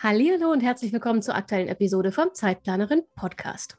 Hallo 0.00 0.52
und 0.52 0.60
herzlich 0.60 0.92
willkommen 0.92 1.22
zur 1.22 1.34
aktuellen 1.34 1.66
Episode 1.66 2.12
vom 2.12 2.32
Zeitplanerin 2.32 3.02
Podcast. 3.16 3.78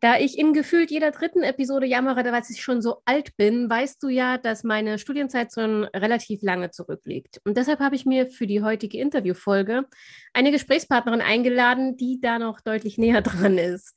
Da 0.00 0.18
ich 0.18 0.36
in 0.36 0.52
gefühlt 0.52 0.90
jeder 0.90 1.12
dritten 1.12 1.44
Episode 1.44 1.86
jammere, 1.86 2.24
weil 2.32 2.42
ich 2.50 2.60
schon 2.60 2.82
so 2.82 3.02
alt 3.04 3.36
bin, 3.36 3.70
weißt 3.70 4.02
du 4.02 4.08
ja, 4.08 4.36
dass 4.36 4.64
meine 4.64 4.98
Studienzeit 4.98 5.52
schon 5.54 5.84
relativ 5.94 6.42
lange 6.42 6.72
zurückliegt. 6.72 7.40
Und 7.44 7.56
deshalb 7.56 7.78
habe 7.78 7.94
ich 7.94 8.04
mir 8.04 8.26
für 8.26 8.48
die 8.48 8.64
heutige 8.64 8.98
Interviewfolge 8.98 9.84
eine 10.32 10.50
Gesprächspartnerin 10.50 11.20
eingeladen, 11.20 11.96
die 11.96 12.18
da 12.20 12.40
noch 12.40 12.60
deutlich 12.60 12.98
näher 12.98 13.22
dran 13.22 13.58
ist. 13.58 13.96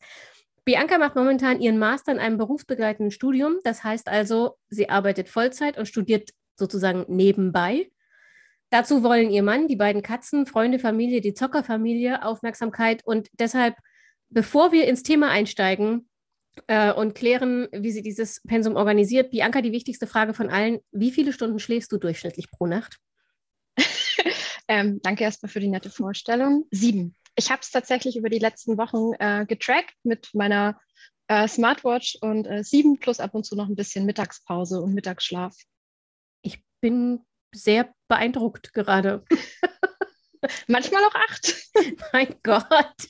Bianca 0.63 0.99
macht 0.99 1.15
momentan 1.15 1.59
ihren 1.59 1.79
Master 1.79 2.11
in 2.11 2.19
einem 2.19 2.37
berufsbegleitenden 2.37 3.09
Studium. 3.09 3.55
Das 3.63 3.83
heißt 3.83 4.09
also, 4.09 4.57
sie 4.69 4.91
arbeitet 4.91 5.27
Vollzeit 5.27 5.79
und 5.79 5.87
studiert 5.87 6.29
sozusagen 6.55 7.05
nebenbei. 7.07 7.89
Dazu 8.71 9.03
wollen 9.03 9.29
ihr 9.29 9.43
Mann, 9.43 9.67
die 9.67 9.75
beiden 9.75 10.01
Katzen, 10.01 10.45
Freunde, 10.45 10.79
Familie, 10.79 11.19
die 11.19 11.33
Zockerfamilie 11.33 12.23
Aufmerksamkeit. 12.23 13.05
Und 13.05 13.29
deshalb, 13.33 13.75
bevor 14.29 14.71
wir 14.71 14.87
ins 14.87 15.03
Thema 15.03 15.29
einsteigen 15.29 16.09
äh, 16.67 16.93
und 16.93 17.13
klären, 17.13 17.67
wie 17.73 17.91
sie 17.91 18.01
dieses 18.01 18.41
Pensum 18.47 18.77
organisiert, 18.77 19.29
Bianca, 19.31 19.61
die 19.61 19.73
wichtigste 19.73 20.07
Frage 20.07 20.33
von 20.33 20.49
allen: 20.49 20.79
Wie 20.91 21.11
viele 21.11 21.33
Stunden 21.33 21.59
schläfst 21.59 21.91
du 21.91 21.97
durchschnittlich 21.97 22.49
pro 22.49 22.65
Nacht? 22.65 22.97
ähm, 24.69 25.01
danke 25.03 25.25
erstmal 25.25 25.49
für 25.49 25.59
die 25.59 25.67
nette 25.67 25.89
Vorstellung. 25.89 26.65
Sieben. 26.71 27.13
Ich 27.35 27.51
habe 27.51 27.61
es 27.61 27.71
tatsächlich 27.71 28.15
über 28.15 28.29
die 28.29 28.39
letzten 28.39 28.77
Wochen 28.77 29.11
äh, 29.19 29.45
getrackt 29.45 29.95
mit 30.03 30.29
meiner 30.33 30.79
äh, 31.27 31.45
Smartwatch 31.45 32.19
und 32.21 32.47
äh, 32.47 32.63
sieben 32.63 32.99
plus 32.99 33.19
ab 33.19 33.35
und 33.35 33.45
zu 33.45 33.57
noch 33.57 33.67
ein 33.67 33.75
bisschen 33.75 34.05
Mittagspause 34.05 34.81
und 34.81 34.93
Mittagsschlaf. 34.93 35.55
Ich 36.41 36.63
bin 36.79 37.25
sehr 37.53 37.93
beeindruckt 38.07 38.73
gerade. 38.73 39.23
Manchmal 40.67 41.03
auch 41.03 41.15
acht. 41.15 41.55
mein 42.13 42.35
Gott. 42.43 43.07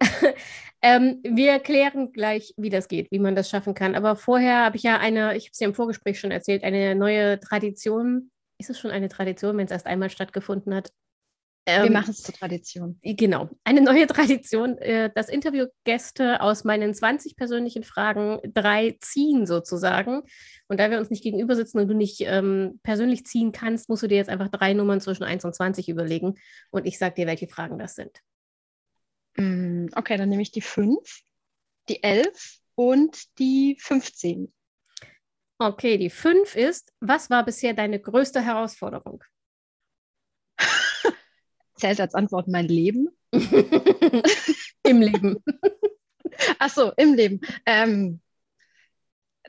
ähm, 0.82 1.20
wir 1.24 1.52
erklären 1.52 2.12
gleich, 2.12 2.54
wie 2.56 2.70
das 2.70 2.88
geht, 2.88 3.10
wie 3.10 3.18
man 3.18 3.34
das 3.34 3.50
schaffen 3.50 3.74
kann. 3.74 3.94
Aber 3.94 4.16
vorher 4.16 4.64
habe 4.64 4.76
ich 4.76 4.82
ja 4.84 4.98
eine, 4.98 5.36
ich 5.36 5.44
habe 5.44 5.52
es 5.52 5.60
ja 5.60 5.68
im 5.68 5.74
Vorgespräch 5.74 6.20
schon 6.20 6.30
erzählt, 6.30 6.64
eine 6.64 6.94
neue 6.94 7.40
Tradition. 7.40 8.30
Ist 8.60 8.70
es 8.70 8.78
schon 8.78 8.90
eine 8.90 9.08
Tradition, 9.08 9.56
wenn 9.56 9.66
es 9.66 9.72
erst 9.72 9.86
einmal 9.86 10.10
stattgefunden 10.10 10.74
hat? 10.74 10.92
Ähm, 11.68 11.84
Wir 11.84 11.90
machen 11.90 12.12
es 12.12 12.22
zur 12.22 12.34
Tradition. 12.34 12.98
Genau, 13.02 13.50
eine 13.62 13.82
neue 13.82 14.06
Tradition, 14.06 14.78
äh, 14.78 15.12
dass 15.14 15.28
Interviewgäste 15.28 16.40
aus 16.40 16.64
meinen 16.64 16.94
20 16.94 17.36
persönlichen 17.36 17.82
Fragen 17.82 18.40
drei 18.54 18.96
ziehen 19.02 19.46
sozusagen. 19.46 20.22
Und 20.68 20.80
da 20.80 20.90
wir 20.90 20.98
uns 20.98 21.10
nicht 21.10 21.22
gegenüber 21.22 21.54
sitzen 21.54 21.78
und 21.78 21.88
du 21.88 21.94
nicht 21.94 22.22
ähm, 22.22 22.80
persönlich 22.82 23.26
ziehen 23.26 23.52
kannst, 23.52 23.90
musst 23.90 24.02
du 24.02 24.06
dir 24.06 24.16
jetzt 24.16 24.30
einfach 24.30 24.48
drei 24.48 24.72
Nummern 24.72 25.02
zwischen 25.02 25.24
1 25.24 25.44
und 25.44 25.54
20 25.54 25.90
überlegen 25.90 26.36
und 26.70 26.86
ich 26.86 26.98
sage 26.98 27.16
dir, 27.16 27.26
welche 27.26 27.48
Fragen 27.48 27.78
das 27.78 27.96
sind. 27.96 28.18
Mm, 29.36 29.88
okay, 29.94 30.16
dann 30.16 30.30
nehme 30.30 30.40
ich 30.40 30.50
die 30.50 30.62
5, 30.62 31.20
die 31.90 32.02
11 32.02 32.60
und 32.76 33.38
die 33.38 33.76
15. 33.78 34.50
Okay, 35.58 35.98
die 35.98 36.08
5 36.08 36.56
ist, 36.56 36.94
was 37.00 37.28
war 37.28 37.44
bisher 37.44 37.74
deine 37.74 38.00
größte 38.00 38.40
Herausforderung? 38.40 39.22
Zählt 41.78 42.00
als 42.00 42.14
Antwort 42.14 42.48
mein 42.48 42.68
Leben? 42.68 43.08
Im 44.82 45.00
Leben. 45.00 45.42
Ach 46.58 46.70
so, 46.70 46.92
im 46.96 47.14
Leben. 47.14 47.40
Ähm, 47.66 48.20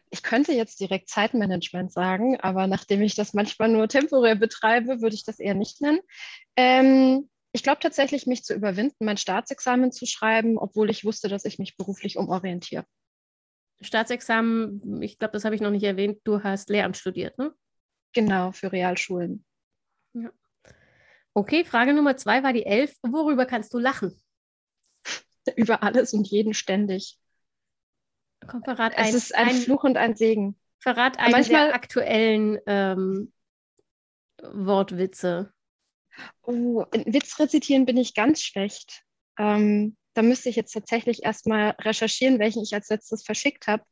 ich 0.09 0.23
könnte 0.23 0.53
jetzt 0.53 0.79
direkt 0.79 1.09
Zeitmanagement 1.09 1.91
sagen, 1.91 2.39
aber 2.39 2.67
nachdem 2.67 3.01
ich 3.01 3.15
das 3.15 3.33
manchmal 3.33 3.69
nur 3.69 3.87
temporär 3.87 4.35
betreibe, 4.35 5.01
würde 5.01 5.15
ich 5.15 5.23
das 5.23 5.39
eher 5.39 5.53
nicht 5.53 5.81
nennen. 5.81 5.99
Ähm, 6.55 7.29
ich 7.51 7.63
glaube 7.63 7.79
tatsächlich, 7.79 8.27
mich 8.27 8.43
zu 8.43 8.53
überwinden, 8.53 9.05
mein 9.05 9.17
Staatsexamen 9.17 9.91
zu 9.91 10.05
schreiben, 10.05 10.57
obwohl 10.57 10.89
ich 10.89 11.05
wusste, 11.05 11.29
dass 11.29 11.45
ich 11.45 11.59
mich 11.59 11.77
beruflich 11.77 12.17
umorientiere. 12.17 12.85
Staatsexamen, 13.81 15.01
ich 15.01 15.17
glaube, 15.19 15.33
das 15.33 15.45
habe 15.45 15.55
ich 15.55 15.61
noch 15.61 15.71
nicht 15.71 15.83
erwähnt, 15.83 16.19
du 16.23 16.43
hast 16.43 16.69
Lehramt 16.69 16.97
studiert, 16.97 17.37
ne? 17.37 17.53
Genau, 18.13 18.51
für 18.51 18.71
Realschulen. 18.71 19.45
Ja. 20.13 20.31
Okay, 21.39 21.63
Frage 21.63 21.93
Nummer 21.93 22.17
zwei 22.17 22.43
war 22.43 22.51
die 22.51 22.65
elf. 22.65 22.97
Worüber 23.01 23.45
kannst 23.45 23.73
du 23.73 23.79
lachen? 23.79 24.13
Über 25.55 25.83
alles 25.83 26.13
und 26.13 26.27
jeden 26.27 26.53
ständig. 26.53 27.17
Komm, 28.45 28.61
verrat 28.61 28.91
es 28.97 29.07
ein, 29.07 29.15
ist 29.15 29.35
ein, 29.35 29.47
ein, 29.47 29.55
Fluch 29.55 29.85
und 29.85 29.95
ein 29.95 30.17
Segen. 30.17 30.59
Verrat 30.79 31.17
einen 31.17 31.31
manchmal, 31.31 31.67
der 31.67 31.75
aktuellen 31.75 32.59
ähm, 32.65 33.31
Wortwitze. 34.41 35.53
Oh, 36.41 36.83
in 36.91 37.13
Witz 37.13 37.39
rezitieren 37.39 37.85
bin 37.85 37.95
ich 37.95 38.15
ganz 38.15 38.41
schlecht. 38.41 39.05
Ähm, 39.37 39.95
da 40.15 40.23
müsste 40.23 40.49
ich 40.49 40.57
jetzt 40.57 40.73
tatsächlich 40.73 41.23
erstmal 41.23 41.69
recherchieren, 41.79 42.39
welchen 42.39 42.63
ich 42.63 42.73
als 42.73 42.89
letztes 42.89 43.23
verschickt 43.23 43.67
habe. 43.67 43.85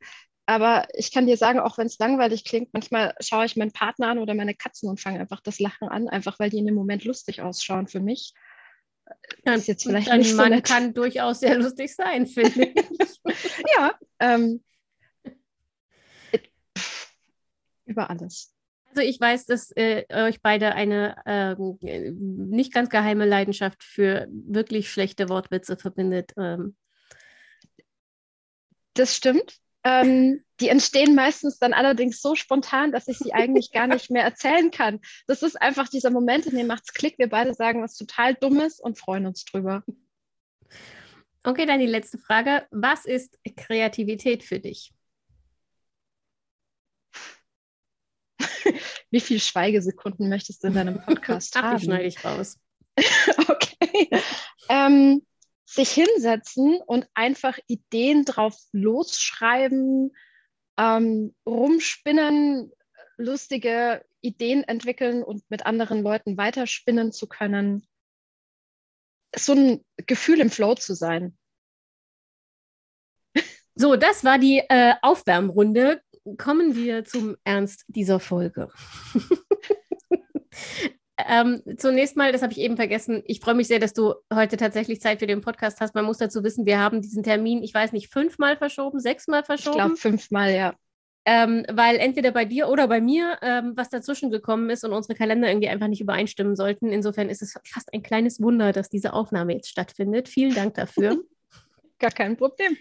Aber 0.49 0.87
ich 0.93 1.11
kann 1.11 1.27
dir 1.27 1.35
sagen, 1.35 1.59
auch 1.59 1.77
wenn 1.77 1.87
es 1.87 1.99
langweilig 1.99 2.45
klingt, 2.45 2.73
manchmal 2.73 3.13
schaue 3.19 3.45
ich 3.45 3.57
meinen 3.57 3.73
Partner 3.73 4.07
an 4.07 4.17
oder 4.17 4.33
meine 4.33 4.55
Katzen 4.55 4.89
und 4.89 4.99
fange 4.99 5.19
einfach 5.19 5.41
das 5.41 5.59
Lachen 5.59 5.89
an, 5.89 6.07
einfach 6.07 6.39
weil 6.39 6.49
die 6.49 6.59
in 6.59 6.65
dem 6.65 6.73
Moment 6.73 7.03
lustig 7.03 7.41
ausschauen 7.41 7.87
für 7.87 7.99
mich. 7.99 8.33
Das 9.43 9.57
ist 9.57 9.67
jetzt 9.67 9.83
vielleicht 9.83 10.07
Dein 10.07 10.19
nicht 10.19 10.31
so 10.31 10.37
Mann 10.37 10.51
nett. 10.51 10.65
kann 10.65 10.93
durchaus 10.93 11.41
sehr 11.41 11.57
lustig 11.57 11.93
sein, 11.93 12.27
finde 12.27 12.65
ich. 12.65 13.21
ja, 13.77 13.93
ähm, 14.19 14.63
über 17.85 18.09
alles. 18.09 18.53
Also 18.89 19.01
ich 19.01 19.19
weiß, 19.19 19.47
dass 19.47 19.71
äh, 19.75 20.05
euch 20.09 20.41
beide 20.41 20.75
eine 20.75 21.17
äh, 21.25 21.55
nicht 21.59 22.73
ganz 22.73 22.89
geheime 22.89 23.25
Leidenschaft 23.25 23.83
für 23.83 24.27
wirklich 24.31 24.89
schlechte 24.89 25.27
Wortwitze 25.27 25.75
verbindet. 25.75 26.31
Ähm. 26.37 26.77
Das 28.93 29.13
stimmt. 29.13 29.59
Ähm, 29.87 30.43
die 30.59 30.67
entstehen 30.67 31.15
meistens 31.15 31.59
dann 31.59 31.71
allerdings 31.71 32.21
so 32.21 32.35
spontan, 32.35 32.91
dass 32.91 33.07
ich 33.07 33.17
sie 33.19 33.33
eigentlich 33.33 33.71
gar 33.71 33.87
nicht 33.87 34.11
mehr 34.11 34.23
erzählen 34.23 34.69
kann. 34.69 34.99
Das 35.27 35.43
ist 35.43 35.55
einfach 35.61 35.87
dieser 35.87 36.09
Moment, 36.09 36.45
in 36.45 36.57
dem 36.57 36.69
es 36.69 36.93
Klick. 36.93 37.17
Wir 37.17 37.29
beide 37.29 37.53
sagen 37.53 37.81
was 37.81 37.95
total 37.95 38.35
Dummes 38.35 38.81
und 38.81 38.97
freuen 38.97 39.25
uns 39.25 39.45
drüber. 39.45 39.83
Okay, 41.43 41.65
dann 41.65 41.79
die 41.79 41.85
letzte 41.85 42.17
Frage. 42.17 42.67
Was 42.71 43.05
ist 43.05 43.39
Kreativität 43.55 44.43
für 44.43 44.59
dich? 44.59 44.91
Wie 49.09 49.21
viele 49.21 49.39
Schweigesekunden 49.39 50.27
möchtest 50.27 50.63
du 50.63 50.67
in 50.67 50.73
deinem 50.73 51.01
Podcast 51.05 51.55
Ach, 51.55 51.61
haben? 51.63 51.77
Die 51.77 51.85
schneide 51.85 52.07
ich 52.07 52.25
raus. 52.25 52.59
okay. 53.47 54.09
Ähm, 54.67 55.21
sich 55.67 55.91
hinsetzen 55.91 56.81
und 56.85 57.07
einfach 57.13 57.59
Ideen 57.67 58.23
drauf 58.23 58.57
losschreiben, 58.71 60.15
ähm, 60.77 61.35
rumspinnen, 61.45 62.71
lustige 63.17 64.05
Ideen 64.21 64.63
entwickeln 64.63 65.23
und 65.23 65.43
mit 65.49 65.65
anderen 65.65 66.01
Leuten 66.01 66.37
weiterspinnen 66.37 67.11
zu 67.11 67.27
können. 67.27 67.85
So 69.35 69.53
ein 69.53 69.85
Gefühl 69.97 70.39
im 70.39 70.49
Flow 70.49 70.75
zu 70.75 70.95
sein. 70.95 71.37
So, 73.75 73.95
das 73.95 74.23
war 74.23 74.39
die 74.39 74.63
äh, 74.69 74.93
Aufwärmrunde. 75.01 76.01
Kommen 76.37 76.75
wir 76.75 77.03
zum 77.03 77.35
Ernst 77.43 77.83
dieser 77.87 78.19
Folge. 78.19 78.69
Ähm, 81.17 81.61
zunächst 81.77 82.15
mal, 82.15 82.31
das 82.31 82.43
habe 82.43 82.53
ich 82.53 82.59
eben 82.59 82.75
vergessen, 82.75 83.23
ich 83.25 83.39
freue 83.39 83.55
mich 83.55 83.67
sehr, 83.67 83.79
dass 83.79 83.93
du 83.93 84.13
heute 84.31 84.55
tatsächlich 84.55 85.01
Zeit 85.01 85.19
für 85.19 85.27
den 85.27 85.41
Podcast 85.41 85.81
hast. 85.81 85.95
Man 85.95 86.05
muss 86.05 86.19
dazu 86.19 86.43
wissen, 86.43 86.65
wir 86.67 86.79
haben 86.79 87.01
diesen 87.01 87.23
Termin, 87.23 87.63
ich 87.63 87.73
weiß 87.73 87.91
nicht, 87.91 88.09
fünfmal 88.09 88.55
verschoben, 88.55 88.99
sechsmal 88.99 89.43
verschoben. 89.43 89.77
Ich 89.77 89.83
glaube 89.83 89.97
fünfmal, 89.97 90.53
ja. 90.53 90.75
Ähm, 91.25 91.65
weil 91.69 91.97
entweder 91.97 92.31
bei 92.31 92.45
dir 92.45 92.69
oder 92.69 92.87
bei 92.87 93.01
mir 93.01 93.37
ähm, 93.41 93.73
was 93.75 93.89
dazwischen 93.89 94.29
gekommen 94.29 94.69
ist 94.69 94.85
und 94.85 94.93
unsere 94.93 95.15
Kalender 95.15 95.49
irgendwie 95.49 95.67
einfach 95.67 95.87
nicht 95.87 95.99
übereinstimmen 95.99 96.55
sollten. 96.55 96.89
Insofern 96.89 97.29
ist 97.29 97.41
es 97.41 97.59
fast 97.65 97.93
ein 97.93 98.01
kleines 98.01 98.39
Wunder, 98.41 98.71
dass 98.71 98.87
diese 98.87 99.11
Aufnahme 99.11 99.53
jetzt 99.53 99.69
stattfindet. 99.69 100.29
Vielen 100.29 100.55
Dank 100.55 100.75
dafür. 100.75 101.21
Gar 101.99 102.11
kein 102.11 102.37
Problem. 102.37 102.77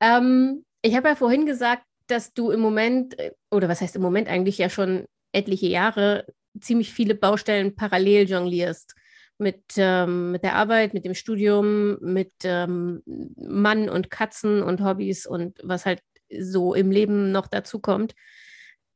Ähm, 0.00 0.64
ich 0.82 0.96
habe 0.96 1.08
ja 1.08 1.14
vorhin 1.14 1.46
gesagt, 1.46 1.84
dass 2.08 2.32
du 2.32 2.50
im 2.50 2.60
Moment, 2.60 3.18
äh, 3.18 3.32
oder 3.50 3.68
was 3.68 3.80
heißt 3.80 3.94
im 3.94 4.02
Moment 4.02 4.28
eigentlich 4.28 4.58
ja 4.58 4.70
schon 4.70 5.04
etliche 5.32 5.66
Jahre 5.66 6.24
ziemlich 6.60 6.92
viele 6.92 7.14
Baustellen 7.14 7.74
parallel 7.74 8.28
jonglierst. 8.28 8.94
mit, 9.38 9.62
ähm, 9.76 10.32
mit 10.32 10.42
der 10.42 10.56
Arbeit, 10.56 10.94
mit 10.94 11.04
dem 11.04 11.14
Studium, 11.14 11.98
mit 12.00 12.32
ähm, 12.42 13.02
Mann 13.36 13.88
und 13.88 14.10
Katzen 14.10 14.62
und 14.62 14.82
Hobbys 14.82 15.26
und 15.26 15.58
was 15.62 15.86
halt 15.86 16.02
so 16.30 16.74
im 16.74 16.90
Leben 16.90 17.30
noch 17.30 17.46
dazu 17.46 17.78
kommt. 17.80 18.14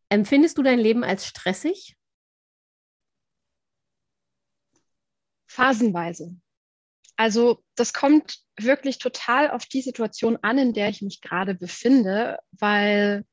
Empfindest 0.09 0.59
du 0.59 0.62
dein 0.62 0.81
Leben 0.81 1.05
als 1.05 1.26
stressig? 1.26 1.97
Phasenweise. 5.47 6.37
Also 7.17 7.62
das 7.76 7.93
kommt 7.93 8.41
wirklich 8.59 8.99
total 8.99 9.50
auf 9.50 9.64
die 9.67 9.82
Situation 9.82 10.38
an, 10.43 10.59
in 10.59 10.73
der 10.73 10.88
ich 10.88 11.03
mich 11.03 11.20
gerade 11.20 11.55
befinde, 11.55 12.38
weil 12.50 13.25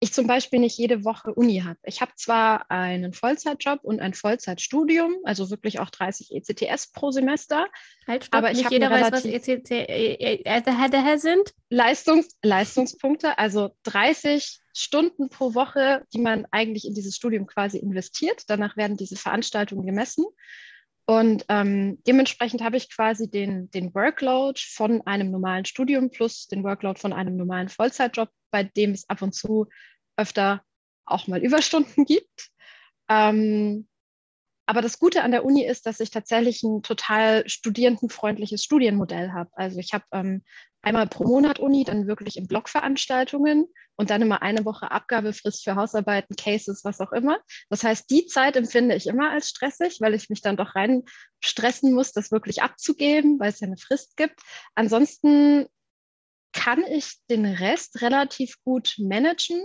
ich 0.00 0.12
zum 0.12 0.26
Beispiel 0.26 0.60
nicht 0.60 0.78
jede 0.78 1.04
Woche 1.04 1.34
Uni 1.34 1.60
habe. 1.60 1.78
Ich 1.82 2.00
habe 2.00 2.12
zwar 2.14 2.70
einen 2.70 3.12
Vollzeitjob 3.12 3.80
und 3.82 4.00
ein 4.00 4.14
Vollzeitstudium, 4.14 5.16
also 5.24 5.50
wirklich 5.50 5.80
auch 5.80 5.90
30 5.90 6.32
ECTS 6.32 6.92
pro 6.92 7.10
Semester. 7.10 7.66
Halt, 8.06 8.24
stopp, 8.24 8.38
aber 8.38 8.52
ich 8.52 8.58
nicht 8.58 8.70
jeder 8.70 8.90
weiß, 8.90 9.10
was 9.10 9.24
ECTS 9.24 9.70
e 9.70 10.42
e 10.44 11.16
sind. 11.16 11.52
Leistungs 11.68 12.28
Leistungspunkte, 12.42 13.38
also 13.38 13.70
30 13.84 14.60
Stunden 14.72 15.28
pro 15.30 15.54
Woche, 15.54 16.04
die 16.12 16.20
man 16.20 16.46
eigentlich 16.52 16.86
in 16.86 16.94
dieses 16.94 17.16
Studium 17.16 17.46
quasi 17.46 17.78
investiert. 17.78 18.44
Danach 18.46 18.76
werden 18.76 18.96
diese 18.96 19.16
Veranstaltungen 19.16 19.84
gemessen. 19.84 20.26
Und 21.10 21.46
ähm, 21.48 22.02
dementsprechend 22.06 22.62
habe 22.62 22.76
ich 22.76 22.94
quasi 22.94 23.30
den, 23.30 23.70
den 23.70 23.94
Workload 23.94 24.60
von 24.60 25.00
einem 25.06 25.30
normalen 25.30 25.64
Studium 25.64 26.10
plus 26.10 26.48
den 26.48 26.62
Workload 26.64 27.00
von 27.00 27.14
einem 27.14 27.38
normalen 27.38 27.70
Vollzeitjob, 27.70 28.28
bei 28.50 28.64
dem 28.64 28.90
es 28.90 29.08
ab 29.08 29.22
und 29.22 29.34
zu 29.34 29.68
öfter 30.18 30.62
auch 31.06 31.26
mal 31.26 31.42
Überstunden 31.42 32.04
gibt. 32.04 32.50
Ähm, 33.08 33.88
aber 34.68 34.82
das 34.82 34.98
Gute 34.98 35.22
an 35.22 35.30
der 35.30 35.46
Uni 35.46 35.64
ist, 35.64 35.86
dass 35.86 35.98
ich 35.98 36.10
tatsächlich 36.10 36.62
ein 36.62 36.82
total 36.82 37.48
studierendenfreundliches 37.48 38.62
Studienmodell 38.62 39.32
habe. 39.32 39.48
Also 39.54 39.78
ich 39.78 39.94
habe 39.94 40.04
ähm, 40.12 40.44
einmal 40.82 41.06
pro 41.06 41.24
Monat 41.24 41.58
Uni, 41.58 41.84
dann 41.84 42.06
wirklich 42.06 42.36
in 42.36 42.46
Blogveranstaltungen 42.46 43.66
und 43.96 44.10
dann 44.10 44.20
immer 44.20 44.42
eine 44.42 44.66
Woche 44.66 44.90
Abgabefrist 44.90 45.64
für 45.64 45.74
Hausarbeiten, 45.74 46.36
Cases, 46.36 46.84
was 46.84 47.00
auch 47.00 47.12
immer. 47.12 47.38
Das 47.70 47.82
heißt, 47.82 48.10
die 48.10 48.26
Zeit 48.26 48.56
empfinde 48.56 48.94
ich 48.94 49.06
immer 49.06 49.30
als 49.30 49.48
stressig, 49.48 50.02
weil 50.02 50.12
ich 50.12 50.28
mich 50.28 50.42
dann 50.42 50.58
doch 50.58 50.74
rein 50.74 51.02
stressen 51.40 51.94
muss, 51.94 52.12
das 52.12 52.30
wirklich 52.30 52.60
abzugeben, 52.60 53.40
weil 53.40 53.48
es 53.48 53.60
ja 53.60 53.68
eine 53.68 53.78
Frist 53.78 54.18
gibt. 54.18 54.38
Ansonsten 54.74 55.64
kann 56.52 56.84
ich 56.84 57.14
den 57.30 57.46
Rest 57.46 58.02
relativ 58.02 58.62
gut 58.64 58.96
managen, 58.98 59.64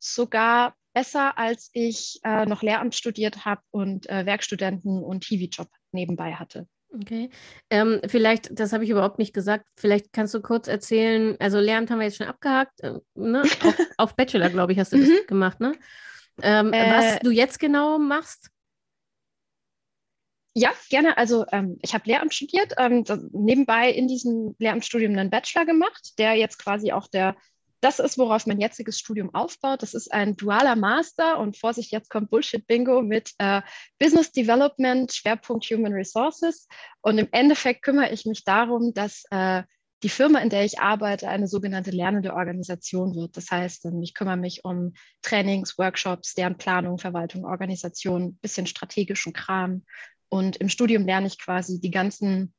sogar 0.00 0.74
besser, 1.00 1.38
als 1.38 1.70
ich 1.72 2.20
äh, 2.24 2.44
noch 2.44 2.62
Lehramt 2.62 2.94
studiert 2.94 3.46
habe 3.46 3.62
und 3.70 4.06
äh, 4.10 4.26
Werkstudenten 4.26 5.02
und 5.02 5.24
Hiwi-Job 5.24 5.68
nebenbei 5.92 6.34
hatte. 6.34 6.68
Okay. 6.92 7.30
Ähm, 7.70 8.02
vielleicht, 8.06 8.58
das 8.58 8.74
habe 8.74 8.84
ich 8.84 8.90
überhaupt 8.90 9.18
nicht 9.18 9.32
gesagt, 9.32 9.64
vielleicht 9.78 10.12
kannst 10.12 10.34
du 10.34 10.42
kurz 10.42 10.68
erzählen, 10.68 11.36
also 11.38 11.58
Lehramt 11.58 11.90
haben 11.90 12.00
wir 12.00 12.06
jetzt 12.06 12.18
schon 12.18 12.26
abgehakt, 12.26 12.80
äh, 12.82 12.98
ne? 13.14 13.42
auf, 13.42 13.78
auf, 13.96 14.16
Bachelor, 14.16 14.50
glaube 14.50 14.72
ich, 14.72 14.78
hast 14.78 14.92
du 14.92 14.98
das 14.98 15.08
mhm. 15.08 15.26
gemacht, 15.26 15.58
ne? 15.58 15.72
Ähm, 16.42 16.72
äh, 16.74 16.90
was 16.90 17.18
du 17.20 17.30
jetzt 17.30 17.58
genau 17.58 17.98
machst? 17.98 18.50
Ja, 20.54 20.70
gerne. 20.90 21.16
Also 21.16 21.46
ähm, 21.52 21.78
ich 21.80 21.94
habe 21.94 22.04
Lehramt 22.06 22.34
studiert, 22.34 22.74
ähm, 22.76 23.04
nebenbei 23.32 23.90
in 23.90 24.06
diesem 24.06 24.54
Lehramtsstudium 24.58 25.16
einen 25.16 25.30
Bachelor 25.30 25.64
gemacht, 25.64 26.18
der 26.18 26.34
jetzt 26.34 26.58
quasi 26.58 26.92
auch 26.92 27.08
der 27.08 27.36
das 27.80 27.98
ist, 27.98 28.18
worauf 28.18 28.46
mein 28.46 28.60
jetziges 28.60 28.98
Studium 28.98 29.34
aufbaut. 29.34 29.82
Das 29.82 29.94
ist 29.94 30.12
ein 30.12 30.36
dualer 30.36 30.76
Master 30.76 31.38
und 31.38 31.56
Vorsicht, 31.56 31.92
jetzt 31.92 32.10
kommt 32.10 32.30
Bullshit-Bingo 32.30 33.02
mit 33.02 33.32
äh, 33.38 33.62
Business 33.98 34.32
Development, 34.32 35.12
Schwerpunkt 35.12 35.64
Human 35.66 35.92
Resources. 35.92 36.68
Und 37.00 37.18
im 37.18 37.28
Endeffekt 37.32 37.82
kümmere 37.82 38.10
ich 38.12 38.26
mich 38.26 38.44
darum, 38.44 38.92
dass 38.94 39.24
äh, 39.30 39.62
die 40.02 40.08
Firma, 40.08 40.38
in 40.40 40.48
der 40.48 40.64
ich 40.64 40.78
arbeite, 40.78 41.28
eine 41.28 41.46
sogenannte 41.46 41.90
lernende 41.90 42.34
Organisation 42.34 43.14
wird. 43.14 43.36
Das 43.36 43.50
heißt, 43.50 43.86
ähm, 43.86 44.02
ich 44.02 44.14
kümmere 44.14 44.36
mich 44.36 44.64
um 44.64 44.94
Trainings, 45.22 45.78
Workshops, 45.78 46.34
deren 46.34 46.56
Planung, 46.56 46.98
Verwaltung, 46.98 47.44
Organisation, 47.44 48.36
bisschen 48.36 48.66
strategischen 48.66 49.32
Kram. 49.32 49.84
Und 50.28 50.56
im 50.56 50.68
Studium 50.68 51.04
lerne 51.06 51.26
ich 51.26 51.38
quasi 51.38 51.80
die 51.80 51.90
ganzen 51.90 52.54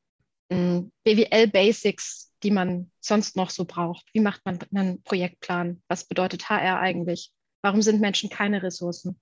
äh, 0.52 0.84
BWL-Basics 1.04 2.32
die 2.44 2.52
man 2.52 2.92
sonst 3.00 3.36
noch 3.36 3.50
so 3.50 3.66
braucht. 3.66 4.06
Wie 4.14 4.20
macht 4.20 4.42
man 4.46 4.60
einen 4.74 5.04
Projektplan? 5.04 5.82
Was 5.88 6.06
bedeutet 6.06 6.50
HR 6.50 6.80
eigentlich? 6.80 7.32
Warum 7.62 7.82
sind 7.82 8.02
Menschen 8.02 8.30
keine 8.30 8.64
Ressourcen? 8.64 9.20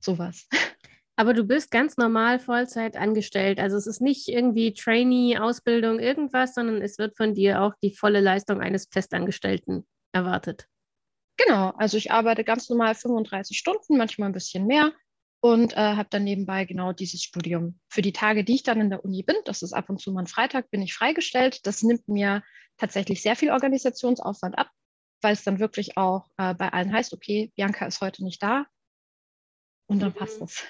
Sowas. 0.00 0.48
Aber 1.18 1.32
du 1.32 1.44
bist 1.44 1.70
ganz 1.70 1.96
normal 1.96 2.38
Vollzeit 2.38 2.96
angestellt. 2.96 3.58
Also 3.58 3.76
es 3.76 3.86
ist 3.86 4.02
nicht 4.02 4.28
irgendwie 4.28 4.74
Trainee, 4.74 5.38
Ausbildung, 5.38 5.98
irgendwas, 5.98 6.54
sondern 6.54 6.82
es 6.82 6.98
wird 6.98 7.16
von 7.16 7.32
dir 7.32 7.62
auch 7.62 7.72
die 7.82 7.94
volle 7.94 8.20
Leistung 8.20 8.60
eines 8.60 8.86
Festangestellten 8.90 9.86
erwartet. 10.12 10.66
Genau, 11.38 11.70
also 11.76 11.96
ich 11.96 12.10
arbeite 12.10 12.44
ganz 12.44 12.68
normal 12.68 12.94
35 12.94 13.56
Stunden, 13.56 13.96
manchmal 13.96 14.28
ein 14.28 14.34
bisschen 14.34 14.66
mehr 14.66 14.92
und 15.52 15.74
äh, 15.74 15.76
habe 15.76 16.08
dann 16.10 16.24
nebenbei 16.24 16.64
genau 16.64 16.92
dieses 16.92 17.22
Studium. 17.22 17.78
Für 17.88 18.02
die 18.02 18.12
Tage, 18.12 18.44
die 18.44 18.56
ich 18.56 18.62
dann 18.62 18.80
in 18.80 18.90
der 18.90 19.04
Uni 19.04 19.22
bin, 19.22 19.36
das 19.44 19.62
ist 19.62 19.72
ab 19.72 19.88
und 19.88 20.00
zu 20.00 20.12
mal 20.12 20.22
ein 20.22 20.26
Freitag, 20.26 20.70
bin 20.70 20.82
ich 20.82 20.94
freigestellt. 20.94 21.66
Das 21.66 21.82
nimmt 21.82 22.08
mir 22.08 22.42
tatsächlich 22.76 23.22
sehr 23.22 23.36
viel 23.36 23.50
Organisationsaufwand 23.50 24.58
ab, 24.58 24.70
weil 25.22 25.32
es 25.32 25.44
dann 25.44 25.58
wirklich 25.58 25.96
auch 25.96 26.28
äh, 26.36 26.54
bei 26.54 26.72
allen 26.72 26.92
heißt, 26.92 27.12
okay, 27.12 27.52
Bianca 27.56 27.86
ist 27.86 28.00
heute 28.00 28.24
nicht 28.24 28.42
da 28.42 28.66
und 29.86 30.00
dann 30.00 30.12
passt 30.12 30.40
es. 30.42 30.64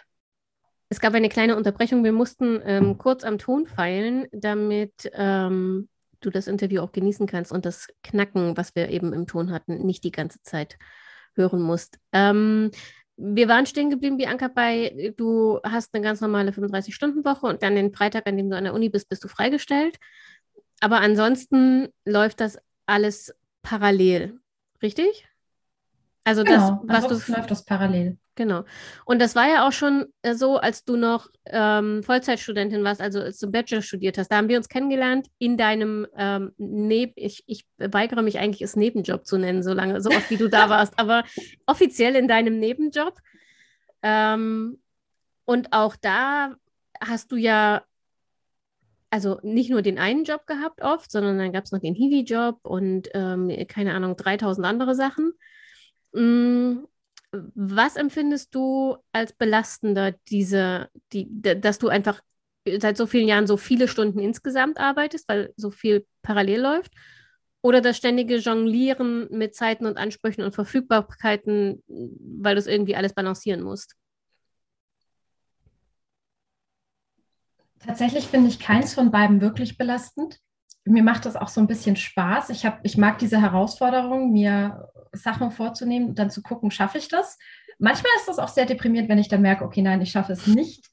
Es 0.88 1.00
gab 1.00 1.14
eine 1.14 1.28
kleine 1.28 1.56
Unterbrechung. 1.56 2.04
Wir 2.04 2.12
mussten 2.12 2.60
ähm, 2.64 2.96
kurz 2.96 3.24
am 3.24 3.38
Ton 3.38 3.66
feilen, 3.66 4.26
damit 4.30 5.10
ähm, 5.14 5.88
du 6.20 6.30
das 6.30 6.46
Interview 6.46 6.80
auch 6.80 6.92
genießen 6.92 7.26
kannst 7.26 7.50
und 7.50 7.66
das 7.66 7.88
Knacken, 8.02 8.56
was 8.56 8.74
wir 8.76 8.88
eben 8.90 9.12
im 9.12 9.26
Ton 9.26 9.50
hatten, 9.50 9.84
nicht 9.84 10.04
die 10.04 10.12
ganze 10.12 10.40
Zeit 10.42 10.78
hören 11.34 11.60
musst. 11.60 11.98
Ähm, 12.12 12.70
wir 13.16 13.48
waren 13.48 13.66
stehen 13.66 13.90
geblieben, 13.90 14.18
Bianca, 14.18 14.48
bei, 14.48 15.14
du 15.16 15.58
hast 15.62 15.94
eine 15.94 16.04
ganz 16.04 16.20
normale 16.20 16.50
35-Stunden-Woche 16.50 17.46
und 17.46 17.62
dann 17.62 17.74
den 17.74 17.92
Freitag, 17.92 18.26
an 18.26 18.36
dem 18.36 18.50
du 18.50 18.56
an 18.56 18.64
der 18.64 18.74
Uni 18.74 18.88
bist, 18.88 19.08
bist 19.08 19.24
du 19.24 19.28
freigestellt. 19.28 19.98
Aber 20.80 21.00
ansonsten 21.00 21.88
läuft 22.04 22.40
das 22.40 22.58
alles 22.84 23.34
parallel, 23.62 24.38
richtig? 24.82 25.26
Also 26.24 26.44
genau, 26.44 26.82
das, 26.86 27.04
was 27.04 27.26
du 27.26 27.32
läuft 27.32 27.50
das 27.50 27.64
parallel. 27.64 28.18
Genau. 28.36 28.64
Und 29.06 29.18
das 29.20 29.34
war 29.34 29.48
ja 29.48 29.66
auch 29.66 29.72
schon 29.72 30.06
äh, 30.20 30.34
so, 30.34 30.58
als 30.58 30.84
du 30.84 30.96
noch 30.96 31.30
ähm, 31.46 32.02
Vollzeitstudentin 32.02 32.84
warst, 32.84 33.00
also 33.00 33.18
als 33.20 33.38
du 33.38 33.50
Bachelor 33.50 33.80
studiert 33.80 34.18
hast. 34.18 34.28
Da 34.28 34.36
haben 34.36 34.50
wir 34.50 34.58
uns 34.58 34.68
kennengelernt 34.68 35.28
in 35.38 35.56
deinem 35.56 36.06
ähm, 36.16 36.52
Neb 36.58 37.14
ich, 37.16 37.44
ich 37.46 37.66
weigere 37.78 38.20
mich 38.20 38.38
eigentlich, 38.38 38.60
es 38.60 38.76
Nebenjob 38.76 39.26
zu 39.26 39.38
nennen, 39.38 39.62
so 39.62 39.72
lange, 39.72 40.02
so 40.02 40.10
oft 40.10 40.30
wie 40.30 40.36
du 40.36 40.48
da 40.48 40.68
warst, 40.70 40.98
aber 40.98 41.24
offiziell 41.64 42.14
in 42.14 42.28
deinem 42.28 42.58
Nebenjob. 42.58 43.18
Ähm, 44.02 44.80
und 45.46 45.72
auch 45.72 45.96
da 45.96 46.54
hast 47.00 47.32
du 47.32 47.36
ja 47.36 47.84
also 49.08 49.38
nicht 49.42 49.70
nur 49.70 49.80
den 49.80 49.98
einen 49.98 50.24
Job 50.24 50.46
gehabt 50.46 50.82
oft, 50.82 51.10
sondern 51.10 51.38
dann 51.38 51.52
gab 51.52 51.64
es 51.64 51.72
noch 51.72 51.80
den 51.80 51.94
Hiwi-Job 51.94 52.58
und 52.64 53.08
ähm, 53.14 53.50
keine 53.66 53.94
Ahnung, 53.94 54.16
3000 54.16 54.66
andere 54.66 54.94
Sachen. 54.94 55.32
Mm, 56.12 56.84
was 57.54 57.96
empfindest 57.96 58.54
du 58.54 58.96
als 59.12 59.32
belastender, 59.32 60.12
diese, 60.28 60.88
die, 61.12 61.28
dass 61.30 61.78
du 61.78 61.88
einfach 61.88 62.20
seit 62.78 62.96
so 62.96 63.06
vielen 63.06 63.28
Jahren 63.28 63.46
so 63.46 63.56
viele 63.56 63.88
Stunden 63.88 64.18
insgesamt 64.18 64.78
arbeitest, 64.78 65.28
weil 65.28 65.52
so 65.56 65.70
viel 65.70 66.06
parallel 66.22 66.60
läuft? 66.60 66.92
Oder 67.62 67.80
das 67.80 67.96
ständige 67.96 68.36
Jonglieren 68.36 69.28
mit 69.30 69.54
Zeiten 69.54 69.86
und 69.86 69.96
Ansprüchen 69.96 70.44
und 70.44 70.54
Verfügbarkeiten, 70.54 71.82
weil 71.88 72.54
du 72.54 72.60
es 72.60 72.66
irgendwie 72.66 72.96
alles 72.96 73.12
balancieren 73.12 73.62
musst? 73.62 73.96
Tatsächlich 77.80 78.26
finde 78.26 78.48
ich 78.48 78.58
keins 78.58 78.94
von 78.94 79.10
beiden 79.10 79.40
wirklich 79.40 79.78
belastend. 79.78 80.38
Mir 80.86 81.02
macht 81.02 81.26
das 81.26 81.36
auch 81.36 81.48
so 81.48 81.60
ein 81.60 81.66
bisschen 81.66 81.96
Spaß. 81.96 82.50
Ich, 82.50 82.64
hab, 82.64 82.80
ich 82.84 82.96
mag 82.96 83.18
diese 83.18 83.40
Herausforderung, 83.40 84.32
mir 84.32 84.88
Sachen 85.12 85.50
vorzunehmen 85.50 86.10
und 86.10 86.18
dann 86.18 86.30
zu 86.30 86.42
gucken, 86.42 86.70
schaffe 86.70 86.98
ich 86.98 87.08
das? 87.08 87.38
Manchmal 87.78 88.12
ist 88.18 88.28
das 88.28 88.38
auch 88.38 88.48
sehr 88.48 88.66
deprimiert, 88.66 89.08
wenn 89.08 89.18
ich 89.18 89.28
dann 89.28 89.42
merke, 89.42 89.64
okay, 89.64 89.82
nein, 89.82 90.00
ich 90.00 90.10
schaffe 90.10 90.32
es 90.32 90.46
nicht. 90.46 90.88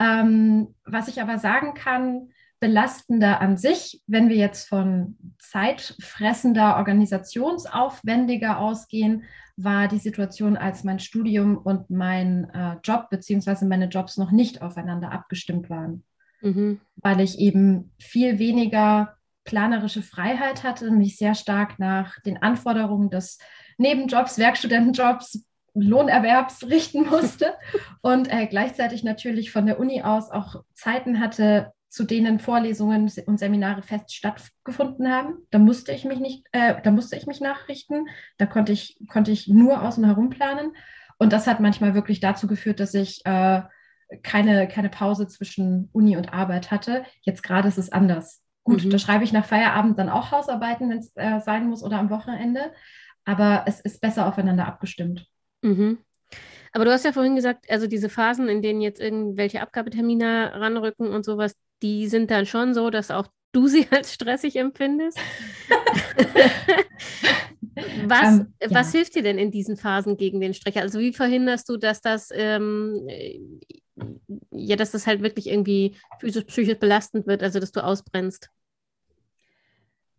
Ähm, 0.00 0.74
was 0.84 1.08
ich 1.08 1.20
aber 1.20 1.38
sagen 1.38 1.74
kann, 1.74 2.30
belastender 2.58 3.40
an 3.40 3.56
sich, 3.56 4.02
wenn 4.06 4.28
wir 4.28 4.36
jetzt 4.36 4.68
von 4.68 5.16
zeitfressender, 5.38 6.76
organisationsaufwendiger 6.76 8.58
ausgehen, 8.58 9.24
war 9.56 9.86
die 9.86 9.98
Situation, 9.98 10.56
als 10.56 10.82
mein 10.82 10.98
Studium 10.98 11.58
und 11.58 11.90
mein 11.90 12.50
äh, 12.50 12.76
Job 12.82 13.08
bzw. 13.10 13.66
meine 13.66 13.86
Jobs 13.86 14.16
noch 14.16 14.32
nicht 14.32 14.62
aufeinander 14.62 15.12
abgestimmt 15.12 15.70
waren. 15.70 16.04
Mhm. 16.40 16.80
Weil 16.96 17.20
ich 17.20 17.38
eben 17.38 17.92
viel 17.98 18.38
weniger 18.38 19.16
planerische 19.44 20.02
Freiheit 20.02 20.62
hatte, 20.62 20.90
mich 20.90 21.16
sehr 21.16 21.34
stark 21.34 21.78
nach 21.78 22.20
den 22.20 22.42
Anforderungen 22.42 23.10
des 23.10 23.38
Nebenjobs, 23.78 24.38
Werkstudentenjobs, 24.38 25.44
Lohnerwerbs 25.74 26.64
richten 26.68 27.06
musste 27.06 27.54
und 28.00 28.32
äh, 28.32 28.46
gleichzeitig 28.46 29.04
natürlich 29.04 29.50
von 29.50 29.66
der 29.66 29.78
Uni 29.78 30.02
aus 30.02 30.30
auch 30.30 30.62
Zeiten 30.74 31.20
hatte 31.20 31.72
zu 31.94 32.02
denen 32.02 32.40
Vorlesungen 32.40 33.08
und 33.26 33.38
Seminare 33.38 33.82
fest 33.82 34.12
stattgefunden 34.12 35.08
haben. 35.08 35.46
Da 35.50 35.60
musste 35.60 35.92
ich 35.92 36.04
mich 36.04 36.18
nicht, 36.18 36.44
äh, 36.50 36.74
da 36.82 36.90
musste 36.90 37.14
ich 37.14 37.28
mich 37.28 37.40
nachrichten. 37.40 38.08
Da 38.36 38.46
konnte 38.46 38.72
ich, 38.72 38.98
konnte 39.08 39.30
ich 39.30 39.46
nur 39.46 39.80
außen 39.80 40.04
herum 40.04 40.28
planen. 40.28 40.72
Und 41.18 41.32
das 41.32 41.46
hat 41.46 41.60
manchmal 41.60 41.94
wirklich 41.94 42.18
dazu 42.18 42.48
geführt, 42.48 42.80
dass 42.80 42.94
ich 42.94 43.24
äh, 43.26 43.62
keine, 44.24 44.66
keine 44.66 44.88
Pause 44.88 45.28
zwischen 45.28 45.88
Uni 45.92 46.16
und 46.16 46.32
Arbeit 46.32 46.72
hatte. 46.72 47.04
Jetzt 47.20 47.44
gerade 47.44 47.68
ist 47.68 47.78
es 47.78 47.92
anders. 47.92 48.43
Gut, 48.64 48.84
mhm. 48.84 48.90
da 48.90 48.98
schreibe 48.98 49.24
ich 49.24 49.32
nach 49.32 49.44
Feierabend 49.44 49.98
dann 49.98 50.08
auch 50.08 50.32
Hausarbeiten, 50.32 50.90
wenn 50.90 50.98
es 50.98 51.12
äh, 51.16 51.40
sein 51.40 51.68
muss 51.68 51.82
oder 51.82 51.98
am 51.98 52.10
Wochenende. 52.10 52.72
Aber 53.24 53.64
es 53.66 53.80
ist 53.80 54.00
besser 54.00 54.26
aufeinander 54.26 54.66
abgestimmt. 54.66 55.26
Mhm. 55.62 55.98
Aber 56.72 56.84
du 56.84 56.90
hast 56.90 57.04
ja 57.04 57.12
vorhin 57.12 57.36
gesagt, 57.36 57.70
also 57.70 57.86
diese 57.86 58.08
Phasen, 58.08 58.48
in 58.48 58.60
denen 58.60 58.80
jetzt 58.80 59.00
irgendwelche 59.00 59.60
Abgabetermine 59.60 60.52
ranrücken 60.54 61.08
und 61.08 61.24
sowas, 61.24 61.54
die 61.82 62.08
sind 62.08 62.30
dann 62.30 62.46
schon 62.46 62.74
so, 62.74 62.90
dass 62.90 63.10
auch 63.10 63.28
du 63.52 63.68
sie 63.68 63.86
als 63.92 64.12
stressig 64.12 64.56
empfindest. 64.56 65.18
was, 68.06 68.40
ähm, 68.40 68.54
ja. 68.60 68.70
was 68.70 68.92
hilft 68.92 69.14
dir 69.14 69.22
denn 69.22 69.38
in 69.38 69.50
diesen 69.50 69.76
Phasen 69.76 70.16
gegen 70.16 70.40
den 70.40 70.54
Strich? 70.54 70.78
Also 70.78 70.98
wie 70.98 71.12
verhinderst 71.12 71.68
du, 71.68 71.76
dass 71.76 72.00
das 72.00 72.30
ähm, 72.32 73.06
ja, 74.50 74.76
dass 74.76 74.90
das 74.90 75.06
halt 75.06 75.22
wirklich 75.22 75.48
irgendwie 75.48 75.96
physisch, 76.20 76.44
psychisch 76.44 76.78
belastend 76.78 77.26
wird, 77.26 77.42
also 77.42 77.60
dass 77.60 77.72
du 77.72 77.84
ausbrennst? 77.84 78.50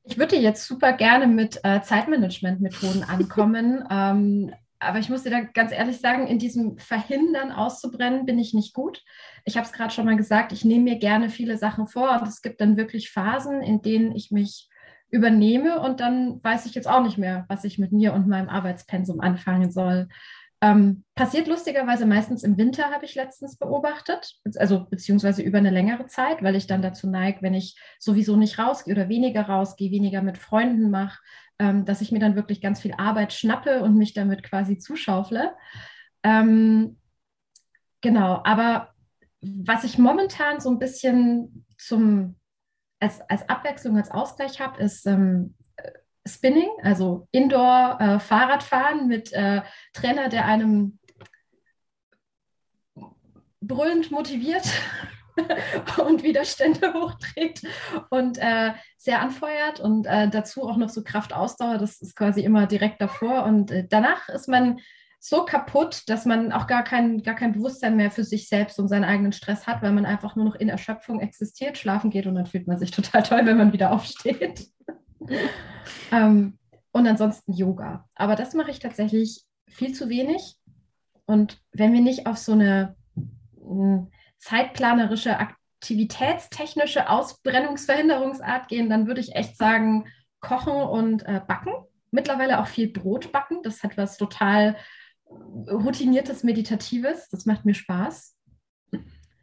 Ich 0.03 0.17
würde 0.17 0.35
jetzt 0.35 0.65
super 0.65 0.93
gerne 0.93 1.27
mit 1.27 1.59
äh, 1.63 1.81
Zeitmanagement-Methoden 1.81 3.03
ankommen. 3.07 3.83
ähm, 3.89 4.53
aber 4.77 4.99
ich 4.99 5.09
muss 5.09 5.23
dir 5.23 5.31
da 5.31 5.39
ganz 5.41 5.71
ehrlich 5.71 5.99
sagen, 5.99 6.27
in 6.27 6.37
diesem 6.37 6.77
Verhindern 6.77 7.51
auszubrennen 7.51 8.25
bin 8.25 8.37
ich 8.37 8.53
nicht 8.53 8.73
gut. 8.73 9.03
Ich 9.45 9.57
habe 9.57 9.65
es 9.65 9.73
gerade 9.73 9.91
schon 9.91 10.05
mal 10.05 10.17
gesagt, 10.17 10.51
ich 10.51 10.65
nehme 10.65 10.83
mir 10.83 10.99
gerne 10.99 11.29
viele 11.29 11.57
Sachen 11.57 11.87
vor 11.87 12.19
und 12.21 12.27
es 12.27 12.41
gibt 12.41 12.61
dann 12.61 12.77
wirklich 12.77 13.09
Phasen, 13.09 13.61
in 13.61 13.81
denen 13.81 14.13
ich 14.15 14.31
mich 14.31 14.69
übernehme 15.09 15.79
und 15.79 16.01
dann 16.01 16.43
weiß 16.43 16.65
ich 16.65 16.75
jetzt 16.75 16.87
auch 16.87 17.01
nicht 17.01 17.17
mehr, 17.17 17.45
was 17.47 17.63
ich 17.63 17.79
mit 17.79 17.91
mir 17.93 18.13
und 18.13 18.27
meinem 18.27 18.49
Arbeitspensum 18.49 19.21
anfangen 19.21 19.71
soll. 19.71 20.09
Ähm, 20.61 21.03
passiert 21.15 21.47
lustigerweise 21.47 22.05
meistens 22.05 22.43
im 22.43 22.57
Winter, 22.57 22.91
habe 22.91 23.05
ich 23.05 23.15
letztens 23.15 23.57
beobachtet, 23.57 24.35
also 24.55 24.85
beziehungsweise 24.85 25.41
über 25.41 25.57
eine 25.57 25.69
längere 25.69 26.07
Zeit, 26.07 26.41
weil 26.41 26.55
ich 26.55 26.65
dann 26.65 26.81
dazu 26.81 27.09
neige, 27.09 27.41
wenn 27.41 27.53
ich 27.53 27.77
sowieso 27.99 28.35
nicht 28.37 28.57
rausgehe 28.57 28.93
oder 28.93 29.09
weniger 29.09 29.43
rausgehe, 29.43 29.91
weniger 29.91 30.21
mit 30.21 30.37
Freunden 30.37 30.89
mache, 30.89 31.19
ähm, 31.59 31.85
dass 31.85 32.01
ich 32.01 32.11
mir 32.11 32.19
dann 32.19 32.35
wirklich 32.35 32.61
ganz 32.61 32.81
viel 32.81 32.93
Arbeit 32.97 33.33
schnappe 33.33 33.81
und 33.81 33.97
mich 33.97 34.13
damit 34.13 34.43
quasi 34.43 34.77
zuschaufle. 34.77 35.53
Ähm, 36.23 36.97
genau, 38.01 38.41
aber 38.43 38.93
was 39.41 39.83
ich 39.83 39.97
momentan 39.97 40.59
so 40.59 40.69
ein 40.69 40.79
bisschen 40.79 41.65
zum, 41.77 42.35
als, 42.99 43.21
als 43.29 43.47
Abwechslung, 43.49 43.97
als 43.97 44.09
Ausgleich 44.09 44.59
habe, 44.59 44.81
ist 44.81 45.05
ähm, 45.05 45.55
Spinning, 46.27 46.69
also 46.81 47.27
Indoor-Fahrradfahren 47.31 48.99
äh, 48.99 49.05
mit 49.05 49.33
äh, 49.33 49.61
Trainer, 49.93 50.29
der 50.29 50.45
einem 50.45 50.99
brüllend 53.61 54.11
motiviert 54.11 54.67
und 56.05 56.23
Widerstände 56.23 56.93
hochträgt 56.93 57.63
und 58.09 58.37
äh, 58.37 58.73
sehr 58.97 59.21
anfeuert 59.21 59.79
und 59.79 60.05
äh, 60.07 60.29
dazu 60.29 60.67
auch 60.67 60.77
noch 60.77 60.89
so 60.89 61.03
Kraftausdauer, 61.03 61.77
das 61.77 62.01
ist 62.01 62.15
quasi 62.15 62.41
immer 62.41 62.67
direkt 62.67 63.01
davor 63.01 63.43
und 63.43 63.71
äh, 63.71 63.85
danach 63.87 64.29
ist 64.29 64.47
man 64.47 64.79
so 65.19 65.43
kaputt, 65.43 66.03
dass 66.07 66.25
man 66.25 66.51
auch 66.51 66.67
gar 66.67 66.83
kein, 66.83 67.23
gar 67.23 67.33
kein 67.33 67.53
Bewusstsein 67.53 67.95
mehr 67.95 68.11
für 68.11 68.23
sich 68.23 68.47
selbst 68.47 68.79
und 68.79 68.87
seinen 68.87 69.05
eigenen 69.05 69.31
Stress 69.31 69.65
hat, 69.65 69.81
weil 69.81 69.91
man 69.91 70.05
einfach 70.05 70.35
nur 70.35 70.45
noch 70.45 70.55
in 70.55 70.69
Erschöpfung 70.69 71.19
existiert, 71.19 71.77
schlafen 71.77 72.11
geht 72.11 72.27
und 72.27 72.35
dann 72.35 72.45
fühlt 72.45 72.67
man 72.67 72.77
sich 72.77 72.91
total 72.91 73.23
toll, 73.23 73.41
wenn 73.45 73.57
man 73.57 73.73
wieder 73.73 73.91
aufsteht. 73.91 74.67
Ähm, 76.11 76.57
und 76.91 77.07
ansonsten 77.07 77.53
Yoga. 77.53 78.07
Aber 78.15 78.35
das 78.35 78.53
mache 78.53 78.71
ich 78.71 78.79
tatsächlich 78.79 79.43
viel 79.67 79.93
zu 79.93 80.09
wenig. 80.09 80.55
Und 81.25 81.61
wenn 81.71 81.93
wir 81.93 82.01
nicht 82.01 82.27
auf 82.27 82.37
so 82.37 82.53
eine 82.53 82.95
hm, 83.59 84.11
zeitplanerische, 84.37 85.37
aktivitätstechnische 85.39 87.09
Ausbrennungsverhinderungsart 87.09 88.67
gehen, 88.67 88.89
dann 88.89 89.07
würde 89.07 89.21
ich 89.21 89.35
echt 89.35 89.57
sagen, 89.57 90.05
kochen 90.39 90.73
und 90.73 91.23
äh, 91.23 91.41
backen. 91.45 91.73
Mittlerweile 92.11 92.59
auch 92.59 92.67
viel 92.67 92.87
Brot 92.87 93.31
backen. 93.31 93.61
Das 93.63 93.83
hat 93.83 93.97
was 93.97 94.17
total 94.17 94.77
routiniertes, 95.27 96.43
meditatives. 96.43 97.29
Das 97.29 97.45
macht 97.45 97.65
mir 97.65 97.73
Spaß. 97.73 98.37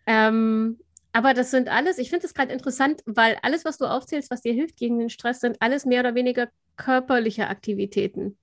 Ähm, 0.06 0.78
aber 1.12 1.35
das 1.35 1.50
sind 1.50 1.69
alles, 1.69 1.99
ich 1.99 2.11
finde 2.11 2.26
es 2.26 2.35
gerade 2.35 2.52
interessant, 2.52 3.02
weil 3.04 3.38
alles, 3.42 3.64
was 3.64 3.78
du 3.78 3.87
aufzählst, 3.87 4.31
was 4.31 4.40
dir 4.40 4.54
hilft 4.54 4.76
gegen 4.76 4.99
den 4.99 5.11
Stress, 5.11 5.40
sind 5.40 5.59
alles 5.61 5.85
mehr 5.85 6.00
oder 6.00 6.14
weniger 6.14 6.49
körperliche 6.76 7.49
Aktivitäten. 7.49 8.38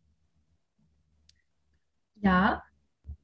Ja, 2.21 2.63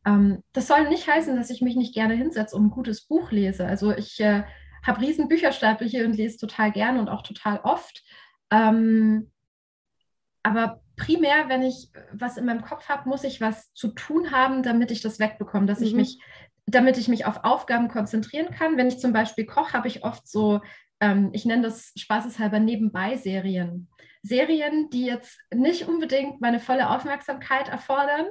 ähm, 0.06 0.44
das 0.54 0.68
soll 0.68 0.90
nicht 0.90 1.08
heißen, 1.08 1.36
dass 1.36 1.50
ich 1.50 1.62
mich 1.62 1.76
nicht 1.76 1.94
gerne 1.94 2.16
hinsetze 2.16 2.56
und 2.56 2.66
ein 2.66 2.72
gutes 2.72 3.02
Buch 3.02 3.32
lese. 3.32 3.68
Also 3.68 3.92
ich 3.92 4.20
äh, 4.20 4.44
habe 4.86 5.02
riesen 5.02 5.28
Bücherstapel 5.28 5.88
hier 5.88 6.06
und 6.06 6.14
lese 6.14 6.38
total 6.38 6.72
gerne 6.72 7.00
und 7.00 7.10
auch 7.10 7.22
total 7.22 7.60
oft. 7.64 8.04
Ähm, 8.52 9.32
aber 10.44 10.82
primär, 10.96 11.50
wenn 11.50 11.64
ich 11.64 11.90
was 12.14 12.38
in 12.38 12.46
meinem 12.46 12.62
Kopf 12.62 12.88
habe, 12.88 13.10
muss 13.10 13.24
ich 13.24 13.42
was 13.42 13.74
zu 13.74 13.90
tun 13.90 14.32
haben, 14.32 14.64
damit 14.64 14.92
ich 14.92 15.02
das 15.02 15.20
wegbekomme, 15.20 15.66
dass 15.66 15.80
mhm. 15.80 15.86
ich 15.86 15.94
mich, 15.94 16.20
damit 16.66 16.98
ich 16.98 17.08
mich 17.08 17.26
auf 17.26 17.44
Aufgaben 17.44 17.88
konzentrieren 17.88 18.52
kann. 18.52 18.78
Wenn 18.78 18.88
ich 18.88 19.00
zum 19.00 19.14
Beispiel 19.14 19.46
koche, 19.46 19.74
habe 19.74 19.88
ich 19.88 20.04
oft 20.04 20.28
so, 20.28 20.62
ähm, 21.00 21.30
ich 21.34 21.46
nenne 21.46 21.64
das 21.64 21.94
spaßeshalber 21.96 22.60
nebenbei 22.60 23.18
Serien. 23.18 23.88
Serien, 24.24 24.90
die 24.90 25.06
jetzt 25.06 25.40
nicht 25.54 25.88
unbedingt 25.88 26.42
meine 26.42 26.60
volle 26.60 26.90
Aufmerksamkeit 26.90 27.70
erfordern, 27.70 28.26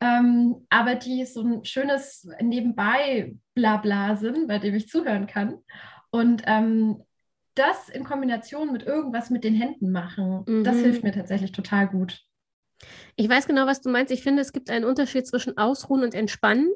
ähm, 0.00 0.66
aber 0.68 0.96
die 0.96 1.24
so 1.24 1.42
ein 1.42 1.64
schönes 1.64 2.28
Nebenbei-Blabla 2.40 4.16
sind, 4.16 4.48
bei 4.48 4.58
dem 4.58 4.74
ich 4.74 4.88
zuhören 4.88 5.26
kann. 5.26 5.58
Und 6.10 6.42
ähm, 6.46 7.02
das 7.54 7.88
in 7.88 8.04
Kombination 8.04 8.72
mit 8.72 8.82
irgendwas 8.82 9.30
mit 9.30 9.44
den 9.44 9.54
Händen 9.54 9.90
machen, 9.92 10.44
mhm. 10.46 10.64
das 10.64 10.76
hilft 10.78 11.02
mir 11.02 11.12
tatsächlich 11.12 11.52
total 11.52 11.88
gut. 11.88 12.20
Ich 13.16 13.28
weiß 13.28 13.46
genau, 13.46 13.66
was 13.66 13.80
du 13.80 13.88
meinst. 13.88 14.12
Ich 14.12 14.22
finde, 14.22 14.42
es 14.42 14.52
gibt 14.52 14.68
einen 14.68 14.84
Unterschied 14.84 15.26
zwischen 15.26 15.56
Ausruhen 15.56 16.02
und 16.02 16.14
Entspannen. 16.14 16.70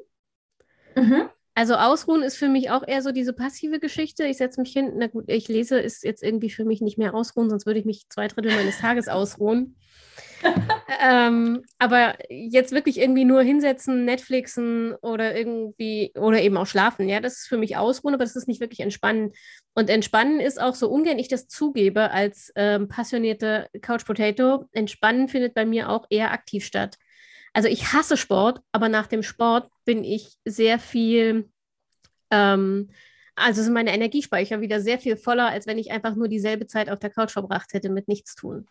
Mhm. 0.95 1.29
Also 1.53 1.75
Ausruhen 1.75 2.23
ist 2.23 2.37
für 2.37 2.47
mich 2.47 2.71
auch 2.71 2.87
eher 2.87 3.01
so 3.01 3.11
diese 3.11 3.33
passive 3.33 3.79
Geschichte. 3.79 4.25
Ich 4.25 4.37
setze 4.37 4.61
mich 4.61 4.71
hin, 4.71 4.93
na 4.95 5.07
gut, 5.07 5.25
ich 5.27 5.49
lese, 5.49 5.79
ist 5.79 6.03
jetzt 6.03 6.23
irgendwie 6.23 6.49
für 6.49 6.63
mich 6.63 6.81
nicht 6.81 6.97
mehr 6.97 7.13
Ausruhen, 7.13 7.49
sonst 7.49 7.65
würde 7.65 7.79
ich 7.79 7.85
mich 7.85 8.07
zwei 8.07 8.27
Drittel 8.29 8.55
meines 8.55 8.79
Tages 8.79 9.09
ausruhen. 9.09 9.75
ähm, 11.01 11.63
aber 11.77 12.15
jetzt 12.29 12.71
wirklich 12.71 12.99
irgendwie 12.99 13.25
nur 13.25 13.41
hinsetzen, 13.41 14.05
Netflixen 14.05 14.95
oder 15.01 15.35
irgendwie 15.35 16.13
oder 16.15 16.41
eben 16.41 16.57
auch 16.57 16.65
schlafen, 16.65 17.07
ja, 17.09 17.19
das 17.19 17.33
ist 17.33 17.47
für 17.47 17.57
mich 17.57 17.77
Ausruhen, 17.77 18.13
aber 18.13 18.23
das 18.23 18.35
ist 18.35 18.47
nicht 18.47 18.61
wirklich 18.61 18.79
Entspannen. 18.79 19.33
Und 19.73 19.89
Entspannen 19.89 20.39
ist 20.39 20.59
auch 20.59 20.73
so 20.73 20.89
ungern 20.89 21.19
ich 21.19 21.27
das 21.27 21.47
zugebe 21.47 22.11
als 22.11 22.51
ähm, 22.55 22.87
passionierte 22.87 23.67
Couch 23.81 24.05
Potato. 24.05 24.65
Entspannen 24.71 25.27
findet 25.27 25.53
bei 25.53 25.65
mir 25.65 25.89
auch 25.89 26.07
eher 26.09 26.31
aktiv 26.31 26.65
statt. 26.65 26.97
Also 27.53 27.67
ich 27.67 27.93
hasse 27.93 28.17
Sport, 28.17 28.61
aber 28.71 28.89
nach 28.89 29.07
dem 29.07 29.23
Sport 29.23 29.69
bin 29.85 30.03
ich 30.03 30.37
sehr 30.45 30.79
viel, 30.79 31.49
ähm, 32.29 32.89
also 33.35 33.61
sind 33.61 33.73
meine 33.73 33.93
Energiespeicher 33.93 34.61
wieder 34.61 34.79
sehr 34.79 34.99
viel 34.99 35.17
voller, 35.17 35.47
als 35.47 35.67
wenn 35.67 35.77
ich 35.77 35.91
einfach 35.91 36.15
nur 36.15 36.27
dieselbe 36.27 36.67
Zeit 36.67 36.89
auf 36.89 36.99
der 36.99 37.09
Couch 37.09 37.31
verbracht 37.31 37.73
hätte 37.73 37.89
mit 37.89 38.07
nichts 38.07 38.35
tun. 38.35 38.67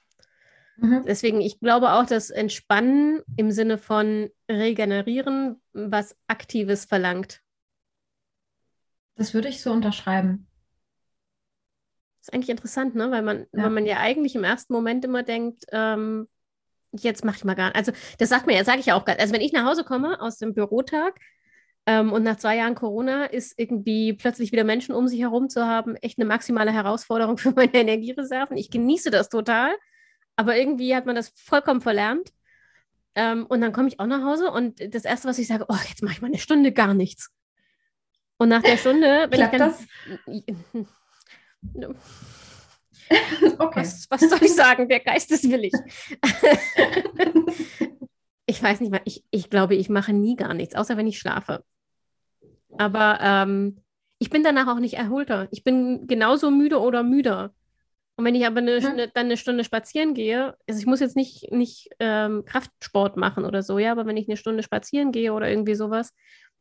Mhm. 0.80 1.04
Deswegen, 1.06 1.40
ich 1.42 1.60
glaube 1.60 1.92
auch, 1.92 2.06
dass 2.06 2.30
Entspannen 2.30 3.20
im 3.36 3.50
Sinne 3.50 3.76
von 3.76 4.30
regenerieren 4.50 5.60
was 5.72 6.16
Aktives 6.26 6.86
verlangt. 6.86 7.42
Das 9.16 9.34
würde 9.34 9.48
ich 9.48 9.60
so 9.60 9.70
unterschreiben. 9.70 10.46
Das 12.20 12.28
ist 12.28 12.34
eigentlich 12.34 12.48
interessant, 12.48 12.94
ne? 12.94 13.10
Weil 13.10 13.22
man, 13.22 13.40
ja. 13.52 13.64
weil 13.64 13.70
man 13.70 13.84
ja 13.84 13.98
eigentlich 13.98 14.34
im 14.34 14.44
ersten 14.44 14.72
Moment 14.72 15.04
immer 15.04 15.22
denkt, 15.22 15.64
ähm, 15.72 16.28
jetzt 16.92 17.24
mache 17.24 17.36
ich 17.36 17.44
mal 17.44 17.54
gar 17.54 17.66
nicht. 17.68 17.76
Also 17.76 17.92
das 18.18 18.28
sagt 18.28 18.46
mir, 18.46 18.56
ja, 18.56 18.64
sage 18.64 18.80
ich 18.80 18.86
ja 18.86 18.94
auch 18.94 19.04
gar 19.04 19.18
Also 19.18 19.32
wenn 19.32 19.40
ich 19.40 19.52
nach 19.52 19.64
Hause 19.64 19.84
komme 19.84 20.20
aus 20.20 20.38
dem 20.38 20.54
Bürotag 20.54 21.18
ähm, 21.86 22.12
und 22.12 22.22
nach 22.22 22.36
zwei 22.36 22.56
Jahren 22.56 22.74
Corona 22.74 23.24
ist 23.24 23.58
irgendwie 23.58 24.12
plötzlich 24.12 24.52
wieder 24.52 24.64
Menschen 24.64 24.94
um 24.94 25.08
sich 25.08 25.20
herum 25.20 25.48
zu 25.48 25.66
haben, 25.66 25.96
echt 25.96 26.18
eine 26.18 26.26
maximale 26.26 26.72
Herausforderung 26.72 27.38
für 27.38 27.52
meine 27.52 27.74
Energiereserven. 27.74 28.56
Ich 28.56 28.70
genieße 28.70 29.10
das 29.10 29.28
total, 29.28 29.72
aber 30.36 30.56
irgendwie 30.56 30.94
hat 30.94 31.06
man 31.06 31.16
das 31.16 31.32
vollkommen 31.36 31.80
verlernt. 31.80 32.30
Ähm, 33.16 33.46
und 33.46 33.60
dann 33.60 33.72
komme 33.72 33.88
ich 33.88 33.98
auch 33.98 34.06
nach 34.06 34.22
Hause 34.22 34.52
und 34.52 34.94
das 34.94 35.04
Erste, 35.04 35.28
was 35.28 35.38
ich 35.38 35.48
sage, 35.48 35.66
oh, 35.68 35.76
jetzt 35.88 36.02
mache 36.02 36.14
ich 36.14 36.22
mal 36.22 36.28
eine 36.28 36.38
Stunde 36.38 36.72
gar 36.72 36.94
nichts. 36.94 37.30
Und 38.36 38.48
nach 38.48 38.62
der 38.62 38.76
Stunde, 38.76 39.26
wenn 39.28 39.50
Klappt 39.50 39.54
ich 39.54 39.58
dann, 39.58 39.74
das? 41.72 41.96
okay. 43.58 43.80
Was, 43.80 44.06
was, 44.10 44.20
soll 44.20 44.42
ich 44.42 44.54
sagen? 44.54 44.88
Der 44.88 45.00
Geist 45.00 45.30
ist 45.32 45.50
willig. 45.50 45.72
ich 48.46 48.62
weiß 48.62 48.80
nicht 48.80 48.90
mehr. 48.90 49.02
Ich, 49.04 49.24
ich 49.30 49.50
glaube, 49.50 49.74
ich 49.74 49.88
mache 49.88 50.12
nie 50.12 50.36
gar 50.36 50.54
nichts, 50.54 50.74
außer 50.74 50.96
wenn 50.96 51.06
ich 51.06 51.18
schlafe. 51.18 51.64
Aber 52.78 53.18
ähm, 53.20 53.82
ich 54.18 54.30
bin 54.30 54.44
danach 54.44 54.68
auch 54.68 54.78
nicht 54.78 54.94
erholter. 54.94 55.48
Ich 55.50 55.64
bin 55.64 56.06
genauso 56.06 56.50
müde 56.50 56.80
oder 56.80 57.02
müder. 57.02 57.52
Und 58.16 58.26
wenn 58.26 58.34
ich 58.34 58.46
aber 58.46 58.58
eine, 58.58 58.76
eine, 58.76 59.08
dann 59.08 59.26
eine 59.26 59.38
Stunde 59.38 59.64
spazieren 59.64 60.12
gehe, 60.12 60.54
also 60.68 60.78
ich 60.78 60.86
muss 60.86 61.00
jetzt 61.00 61.16
nicht, 61.16 61.50
nicht 61.52 61.88
ähm, 61.98 62.44
Kraftsport 62.44 63.16
machen 63.16 63.46
oder 63.46 63.62
so, 63.62 63.78
ja, 63.78 63.92
aber 63.92 64.04
wenn 64.04 64.18
ich 64.18 64.28
eine 64.28 64.36
Stunde 64.36 64.62
spazieren 64.62 65.10
gehe 65.10 65.32
oder 65.32 65.48
irgendwie 65.48 65.74
sowas, 65.74 66.14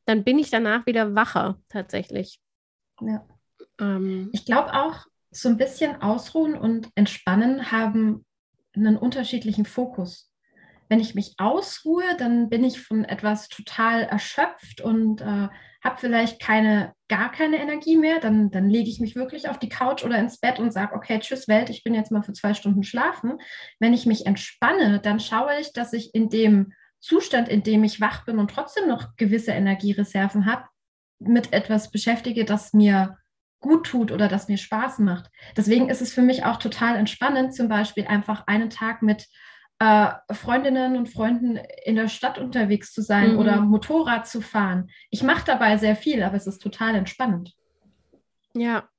dann 0.06 0.24
bin 0.24 0.40
ich 0.40 0.50
danach 0.50 0.86
wieder 0.86 1.16
wacher 1.16 1.60
tatsächlich. 1.68 2.40
Ja. 3.02 3.28
Ähm, 3.78 4.30
ich 4.32 4.46
glaube 4.46 4.74
auch, 4.74 5.06
so 5.32 5.50
ein 5.50 5.58
bisschen 5.58 6.02
Ausruhen 6.02 6.56
und 6.56 6.90
Entspannen 6.96 7.72
haben 7.72 8.26
einen 8.76 8.98
unterschiedlichen 8.98 9.66
Fokus. 9.66 10.32
Wenn 10.88 11.00
ich 11.00 11.14
mich 11.14 11.36
ausruhe, 11.38 12.04
dann 12.18 12.50
bin 12.50 12.64
ich 12.64 12.82
von 12.82 13.06
etwas 13.06 13.48
total 13.48 14.04
erschöpft 14.04 14.82
und 14.82 15.22
äh, 15.22 15.48
habe 15.84 15.98
vielleicht 15.98 16.42
keine, 16.42 16.94
gar 17.08 17.32
keine 17.32 17.58
Energie 17.58 17.96
mehr. 17.96 18.20
Dann, 18.20 18.50
dann 18.50 18.70
lege 18.70 18.90
ich 18.90 19.00
mich 19.00 19.16
wirklich 19.16 19.50
auf 19.50 19.60
die 19.60 19.70
Couch 19.70 20.04
oder 20.04 20.18
ins 20.18 20.40
Bett 20.40 20.60
und 20.60 20.72
sage, 20.72 20.96
okay, 20.96 21.20
tschüss 21.20 21.48
Welt, 21.48 21.70
ich 21.70 21.84
bin 21.84 21.94
jetzt 21.94 22.12
mal 22.12 22.24
für 22.24 22.34
zwei 22.34 22.56
Stunden 22.56 22.84
schlafen. 22.84 23.38
Wenn 23.80 23.94
ich 23.94 24.08
mich 24.08 24.26
entspanne, 24.26 25.00
dann 25.00 25.20
schaue 25.20 25.60
ich, 25.60 25.74
dass 25.74 25.94
ich 25.94 26.16
in 26.16 26.30
dem 26.30 26.74
Zustand, 27.00 27.48
in 27.48 27.64
dem 27.64 27.84
ich 27.84 28.02
wach 28.02 28.26
bin 28.26 28.40
und 28.40 28.52
trotzdem 28.52 28.88
noch 28.88 29.16
gewisse 29.16 29.52
Energiereserven 29.52 30.48
habe, 30.48 30.66
mit 31.20 31.54
etwas 31.54 31.92
beschäftige, 31.92 32.46
das 32.46 32.74
mir 32.74 33.18
gut 33.60 33.86
tut 33.88 34.12
oder 34.12 34.28
das 34.28 34.48
mir 34.48 34.58
Spaß 34.58 35.00
macht. 35.00 35.30
Deswegen 35.58 35.90
ist 35.90 36.02
es 36.02 36.14
für 36.14 36.22
mich 36.22 36.46
auch 36.46 36.58
total 36.58 36.96
entspannend, 36.96 37.54
zum 37.54 37.68
Beispiel 37.68 38.08
einfach 38.08 38.48
einen 38.48 38.70
Tag 38.70 39.02
mit 39.02 39.28
äh, 39.80 40.10
Freundinnen 40.32 40.98
und 40.98 41.08
Freunden 41.08 41.58
in 41.86 41.96
der 41.96 42.10
Stadt 42.10 42.38
unterwegs 42.38 42.94
zu 42.94 43.02
sein 43.02 43.34
mhm. 43.34 43.40
oder 43.40 43.62
Motorrad 43.62 44.28
zu 44.28 44.42
fahren. 44.42 44.90
Ich 45.10 45.24
mache 45.24 45.46
dabei 45.46 45.78
sehr 45.78 45.96
viel, 45.96 46.22
aber 46.24 46.36
es 46.36 46.48
ist 46.48 46.60
total 46.60 46.96
entspannend. 46.96 47.54
Ja, 48.54 48.90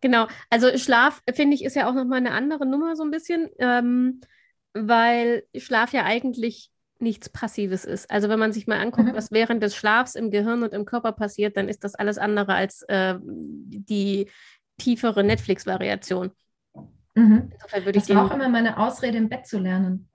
genau. 0.00 0.26
Also 0.50 0.76
Schlaf, 0.76 1.22
finde 1.32 1.54
ich, 1.54 1.64
ist 1.64 1.76
ja 1.76 1.88
auch 1.88 1.94
nochmal 1.94 2.18
eine 2.18 2.32
andere 2.32 2.66
Nummer 2.66 2.96
so 2.96 3.04
ein 3.04 3.10
bisschen, 3.10 3.48
ähm, 3.58 4.20
weil 4.74 5.44
Schlaf 5.56 5.92
ja 5.92 6.04
eigentlich 6.04 6.70
nichts 6.98 7.28
Passives 7.28 7.84
ist. 7.84 8.10
Also 8.10 8.28
wenn 8.28 8.38
man 8.38 8.52
sich 8.52 8.66
mal 8.66 8.78
anguckt, 8.78 9.08
mhm. 9.08 9.16
was 9.16 9.30
während 9.30 9.62
des 9.62 9.76
Schlafs 9.76 10.14
im 10.14 10.30
Gehirn 10.30 10.62
und 10.62 10.72
im 10.72 10.84
Körper 10.84 11.12
passiert, 11.12 11.56
dann 11.56 11.68
ist 11.68 11.84
das 11.84 11.94
alles 11.94 12.18
andere 12.18 12.54
als 12.54 12.82
äh, 12.82 13.16
die 13.22 14.30
tiefere 14.78 15.24
Netflix-Variation. 15.24 16.32
Mhm. 17.14 17.50
Insofern 17.52 17.84
würde 17.84 17.98
das 17.98 18.08
ich 18.08 18.14
war 18.14 18.26
auch 18.26 18.34
immer 18.34 18.48
meine 18.48 18.78
Ausrede, 18.78 19.18
im 19.18 19.28
Bett 19.28 19.46
zu 19.46 19.58
lernen. 19.58 20.08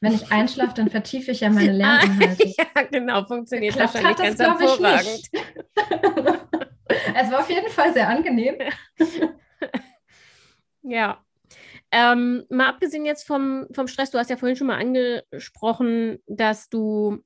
Wenn 0.00 0.14
ich 0.14 0.30
einschlafe, 0.32 0.74
dann 0.74 0.90
vertiefe 0.90 1.30
ich 1.30 1.40
ja 1.40 1.50
meine 1.50 1.70
ah, 1.70 2.00
Lerninhalte. 2.02 2.48
ja, 2.56 2.82
genau, 2.90 3.24
funktioniert 3.24 3.74
Klappt 3.74 3.94
wahrscheinlich 3.94 4.18
ganz 4.18 4.38
das, 4.38 4.48
hervorragend. 4.48 5.30
es 7.14 7.30
war 7.30 7.40
auf 7.40 7.50
jeden 7.50 7.70
Fall 7.70 7.92
sehr 7.92 8.08
angenehm. 8.08 8.56
ja, 10.82 11.24
ähm, 11.94 12.44
mal 12.50 12.68
abgesehen 12.68 13.06
jetzt 13.06 13.24
vom, 13.24 13.68
vom 13.72 13.86
Stress, 13.86 14.10
du 14.10 14.18
hast 14.18 14.28
ja 14.28 14.36
vorhin 14.36 14.56
schon 14.56 14.66
mal 14.66 14.80
angesprochen, 14.80 16.18
dass 16.26 16.68
du 16.68 17.22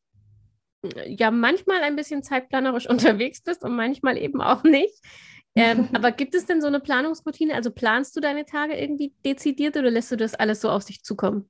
äh, 0.83 1.11
ja 1.11 1.31
manchmal 1.31 1.81
ein 1.83 1.97
bisschen 1.97 2.23
zeitplanerisch 2.23 2.87
unterwegs 2.91 3.43
bist 3.43 3.65
und 3.65 3.75
manchmal 3.75 4.19
eben 4.19 4.43
auch 4.43 4.65
nicht. 4.65 5.03
Ähm, 5.55 5.89
aber 5.95 6.13
gibt 6.13 6.35
es 6.35 6.45
denn 6.45 6.61
so 6.61 6.67
eine 6.67 6.81
Planungsroutine? 6.81 7.55
Also 7.55 7.71
planst 7.71 8.15
du 8.15 8.21
deine 8.21 8.45
Tage 8.45 8.77
irgendwie 8.77 9.15
dezidiert 9.25 9.79
oder 9.79 9.91
lässt 9.91 10.13
du 10.13 10.17
das 10.17 10.35
alles 10.35 10.61
so 10.61 10.69
auf 10.69 10.83
sich 10.83 11.03
zukommen? 11.03 11.49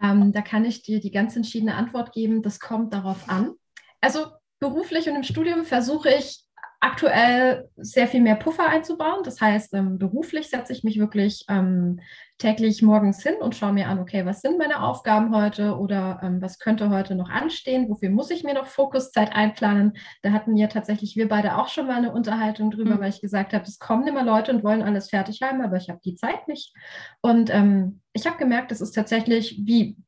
Ähm, 0.00 0.30
da 0.32 0.42
kann 0.42 0.64
ich 0.64 0.82
dir 0.82 1.00
die 1.00 1.10
ganz 1.10 1.34
entschiedene 1.34 1.74
Antwort 1.74 2.12
geben, 2.12 2.40
das 2.40 2.60
kommt 2.60 2.94
darauf 2.94 3.28
an. 3.28 3.54
Also 4.00 4.26
beruflich 4.60 5.08
und 5.08 5.16
im 5.16 5.24
Studium 5.24 5.64
versuche 5.64 6.10
ich 6.10 6.44
aktuell 6.80 7.68
sehr 7.76 8.08
viel 8.08 8.22
mehr 8.22 8.36
Puffer 8.36 8.66
einzubauen. 8.66 9.22
Das 9.22 9.40
heißt, 9.40 9.74
ähm, 9.74 9.98
beruflich 9.98 10.48
setze 10.48 10.72
ich 10.72 10.82
mich 10.82 10.98
wirklich 10.98 11.44
ähm, 11.48 12.00
täglich 12.38 12.80
morgens 12.80 13.22
hin 13.22 13.34
und 13.38 13.54
schaue 13.54 13.74
mir 13.74 13.88
an, 13.88 13.98
okay, 13.98 14.24
was 14.24 14.40
sind 14.40 14.58
meine 14.58 14.82
Aufgaben 14.82 15.36
heute 15.36 15.76
oder 15.76 16.20
ähm, 16.22 16.40
was 16.40 16.58
könnte 16.58 16.88
heute 16.88 17.14
noch 17.14 17.28
anstehen? 17.28 17.90
Wofür 17.90 18.08
muss 18.08 18.30
ich 18.30 18.44
mir 18.44 18.54
noch 18.54 18.64
Fokuszeit 18.64 19.30
einplanen? 19.34 19.92
Da 20.22 20.32
hatten 20.32 20.56
ja 20.56 20.68
tatsächlich 20.68 21.16
wir 21.16 21.28
beide 21.28 21.58
auch 21.58 21.68
schon 21.68 21.86
mal 21.86 21.98
eine 21.98 22.12
Unterhaltung 22.12 22.70
drüber, 22.70 22.96
mhm. 22.96 23.00
weil 23.00 23.10
ich 23.10 23.20
gesagt 23.20 23.52
habe, 23.52 23.64
es 23.64 23.78
kommen 23.78 24.06
immer 24.06 24.24
Leute 24.24 24.50
und 24.50 24.64
wollen 24.64 24.82
alles 24.82 25.10
fertig 25.10 25.42
haben, 25.42 25.60
aber 25.60 25.76
ich 25.76 25.90
habe 25.90 26.00
die 26.02 26.14
Zeit 26.14 26.48
nicht. 26.48 26.74
Und 27.20 27.50
ähm, 27.54 28.00
ich 28.14 28.26
habe 28.26 28.38
gemerkt, 28.38 28.70
das 28.70 28.80
ist 28.80 28.92
tatsächlich 28.92 29.60
wie 29.66 29.98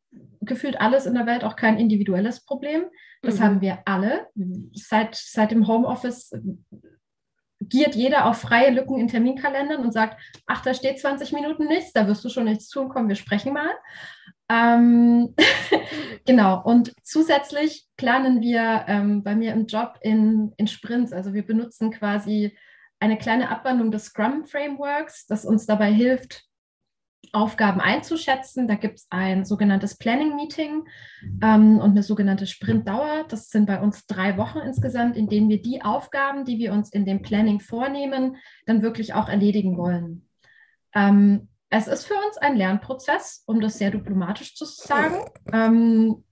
gefühlt 0.40 0.80
alles 0.80 1.04
in 1.04 1.14
der 1.14 1.26
Welt 1.26 1.44
auch 1.44 1.56
kein 1.56 1.78
individuelles 1.78 2.44
Problem. 2.44 2.84
Das 3.22 3.38
mhm. 3.38 3.42
haben 3.42 3.60
wir 3.60 3.78
alle. 3.86 4.28
Seit, 4.74 5.14
seit 5.14 5.50
dem 5.50 5.66
Homeoffice 5.66 6.32
giert 7.60 7.94
jeder 7.94 8.26
auf 8.26 8.38
freie 8.38 8.70
Lücken 8.70 8.98
in 8.98 9.08
Terminkalendern 9.08 9.82
und 9.82 9.92
sagt, 9.92 10.20
ach, 10.46 10.62
da 10.62 10.74
steht 10.74 10.98
20 10.98 11.32
Minuten 11.32 11.66
nichts, 11.66 11.92
da 11.92 12.06
wirst 12.06 12.24
du 12.24 12.28
schon 12.28 12.44
nichts 12.44 12.68
tun, 12.68 12.88
komm, 12.88 13.08
wir 13.08 13.14
sprechen 13.14 13.52
mal. 13.52 13.70
Ähm, 14.48 15.34
genau, 16.26 16.62
und 16.62 16.92
zusätzlich 17.02 17.86
planen 17.96 18.40
wir 18.40 18.84
ähm, 18.88 19.22
bei 19.22 19.34
mir 19.34 19.52
im 19.52 19.66
Job 19.66 19.98
in, 20.02 20.52
in 20.56 20.66
Sprints. 20.66 21.12
Also 21.12 21.34
wir 21.34 21.46
benutzen 21.46 21.90
quasi 21.90 22.56
eine 23.00 23.18
kleine 23.18 23.48
Abwandlung 23.48 23.90
des 23.90 24.06
Scrum-Frameworks, 24.06 25.26
das 25.26 25.44
uns 25.44 25.66
dabei 25.66 25.92
hilft, 25.92 26.44
Aufgaben 27.32 27.80
einzuschätzen. 27.80 28.68
Da 28.68 28.74
gibt 28.74 28.98
es 28.98 29.06
ein 29.10 29.44
sogenanntes 29.44 29.96
Planning-Meeting 29.96 30.84
ähm, 31.42 31.78
und 31.78 31.90
eine 31.90 32.02
sogenannte 32.02 32.46
Sprintdauer. 32.46 33.24
Das 33.28 33.48
sind 33.48 33.66
bei 33.66 33.80
uns 33.80 34.06
drei 34.06 34.36
Wochen 34.36 34.58
insgesamt, 34.58 35.16
in 35.16 35.28
denen 35.28 35.48
wir 35.48 35.60
die 35.60 35.82
Aufgaben, 35.82 36.44
die 36.44 36.58
wir 36.58 36.72
uns 36.72 36.90
in 36.90 37.06
dem 37.06 37.22
Planning 37.22 37.60
vornehmen, 37.60 38.36
dann 38.66 38.82
wirklich 38.82 39.14
auch 39.14 39.28
erledigen 39.28 39.78
wollen. 39.78 40.28
Ähm, 40.94 41.48
es 41.70 41.88
ist 41.88 42.04
für 42.04 42.14
uns 42.26 42.36
ein 42.36 42.56
Lernprozess, 42.56 43.44
um 43.46 43.60
das 43.60 43.78
sehr 43.78 43.90
diplomatisch 43.90 44.54
zu 44.54 44.66
sagen. 44.66 45.24
Ähm, 45.52 46.22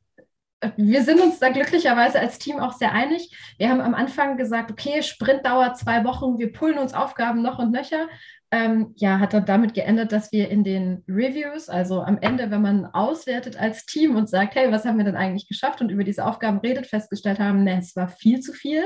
wir 0.77 1.03
sind 1.03 1.21
uns 1.21 1.39
da 1.39 1.49
glücklicherweise 1.51 2.21
als 2.21 2.39
Team 2.39 2.59
auch 2.59 2.73
sehr 2.73 2.93
einig. 2.93 3.35
Wir 3.59 3.71
haben 3.71 3.81
am 3.81 3.95
Anfang 3.95 4.37
gesagt, 4.37 4.71
okay, 4.71 5.03
Sprint 5.03 5.47
dauert 5.47 5.79
zwei 5.79 6.05
Wochen, 6.05 6.39
wir 6.39 6.53
pullen 6.53 6.79
uns 6.79 6.95
Aufgaben 6.95 7.43
noch 7.43 7.59
und 7.59 7.73
nöcher 7.73 8.09
ähm, 8.53 8.95
ja, 8.97 9.21
hat 9.21 9.33
dann 9.33 9.45
damit 9.45 9.75
geändert, 9.75 10.11
dass 10.11 10.33
wir 10.33 10.49
in 10.49 10.65
den 10.65 11.05
Reviews, 11.09 11.69
also 11.69 12.03
am 12.03 12.19
Ende, 12.19 12.51
wenn 12.51 12.63
man 12.63 12.87
auswertet 12.87 13.57
als 13.57 13.87
Team 13.87 14.17
und 14.17 14.29
sagt, 14.29 14.57
hey, 14.57 14.73
was 14.73 14.85
haben 14.85 14.99
wir 14.99 15.05
denn 15.05 15.17
eigentlich 15.17 15.47
geschafft 15.47 15.81
und 15.81 15.91
über 15.91 16.03
diese 16.03 16.27
Aufgaben 16.27 16.59
redet, 16.59 16.87
festgestellt 16.87 17.39
haben, 17.39 17.63
ne, 17.63 17.79
es 17.79 17.95
war 17.95 18.09
viel 18.09 18.41
zu 18.41 18.53
viel. 18.53 18.85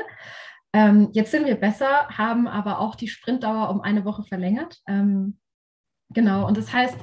Ähm, 0.74 1.08
jetzt 1.12 1.30
sind 1.30 1.46
wir 1.46 1.54
besser, 1.54 2.08
haben 2.08 2.46
aber 2.46 2.78
auch 2.78 2.94
die 2.94 3.08
Sprintdauer 3.08 3.70
um 3.70 3.80
eine 3.80 4.04
Woche 4.04 4.24
verlängert. 4.24 4.80
Ähm, 4.87 5.38
genau, 6.10 6.46
und 6.46 6.58
das 6.58 6.70
heißt, 6.70 6.98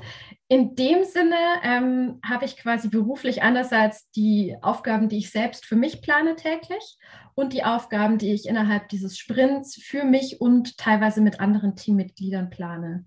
in 0.52 0.76
dem 0.76 1.06
Sinne 1.06 1.38
ähm, 1.64 2.20
habe 2.26 2.44
ich 2.44 2.58
quasi 2.58 2.90
beruflich 2.90 3.42
einerseits 3.42 4.12
die 4.12 4.58
Aufgaben, 4.62 5.08
die 5.08 5.20
ich 5.20 5.32
selbst 5.32 5.66
für 5.66 5.78
mich 5.78 6.02
plane 6.02 6.36
täglich 6.36 6.98
und 7.36 7.54
die 7.54 7.64
Aufgaben, 7.64 8.18
die 8.18 8.34
ich 8.34 8.50
innerhalb 8.50 8.90
dieses 8.90 9.18
Sprints 9.18 9.82
für 9.82 10.04
mich 10.04 10.42
und 10.42 10.78
teilweise 10.78 11.22
mit 11.22 11.40
anderen 11.40 11.78
Teammitgliedern 11.78 12.50
plane. 12.50 13.06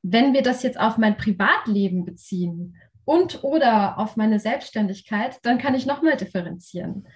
Wenn 0.00 0.32
wir 0.32 0.40
das 0.40 0.62
jetzt 0.62 0.80
auf 0.80 0.96
mein 0.96 1.18
Privatleben 1.18 2.06
beziehen 2.06 2.78
und 3.04 3.44
oder 3.44 3.98
auf 3.98 4.16
meine 4.16 4.40
Selbstständigkeit, 4.40 5.38
dann 5.42 5.58
kann 5.58 5.74
ich 5.74 5.84
nochmal 5.84 6.16
differenzieren. 6.16 7.06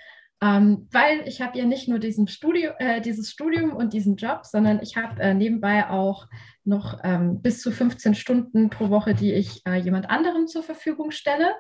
Ähm, 0.43 0.89
weil 0.91 1.29
ich 1.29 1.43
habe 1.43 1.59
ja 1.59 1.67
nicht 1.67 1.87
nur 1.87 2.01
Studio, 2.27 2.71
äh, 2.79 3.03
dieses 3.03 3.31
Studium 3.31 3.77
und 3.77 3.93
diesen 3.93 4.17
Job, 4.17 4.47
sondern 4.47 4.81
ich 4.83 4.97
habe 4.97 5.21
äh, 5.21 5.35
nebenbei 5.35 5.89
auch 5.91 6.29
noch 6.65 7.01
ähm, 7.05 7.43
bis 7.43 7.61
zu 7.61 7.71
15 7.71 8.15
Stunden 8.15 8.71
pro 8.71 8.89
Woche, 8.89 9.15
die 9.15 9.35
ich 9.35 9.67
äh, 9.67 9.77
jemand 9.77 10.09
anderem 10.09 10.47
zur 10.47 10.63
Verfügung 10.63 11.11
stelle. 11.11 11.55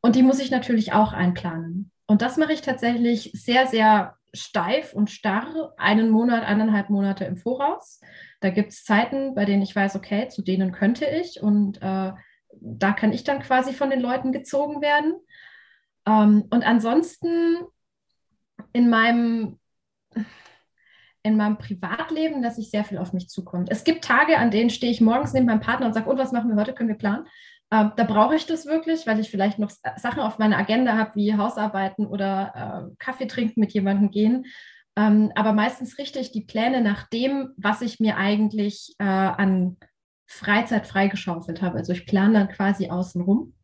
Und 0.00 0.14
die 0.14 0.22
muss 0.22 0.38
ich 0.38 0.50
natürlich 0.50 0.92
auch 0.92 1.12
einplanen. 1.12 1.90
Und 2.06 2.22
das 2.22 2.36
mache 2.36 2.52
ich 2.52 2.60
tatsächlich 2.60 3.32
sehr, 3.34 3.66
sehr 3.66 4.16
steif 4.32 4.92
und 4.94 5.10
starr, 5.10 5.74
einen 5.76 6.10
Monat, 6.10 6.44
eineinhalb 6.44 6.88
Monate 6.88 7.24
im 7.24 7.36
Voraus. 7.36 8.00
Da 8.40 8.50
gibt 8.50 8.70
es 8.70 8.84
Zeiten, 8.84 9.34
bei 9.34 9.44
denen 9.44 9.62
ich 9.62 9.74
weiß, 9.74 9.96
okay, 9.96 10.28
zu 10.28 10.42
denen 10.42 10.72
könnte 10.72 11.04
ich 11.04 11.42
und 11.42 11.78
äh, 11.78 12.12
da 12.60 12.92
kann 12.92 13.12
ich 13.12 13.24
dann 13.24 13.40
quasi 13.40 13.72
von 13.72 13.90
den 13.90 14.00
Leuten 14.00 14.32
gezogen 14.32 14.80
werden. 14.80 15.14
Ähm, 16.06 16.44
und 16.50 16.64
ansonsten 16.64 17.56
in 18.72 18.88
meinem, 18.88 19.58
in 21.22 21.36
meinem 21.36 21.58
Privatleben, 21.58 22.42
dass 22.42 22.58
ich 22.58 22.70
sehr 22.70 22.84
viel 22.84 22.98
auf 22.98 23.12
mich 23.12 23.28
zukommt. 23.28 23.68
Es 23.70 23.84
gibt 23.84 24.04
Tage, 24.04 24.38
an 24.38 24.50
denen 24.50 24.70
stehe 24.70 24.92
ich 24.92 25.00
morgens 25.00 25.32
neben 25.32 25.46
meinem 25.46 25.60
Partner 25.60 25.86
und 25.86 25.92
sage, 25.94 26.08
und 26.08 26.18
was 26.18 26.32
machen 26.32 26.50
wir 26.50 26.56
heute, 26.56 26.74
können 26.74 26.88
wir 26.88 26.96
planen? 26.96 27.26
Ähm, 27.72 27.92
da 27.96 28.04
brauche 28.04 28.34
ich 28.34 28.46
das 28.46 28.66
wirklich, 28.66 29.06
weil 29.06 29.20
ich 29.20 29.30
vielleicht 29.30 29.58
noch 29.58 29.70
Sachen 29.96 30.20
auf 30.20 30.38
meiner 30.38 30.58
Agenda 30.58 30.96
habe, 30.96 31.14
wie 31.14 31.36
Hausarbeiten 31.36 32.06
oder 32.06 32.90
äh, 32.90 32.94
Kaffee 32.98 33.26
trinken 33.26 33.60
mit 33.60 33.72
jemandem 33.72 34.10
gehen. 34.10 34.46
Ähm, 34.96 35.30
aber 35.36 35.52
meistens 35.52 35.98
richte 35.98 36.18
ich 36.18 36.32
die 36.32 36.44
Pläne 36.44 36.80
nach 36.80 37.08
dem, 37.08 37.50
was 37.56 37.80
ich 37.80 38.00
mir 38.00 38.16
eigentlich 38.16 38.94
äh, 38.98 39.04
an 39.04 39.76
Freizeit 40.26 40.86
freigeschaufelt 40.86 41.62
habe. 41.62 41.78
Also 41.78 41.92
ich 41.92 42.06
plane 42.06 42.34
dann 42.34 42.48
quasi 42.48 42.90
außenrum. 42.90 43.54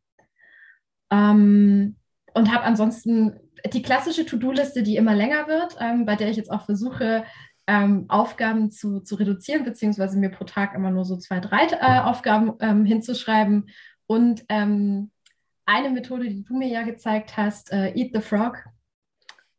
Ähm, 1.11 1.97
und 2.35 2.53
habe 2.53 2.65
ansonsten 2.65 3.41
die 3.73 3.83
klassische 3.83 4.27
To-Do-Liste, 4.27 4.83
die 4.83 4.97
immer 4.97 5.15
länger 5.15 5.47
wird, 5.47 5.77
ähm, 5.81 6.07
bei 6.07 6.17
der 6.17 6.31
ich 6.31 6.37
jetzt 6.37 6.51
auch 6.51 6.65
versuche, 6.65 7.25
ähm, 7.67 8.07
Aufgaben 8.09 8.71
zu, 8.71 9.01
zu 9.01 9.17
reduzieren, 9.17 9.65
beziehungsweise 9.65 10.19
mir 10.19 10.31
pro 10.31 10.45
Tag 10.45 10.75
immer 10.75 10.91
nur 10.91 11.05
so 11.05 11.17
zwei, 11.17 11.41
drei 11.41 11.67
äh, 11.67 12.01
Aufgaben 12.01 12.55
ähm, 12.61 12.85
hinzuschreiben. 12.85 13.69
Und 14.07 14.45
ähm, 14.49 15.11
eine 15.65 15.91
Methode, 15.91 16.29
die 16.29 16.45
du 16.45 16.57
mir 16.57 16.69
ja 16.69 16.83
gezeigt 16.83 17.37
hast, 17.37 17.73
äh, 17.73 17.93
Eat 17.95 18.13
the 18.15 18.21
Frog. 18.21 18.65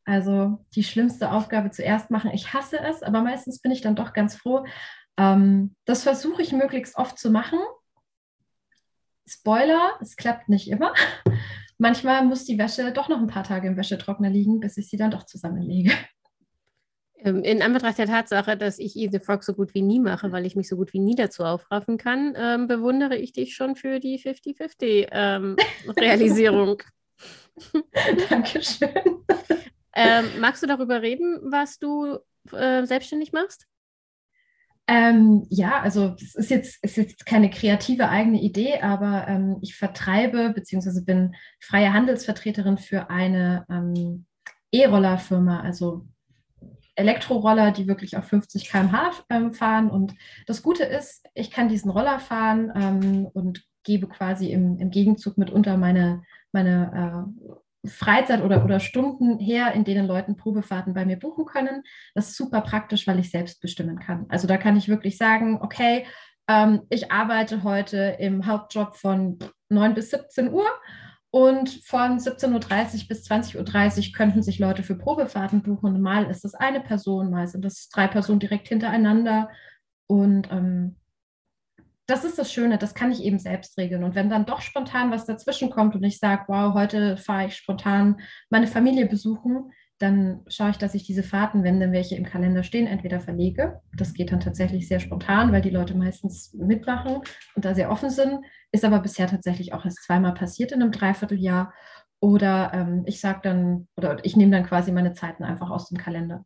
Also 0.05 0.63
die 0.73 0.85
schlimmste 0.85 1.31
Aufgabe 1.31 1.69
zuerst 1.69 2.09
machen. 2.11 2.31
Ich 2.31 2.53
hasse 2.53 2.79
es, 2.79 3.03
aber 3.03 3.21
meistens 3.21 3.59
bin 3.59 3.73
ich 3.73 3.81
dann 3.81 3.95
doch 3.95 4.13
ganz 4.13 4.35
froh. 4.35 4.65
Ähm, 5.17 5.75
das 5.83 6.03
versuche 6.03 6.41
ich 6.41 6.53
möglichst 6.53 6.95
oft 6.95 7.19
zu 7.19 7.29
machen. 7.29 7.59
Spoiler, 9.27 9.97
es 9.99 10.15
klappt 10.15 10.47
nicht 10.47 10.69
immer. 10.69 10.93
Manchmal 11.77 12.25
muss 12.25 12.45
die 12.45 12.57
Wäsche 12.57 12.91
doch 12.91 13.07
noch 13.07 13.19
ein 13.19 13.27
paar 13.27 13.43
Tage 13.43 13.67
im 13.67 13.77
Wäschetrockner 13.77 14.29
liegen, 14.29 14.59
bis 14.59 14.77
ich 14.77 14.89
sie 14.89 14.97
dann 14.97 15.11
doch 15.11 15.25
zusammenlege. 15.25 15.91
Ähm, 17.19 17.43
in 17.43 17.61
Anbetracht 17.61 17.97
der 17.97 18.07
Tatsache, 18.07 18.57
dass 18.57 18.79
ich 18.79 18.95
Eat 18.95 19.11
the 19.11 19.19
Frog 19.19 19.43
so 19.43 19.53
gut 19.53 19.73
wie 19.73 19.81
nie 19.81 19.99
mache, 19.99 20.31
weil 20.31 20.45
ich 20.45 20.55
mich 20.55 20.69
so 20.69 20.75
gut 20.75 20.93
wie 20.93 20.99
nie 20.99 21.15
dazu 21.15 21.43
aufraffen 21.43 21.97
kann, 21.97 22.35
ähm, 22.37 22.67
bewundere 22.67 23.17
ich 23.17 23.33
dich 23.33 23.55
schon 23.55 23.75
für 23.75 23.99
die 23.99 24.19
50-50-Realisierung. 24.19 26.83
Ähm, 27.73 27.83
Dankeschön. 28.29 28.91
Ähm, 29.95 30.25
magst 30.39 30.61
du 30.61 30.67
darüber 30.67 31.01
reden, 31.01 31.39
was 31.43 31.79
du 31.79 32.19
äh, 32.51 32.85
selbstständig 32.85 33.31
machst? 33.31 33.65
Ähm, 34.89 35.45
ja, 35.49 35.81
also 35.81 36.15
es 36.17 36.35
ist 36.35 36.49
jetzt, 36.49 36.83
ist 36.83 36.95
jetzt 36.95 37.25
keine 37.25 37.49
kreative 37.49 38.07
eigene 38.07 38.41
Idee, 38.41 38.79
aber 38.81 39.27
ähm, 39.27 39.57
ich 39.61 39.75
vertreibe 39.75 40.53
bzw. 40.55 41.01
bin 41.01 41.35
freie 41.59 41.91
Handelsvertreterin 41.91 42.77
für 42.77 43.09
eine 43.09 43.65
ähm, 43.69 44.25
E-Roller-Firma, 44.71 45.59
also 45.59 46.07
Elektroroller, 46.95 47.71
die 47.71 47.87
wirklich 47.87 48.17
auf 48.17 48.25
50 48.25 48.69
km/h 48.69 49.11
ähm, 49.29 49.51
fahren. 49.51 49.89
Und 49.89 50.15
das 50.47 50.63
Gute 50.63 50.83
ist, 50.83 51.27
ich 51.33 51.51
kann 51.51 51.69
diesen 51.69 51.91
Roller 51.91 52.19
fahren 52.19 52.71
ähm, 52.75 53.27
und 53.33 53.63
gebe 53.83 54.07
quasi 54.07 54.51
im, 54.51 54.79
im 54.79 54.89
Gegenzug 54.89 55.37
mitunter 55.37 55.77
meine, 55.77 56.23
meine 56.51 57.27
äh, 57.43 57.51
Freizeit 57.87 58.41
oder, 58.43 58.63
oder 58.63 58.79
Stunden 58.79 59.39
her, 59.39 59.73
in 59.73 59.83
denen 59.83 60.07
Leute 60.07 60.33
Probefahrten 60.33 60.93
bei 60.93 61.05
mir 61.05 61.17
buchen 61.17 61.45
können. 61.45 61.83
Das 62.13 62.29
ist 62.29 62.37
super 62.37 62.61
praktisch, 62.61 63.07
weil 63.07 63.19
ich 63.19 63.31
selbst 63.31 63.61
bestimmen 63.61 63.99
kann. 63.99 64.25
Also 64.29 64.47
da 64.47 64.57
kann 64.57 64.77
ich 64.77 64.87
wirklich 64.89 65.17
sagen, 65.17 65.59
okay, 65.61 66.05
ähm, 66.47 66.81
ich 66.89 67.11
arbeite 67.11 67.63
heute 67.63 68.17
im 68.19 68.45
Hauptjob 68.45 68.95
von 68.95 69.39
9 69.69 69.93
bis 69.93 70.11
17 70.11 70.51
Uhr 70.51 70.65
und 71.29 71.69
von 71.85 72.19
17.30 72.19 72.53
Uhr 72.53 73.07
bis 73.09 73.29
20.30 73.29 74.07
Uhr 74.07 74.13
könnten 74.15 74.41
sich 74.41 74.59
Leute 74.59 74.83
für 74.83 74.95
Probefahrten 74.95 75.61
buchen. 75.61 76.01
Mal 76.01 76.29
ist 76.29 76.43
das 76.43 76.55
eine 76.55 76.79
Person, 76.79 77.29
mal 77.29 77.47
sind 77.47 77.65
das 77.65 77.89
drei 77.89 78.07
Personen 78.07 78.39
direkt 78.39 78.69
hintereinander. 78.69 79.49
Und 80.07 80.49
ähm, 80.51 80.95
das 82.07 82.23
ist 82.23 82.39
das 82.39 82.51
Schöne, 82.51 82.77
das 82.77 82.95
kann 82.95 83.11
ich 83.11 83.21
eben 83.23 83.37
selbst 83.37 83.77
regeln. 83.77 84.03
Und 84.03 84.15
wenn 84.15 84.29
dann 84.29 84.45
doch 84.45 84.61
spontan 84.61 85.11
was 85.11 85.25
dazwischen 85.25 85.69
kommt 85.69 85.93
und 85.93 86.03
ich 86.03 86.19
sage, 86.19 86.45
wow, 86.47 86.73
heute 86.73 87.17
fahre 87.17 87.47
ich 87.47 87.55
spontan 87.55 88.21
meine 88.49 88.67
Familie 88.67 89.05
besuchen, 89.05 89.71
dann 89.99 90.41
schaue 90.47 90.69
ich, 90.69 90.77
dass 90.77 90.93
ich 90.93 91.03
diese 91.03 91.23
Fahrten, 91.23 91.63
wenn 91.63 91.79
denn 91.79 91.91
welche 91.91 92.15
im 92.15 92.23
Kalender 92.23 92.63
stehen, 92.63 92.87
entweder 92.87 93.19
verlege. 93.19 93.81
Das 93.95 94.13
geht 94.13 94.31
dann 94.31 94.39
tatsächlich 94.39 94.87
sehr 94.87 94.99
spontan, 94.99 95.51
weil 95.51 95.61
die 95.61 95.71
Leute 95.71 95.97
meistens 95.97 96.53
mitmachen 96.53 97.21
und 97.55 97.65
da 97.65 97.73
sehr 97.73 97.91
offen 97.91 98.09
sind. 98.09 98.45
Ist 98.71 98.85
aber 98.85 98.99
bisher 98.99 99.27
tatsächlich 99.27 99.73
auch 99.73 99.85
erst 99.85 100.03
zweimal 100.03 100.33
passiert 100.33 100.71
in 100.71 100.81
einem 100.81 100.91
Dreivierteljahr. 100.91 101.73
Oder 102.19 102.71
ähm, 102.73 103.03
ich 103.05 103.19
sage 103.19 103.39
dann, 103.43 103.87
oder 103.95 104.23
ich 104.23 104.35
nehme 104.35 104.51
dann 104.51 104.65
quasi 104.65 104.91
meine 104.91 105.13
Zeiten 105.13 105.43
einfach 105.43 105.71
aus 105.71 105.89
dem 105.89 105.97
Kalender. 105.97 106.45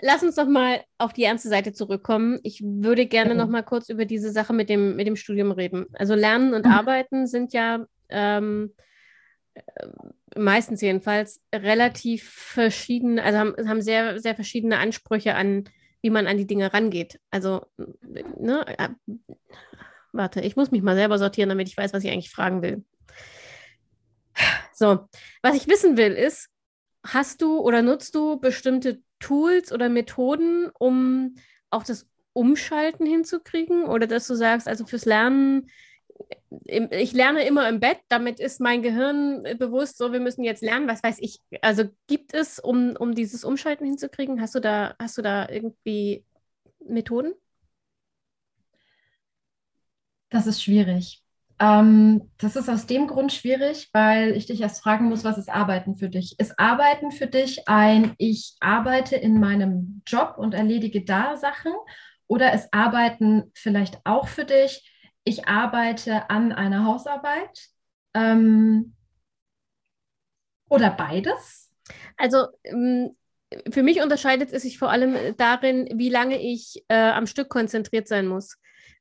Lass 0.00 0.22
uns 0.22 0.36
doch 0.36 0.46
mal 0.46 0.82
auf 0.98 1.12
die 1.12 1.24
ernste 1.24 1.48
Seite 1.48 1.72
zurückkommen. 1.72 2.38
Ich 2.42 2.62
würde 2.62 3.06
gerne 3.06 3.34
mhm. 3.34 3.38
noch 3.38 3.48
mal 3.48 3.62
kurz 3.62 3.88
über 3.88 4.04
diese 4.04 4.30
Sache 4.30 4.52
mit 4.52 4.68
dem, 4.68 4.96
mit 4.96 5.06
dem 5.06 5.16
Studium 5.16 5.50
reden. 5.50 5.86
Also 5.94 6.14
Lernen 6.14 6.54
und 6.54 6.66
mhm. 6.66 6.72
Arbeiten 6.72 7.26
sind 7.26 7.52
ja 7.52 7.86
ähm, 8.08 8.72
meistens 10.36 10.80
jedenfalls 10.80 11.40
relativ 11.54 12.28
verschieden, 12.28 13.18
also 13.18 13.38
haben, 13.38 13.68
haben 13.68 13.82
sehr, 13.82 14.20
sehr 14.20 14.34
verschiedene 14.34 14.78
Ansprüche 14.78 15.34
an, 15.34 15.64
wie 16.00 16.10
man 16.10 16.26
an 16.26 16.36
die 16.36 16.46
Dinge 16.46 16.72
rangeht. 16.72 17.20
Also, 17.30 17.66
ne, 17.76 18.64
äh, 18.78 18.88
warte, 20.12 20.40
ich 20.40 20.56
muss 20.56 20.70
mich 20.70 20.82
mal 20.82 20.96
selber 20.96 21.18
sortieren, 21.18 21.48
damit 21.48 21.68
ich 21.68 21.76
weiß, 21.76 21.92
was 21.92 22.04
ich 22.04 22.10
eigentlich 22.10 22.30
fragen 22.30 22.62
will. 22.62 22.84
So, 24.72 25.08
was 25.42 25.56
ich 25.56 25.66
wissen 25.66 25.96
will, 25.96 26.12
ist, 26.12 26.48
hast 27.04 27.42
du 27.42 27.58
oder 27.58 27.82
nutzt 27.82 28.14
du 28.14 28.38
bestimmte 28.38 29.02
Tools 29.20 29.72
oder 29.72 29.88
Methoden, 29.88 30.70
um 30.78 31.34
auch 31.70 31.84
das 31.84 32.08
Umschalten 32.32 33.06
hinzukriegen? 33.06 33.84
Oder 33.84 34.06
dass 34.06 34.26
du 34.26 34.34
sagst, 34.34 34.68
also 34.68 34.86
fürs 34.86 35.04
Lernen 35.04 35.68
ich 36.60 37.12
lerne 37.12 37.46
immer 37.46 37.68
im 37.68 37.80
Bett, 37.80 37.98
damit 38.08 38.40
ist 38.40 38.60
mein 38.60 38.82
Gehirn 38.82 39.42
bewusst, 39.58 39.98
so 39.98 40.12
wir 40.12 40.20
müssen 40.20 40.42
jetzt 40.42 40.62
lernen, 40.62 40.88
was 40.88 41.02
weiß 41.02 41.18
ich. 41.20 41.40
Also 41.62 41.84
gibt 42.06 42.34
es, 42.34 42.58
um, 42.58 42.96
um 42.98 43.14
dieses 43.14 43.44
Umschalten 43.44 43.86
hinzukriegen, 43.86 44.40
hast 44.40 44.54
du 44.54 44.60
da, 44.60 44.94
hast 44.98 45.18
du 45.18 45.22
da 45.22 45.48
irgendwie 45.48 46.24
Methoden? 46.84 47.34
Das 50.30 50.46
ist 50.46 50.62
schwierig. 50.62 51.22
Ähm, 51.60 52.30
das 52.38 52.54
ist 52.54 52.68
aus 52.68 52.86
dem 52.86 53.08
Grund 53.08 53.32
schwierig, 53.32 53.88
weil 53.92 54.32
ich 54.32 54.46
dich 54.46 54.60
erst 54.60 54.82
fragen 54.82 55.06
muss, 55.08 55.24
was 55.24 55.38
ist 55.38 55.48
Arbeiten 55.48 55.96
für 55.96 56.08
dich? 56.08 56.38
Ist 56.38 56.58
Arbeiten 56.58 57.10
für 57.10 57.26
dich 57.26 57.68
ein, 57.68 58.14
ich 58.18 58.56
arbeite 58.60 59.16
in 59.16 59.40
meinem 59.40 60.02
Job 60.06 60.34
und 60.38 60.54
erledige 60.54 61.04
da 61.04 61.36
Sachen? 61.36 61.72
Oder 62.28 62.52
ist 62.52 62.72
Arbeiten 62.72 63.50
vielleicht 63.54 64.00
auch 64.04 64.28
für 64.28 64.44
dich, 64.44 64.92
ich 65.24 65.48
arbeite 65.48 66.30
an 66.30 66.52
einer 66.52 66.84
Hausarbeit 66.84 67.68
ähm, 68.14 68.94
oder 70.68 70.90
beides? 70.90 71.70
Also 72.16 72.46
ähm, 72.64 73.16
für 73.70 73.82
mich 73.82 74.00
unterscheidet 74.02 74.52
es 74.52 74.62
sich 74.62 74.78
vor 74.78 74.90
allem 74.90 75.36
darin, 75.36 75.88
wie 75.94 76.10
lange 76.10 76.40
ich 76.40 76.84
äh, 76.88 77.10
am 77.10 77.26
Stück 77.26 77.48
konzentriert 77.48 78.06
sein 78.06 78.26
muss. 78.26 78.58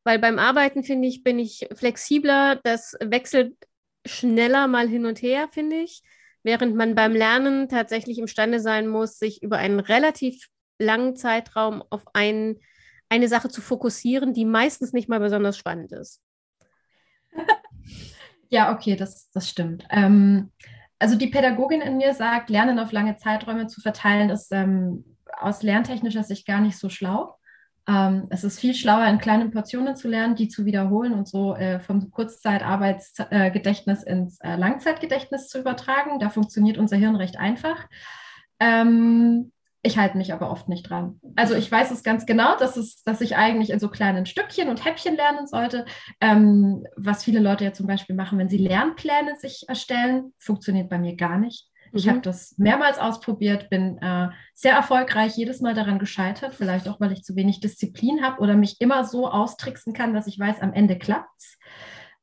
Weil 0.07 0.19
beim 0.19 0.39
Arbeiten, 0.39 0.85
finde 0.85 1.09
ich, 1.09 1.21
bin 1.21 1.37
ich 1.37 1.67
flexibler, 1.73 2.61
das 2.63 2.95
wechselt 3.01 3.57
schneller 4.05 4.67
mal 4.67 4.87
hin 4.87 5.05
und 5.05 5.21
her, 5.21 5.49
finde 5.51 5.75
ich. 5.75 6.01
Während 6.43 6.77
man 6.77 6.95
beim 6.95 7.11
Lernen 7.11 7.67
tatsächlich 7.67 8.17
imstande 8.17 8.61
sein 8.61 8.87
muss, 8.87 9.19
sich 9.19 9.43
über 9.43 9.57
einen 9.57 9.81
relativ 9.81 10.47
langen 10.79 11.17
Zeitraum 11.17 11.83
auf 11.89 12.05
einen 12.13 12.61
eine 13.09 13.27
Sache 13.27 13.49
zu 13.49 13.59
fokussieren, 13.59 14.33
die 14.33 14.45
meistens 14.45 14.93
nicht 14.93 15.09
mal 15.09 15.19
besonders 15.19 15.57
spannend 15.57 15.91
ist. 15.91 16.21
ja, 18.49 18.73
okay, 18.73 18.95
das, 18.95 19.29
das 19.31 19.49
stimmt. 19.49 19.85
Ähm, 19.89 20.53
also 20.99 21.17
die 21.17 21.27
Pädagogin 21.27 21.81
in 21.81 21.97
mir 21.97 22.13
sagt, 22.13 22.49
Lernen 22.49 22.79
auf 22.79 22.93
lange 22.93 23.17
Zeiträume 23.17 23.67
zu 23.67 23.81
verteilen, 23.81 24.29
ist 24.29 24.53
ähm, 24.53 25.17
aus 25.37 25.63
lerntechnischer 25.63 26.23
Sicht 26.23 26.47
gar 26.47 26.61
nicht 26.61 26.77
so 26.77 26.87
schlau. 26.87 27.36
Ähm, 27.87 28.27
es 28.29 28.43
ist 28.43 28.59
viel 28.59 28.73
schlauer, 28.73 29.07
in 29.07 29.17
kleinen 29.17 29.51
Portionen 29.51 29.95
zu 29.95 30.07
lernen, 30.07 30.35
die 30.35 30.49
zu 30.49 30.65
wiederholen 30.65 31.13
und 31.13 31.27
so 31.27 31.55
äh, 31.55 31.79
vom 31.79 32.11
Kurzzeitarbeitsgedächtnis 32.11 34.03
äh, 34.03 34.11
ins 34.11 34.39
äh, 34.41 34.55
Langzeitgedächtnis 34.55 35.47
zu 35.47 35.59
übertragen. 35.59 36.19
Da 36.19 36.29
funktioniert 36.29 36.77
unser 36.77 36.97
Hirn 36.97 37.15
recht 37.15 37.39
einfach. 37.39 37.87
Ähm, 38.59 39.51
ich 39.83 39.97
halte 39.97 40.17
mich 40.17 40.33
aber 40.33 40.51
oft 40.51 40.67
nicht 40.67 40.89
dran. 40.89 41.21
Also 41.37 41.55
ich 41.55 41.71
weiß 41.71 41.91
es 41.91 42.03
ganz 42.03 42.25
genau, 42.25 42.57
dass, 42.57 42.75
es, 42.75 43.03
dass 43.03 43.21
ich 43.21 43.37
eigentlich 43.37 43.69
in 43.69 43.79
so 43.79 43.87
kleinen 43.87 44.25
Stückchen 44.25 44.67
und 44.67 44.83
Häppchen 44.83 45.15
lernen 45.15 45.47
sollte. 45.47 45.85
Ähm, 46.19 46.85
was 46.97 47.23
viele 47.23 47.39
Leute 47.39 47.63
ja 47.63 47.71
zum 47.71 47.87
Beispiel 47.87 48.15
machen, 48.15 48.37
wenn 48.37 48.49
sie 48.49 48.57
Lernpläne 48.57 49.37
sich 49.37 49.63
erstellen, 49.69 50.33
funktioniert 50.39 50.89
bei 50.89 50.97
mir 50.97 51.15
gar 51.15 51.37
nicht. 51.37 51.69
Ich 51.93 52.05
mhm. 52.05 52.09
habe 52.09 52.21
das 52.21 52.57
mehrmals 52.57 52.99
ausprobiert, 52.99 53.69
bin 53.69 53.97
äh, 53.99 54.29
sehr 54.53 54.73
erfolgreich, 54.73 55.35
jedes 55.35 55.61
Mal 55.61 55.73
daran 55.73 55.99
gescheitert, 55.99 56.53
vielleicht 56.53 56.87
auch, 56.87 56.99
weil 56.99 57.11
ich 57.11 57.23
zu 57.23 57.35
wenig 57.35 57.59
Disziplin 57.59 58.23
habe 58.23 58.41
oder 58.41 58.55
mich 58.55 58.81
immer 58.81 59.03
so 59.03 59.29
austricksen 59.29 59.93
kann, 59.93 60.13
dass 60.13 60.27
ich 60.27 60.39
weiß, 60.39 60.61
am 60.61 60.73
Ende 60.73 60.97
klappt 60.97 61.57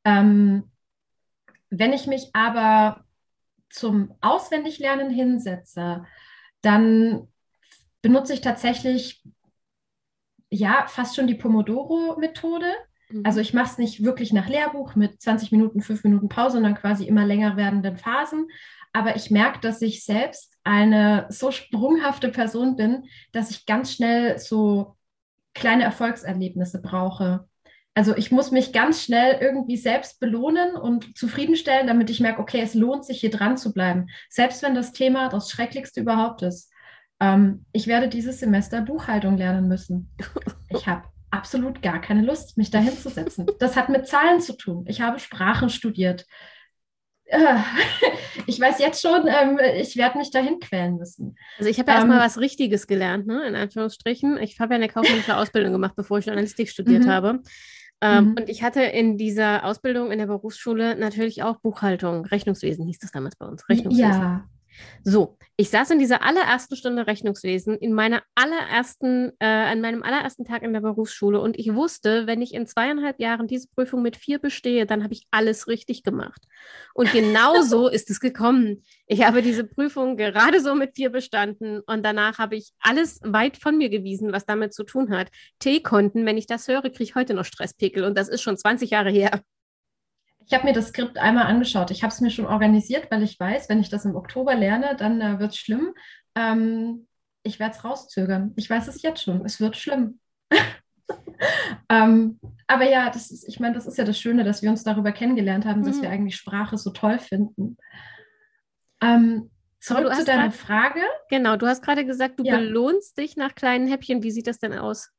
ähm, 0.05 0.71
Wenn 1.71 1.93
ich 1.93 2.07
mich 2.07 2.31
aber 2.35 3.05
zum 3.71 4.15
Auswendiglernen 4.21 5.11
hinsetze, 5.11 6.05
dann 6.61 7.29
benutze 8.03 8.35
ich 8.35 8.41
tatsächlich 8.41 9.25
ja 10.51 10.87
fast 10.87 11.17
schon 11.17 11.27
die 11.27 11.35
Pomodoro-Methode. 11.35 12.71
Mhm. 13.09 13.23
Also 13.25 13.41
ich 13.41 13.55
mache 13.55 13.73
es 13.73 13.79
nicht 13.79 14.05
wirklich 14.05 14.33
nach 14.33 14.49
Lehrbuch 14.49 14.95
mit 14.95 15.21
20 15.21 15.51
Minuten, 15.51 15.81
5 15.81 16.05
Minuten 16.05 16.29
Pause, 16.29 16.55
sondern 16.55 16.77
quasi 16.77 17.07
immer 17.07 17.25
länger 17.27 17.57
werdenden 17.57 17.97
Phasen. 17.97 18.49
Aber 18.95 19.17
ich 19.17 19.31
merke, 19.31 19.59
dass 19.61 19.83
ich 19.83 20.05
selbst 20.05 20.55
eine 20.63 21.27
so 21.29 21.51
sprunghafte 21.51 22.29
Person 22.29 22.77
bin, 22.77 23.05
dass 23.33 23.51
ich 23.51 23.67
ganz 23.67 23.93
schnell 23.93 24.39
so 24.39 24.97
kleine 25.53 25.83
Erfolgserlebnisse 25.83 26.81
brauche. 26.81 27.47
Also 27.95 28.17
ich 28.17 28.33
muss 28.33 28.51
mich 28.51 28.73
ganz 28.73 29.03
schnell 29.03 29.39
irgendwie 29.41 29.77
selbst 29.77 30.21
belohnen 30.21 30.77
und 30.77 31.19
zufriedenstellen, 31.19 31.87
damit 31.87 32.09
ich 32.09 32.21
merke, 32.21 32.41
okay, 32.41 32.61
es 32.61 32.75
lohnt 32.75 33.05
sich 33.05 33.21
hier 33.21 33.31
dran 33.31 33.57
zu 33.57 33.73
bleiben. 33.73 34.07
Selbst 34.31 34.63
wenn 34.63 34.75
das 34.75 34.93
Thema 34.93 35.29
das 35.29 35.51
Schrecklichste 35.51 36.01
überhaupt 36.01 36.43
ist. 36.43 36.73
Ähm, 37.21 37.67
ich 37.73 37.87
werde 37.87 38.09
dieses 38.09 38.41
Semester 38.41 38.81
Buchhaltung 38.81 39.37
lernen 39.37 39.69
müssen. 39.69 40.11
Ich 40.71 40.89
habe 40.89 41.05
absolut 41.31 41.83
gar 41.83 42.01
keine 42.01 42.23
Lust, 42.23 42.57
mich 42.57 42.71
da 42.71 42.79
hinzusetzen. 42.79 43.47
Das 43.61 43.77
hat 43.77 43.89
mit 43.89 44.09
Zahlen 44.09 44.41
zu 44.41 44.57
tun. 44.57 44.85
Ich 44.89 45.01
habe 45.01 45.21
Sprachen 45.21 45.69
studiert. 45.69 46.27
Ich 48.47 48.61
weiß 48.61 48.79
jetzt 48.79 49.01
schon, 49.01 49.27
ähm, 49.27 49.59
ich 49.77 49.97
werde 49.97 50.19
mich 50.19 50.31
dahin 50.31 50.59
quälen 50.59 50.97
müssen. 50.97 51.37
Also 51.59 51.71
ich 51.71 51.79
habe 51.79 51.91
ja 51.91 51.97
ähm, 51.97 52.11
erstmal 52.11 52.27
was 52.27 52.39
Richtiges 52.39 52.87
gelernt, 52.87 53.27
ne? 53.27 53.47
in 53.47 53.55
Anführungsstrichen. 53.55 54.39
Ich 54.39 54.61
habe 54.61 54.75
ja 54.75 54.77
eine 54.77 54.89
kaufmännische 54.89 55.37
Ausbildung 55.37 55.73
gemacht, 55.73 55.95
bevor 55.97 56.19
ich 56.19 56.27
Journalistik 56.27 56.69
studiert 56.69 57.05
mhm. 57.05 57.09
habe. 57.09 57.43
Ähm, 58.01 58.25
mhm. 58.25 58.37
Und 58.39 58.49
ich 58.49 58.63
hatte 58.63 58.83
in 58.83 59.17
dieser 59.17 59.65
Ausbildung 59.65 60.11
in 60.11 60.19
der 60.19 60.27
Berufsschule 60.27 60.97
natürlich 60.97 61.43
auch 61.43 61.61
Buchhaltung, 61.61 62.27
Rechnungswesen 62.27 62.87
hieß 62.87 62.99
das 62.99 63.13
damals 63.13 63.37
bei 63.37 63.47
uns. 63.47 63.67
Rechnungswesen. 63.69 64.11
Ja, 64.11 64.45
so, 65.03 65.37
ich 65.57 65.71
saß 65.71 65.91
in 65.91 65.99
dieser 65.99 66.23
allerersten 66.23 66.75
Stunde 66.75 67.07
Rechnungswesen 67.07 67.77
in 67.77 67.93
meiner 67.93 68.23
allerersten, 68.35 69.33
äh, 69.39 69.47
an 69.47 69.81
meinem 69.81 70.03
allerersten 70.03 70.45
Tag 70.45 70.63
in 70.63 70.73
der 70.73 70.81
Berufsschule 70.81 71.41
und 71.41 71.59
ich 71.59 71.73
wusste, 71.75 72.27
wenn 72.27 72.43
ich 72.43 72.55
in 72.55 72.67
zweieinhalb 72.67 73.21
Jahren 73.21 73.47
diese 73.47 73.69
Prüfung 73.69 74.03
mit 74.03 74.17
vier 74.17 74.39
bestehe, 74.39 74.87
dann 74.87 75.05
habe 75.05 75.15
ich 75.15 75.27
alles 75.31 75.69
richtig 75.69 76.03
gemacht. 76.03 76.43
Und 76.93 77.13
genau 77.13 77.63
so 77.63 77.89
ist 77.89 78.11
es 78.11 78.19
gekommen. 78.19 78.83
Ich 79.07 79.25
habe 79.25 79.43
diese 79.43 79.65
Prüfung 79.65 80.17
gerade 80.17 80.61
so 80.61 80.75
mit 80.75 80.97
vier 80.97 81.11
bestanden 81.11 81.81
und 81.87 82.05
danach 82.05 82.39
habe 82.39 82.57
ich 82.57 82.73
alles 82.81 83.21
weit 83.23 83.57
von 83.57 83.79
mir 83.79 83.91
gewiesen, 83.91 84.33
was 84.33 84.47
damit 84.47 84.75
zu 84.75 84.85
tun 84.85 85.11
hat. 85.11 85.29
T-Konten, 85.61 86.27
wenn 86.27 86.39
ich 86.39 86.47
das 86.47 86.67
höre, 86.67 86.83
kriege 86.83 87.05
ich 87.05 87.15
heute 87.15 87.35
noch 87.35 87.45
Stresspickel 87.45 88.05
und 88.05 88.19
das 88.19 88.29
ist 88.29 88.43
schon 88.43 88.57
20 88.57 88.91
Jahre 88.91 89.11
her. 89.11 89.43
Ich 90.47 90.53
habe 90.53 90.65
mir 90.65 90.73
das 90.73 90.89
Skript 90.89 91.19
einmal 91.19 91.47
angeschaut. 91.47 91.91
Ich 91.91 92.03
habe 92.03 92.13
es 92.13 92.21
mir 92.21 92.31
schon 92.31 92.47
organisiert, 92.47 93.11
weil 93.11 93.23
ich 93.23 93.39
weiß, 93.39 93.69
wenn 93.69 93.81
ich 93.81 93.89
das 93.89 94.05
im 94.05 94.17
Oktober 94.17 94.55
lerne, 94.55 94.97
dann 94.97 95.21
äh, 95.21 95.39
wird 95.39 95.53
es 95.53 95.59
schlimm. 95.59 95.95
Ähm, 96.35 97.07
ich 97.43 97.61
werde 97.61 97.75
es 97.77 97.85
rauszögern. 97.85 98.53
Ich 98.57 98.69
weiß 98.69 98.89
es 98.89 99.03
jetzt 99.03 99.23
schon. 99.23 99.45
Es 99.45 99.61
wird 99.61 99.77
schlimm. 99.77 100.19
ähm, 101.89 102.41
aber 102.67 102.89
ja, 102.89 103.11
das 103.11 103.31
ist, 103.31 103.47
ich 103.49 103.61
meine, 103.61 103.75
das 103.75 103.87
ist 103.87 103.99
ja 103.99 104.05
das 104.05 104.19
Schöne, 104.19 104.45
dass 104.45 104.63
wir 104.63 104.71
uns 104.71 104.83
darüber 104.83 105.13
kennengelernt 105.13 105.65
haben, 105.65 105.81
mhm. 105.81 105.87
dass 105.87 106.03
wir 106.03 106.11
eigentlich 106.11 106.37
Sprache 106.37 106.79
so 106.79 106.91
toll 106.91 107.19
finden. 107.19 107.77
Ähm, 109.03 109.51
zurück 109.81 110.15
zu 110.15 110.25
deiner 110.25 110.49
grad, 110.49 110.55
Frage. 110.55 111.01
Genau, 111.29 111.57
du 111.57 111.67
hast 111.67 111.83
gerade 111.83 112.05
gesagt, 112.07 112.41
du 112.41 112.45
ja. 112.45 112.57
belohnst 112.57 113.19
dich 113.19 113.37
nach 113.37 113.55
kleinen 113.55 113.87
Häppchen. 113.87 114.23
Wie 114.23 114.31
sieht 114.31 114.47
das 114.47 114.59
denn 114.59 114.73
aus? 114.73 115.11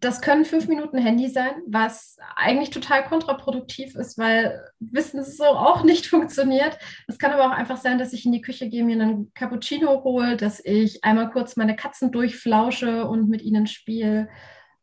Das 0.00 0.20
können 0.20 0.44
fünf 0.44 0.68
Minuten 0.68 0.98
Handy 0.98 1.28
sein, 1.28 1.62
was 1.66 2.16
eigentlich 2.34 2.70
total 2.70 3.04
kontraproduktiv 3.04 3.94
ist, 3.94 4.18
weil 4.18 4.64
Wissen 4.78 5.22
so 5.24 5.44
auch 5.44 5.84
nicht 5.84 6.06
funktioniert. 6.08 6.78
Es 7.06 7.18
kann 7.18 7.32
aber 7.32 7.46
auch 7.46 7.56
einfach 7.56 7.76
sein, 7.76 7.98
dass 7.98 8.12
ich 8.12 8.26
in 8.26 8.32
die 8.32 8.40
Küche 8.40 8.68
gehe, 8.68 8.84
mir 8.84 9.00
einen 9.00 9.32
Cappuccino 9.34 10.02
hole, 10.04 10.36
dass 10.36 10.64
ich 10.64 11.04
einmal 11.04 11.30
kurz 11.30 11.56
meine 11.56 11.76
Katzen 11.76 12.12
durchflausche 12.12 13.06
und 13.06 13.28
mit 13.28 13.42
ihnen 13.42 13.66
spiele, 13.66 14.28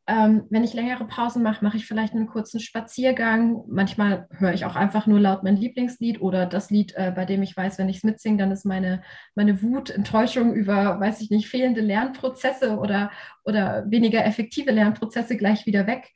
ähm, 0.05 0.43
wenn 0.49 0.65
ich 0.65 0.73
längere 0.73 1.05
Pausen 1.05 1.43
mache, 1.43 1.63
mache 1.63 1.77
ich 1.77 1.85
vielleicht 1.85 2.13
einen 2.13 2.27
kurzen 2.27 2.59
Spaziergang. 2.59 3.63
Manchmal 3.67 4.27
höre 4.31 4.53
ich 4.53 4.65
auch 4.65 4.75
einfach 4.75 5.07
nur 5.07 5.19
laut 5.19 5.43
mein 5.43 5.55
Lieblingslied 5.55 6.21
oder 6.21 6.45
das 6.45 6.69
Lied, 6.69 6.93
äh, 6.95 7.13
bei 7.15 7.23
dem 7.23 7.41
ich 7.41 7.55
weiß, 7.55 7.77
wenn 7.77 7.87
ich 7.87 7.97
es 7.97 8.03
mitsinge, 8.03 8.37
dann 8.37 8.51
ist 8.51 8.65
meine, 8.65 9.01
meine 9.33 9.61
Wut, 9.61 9.89
Enttäuschung 9.89 10.53
über, 10.53 10.99
weiß 10.99 11.21
ich 11.21 11.29
nicht, 11.29 11.47
fehlende 11.47 11.79
Lernprozesse 11.79 12.77
oder, 12.77 13.11
oder 13.45 13.89
weniger 13.89 14.25
effektive 14.25 14.71
Lernprozesse 14.71 15.37
gleich 15.37 15.65
wieder 15.65 15.87
weg. 15.87 16.11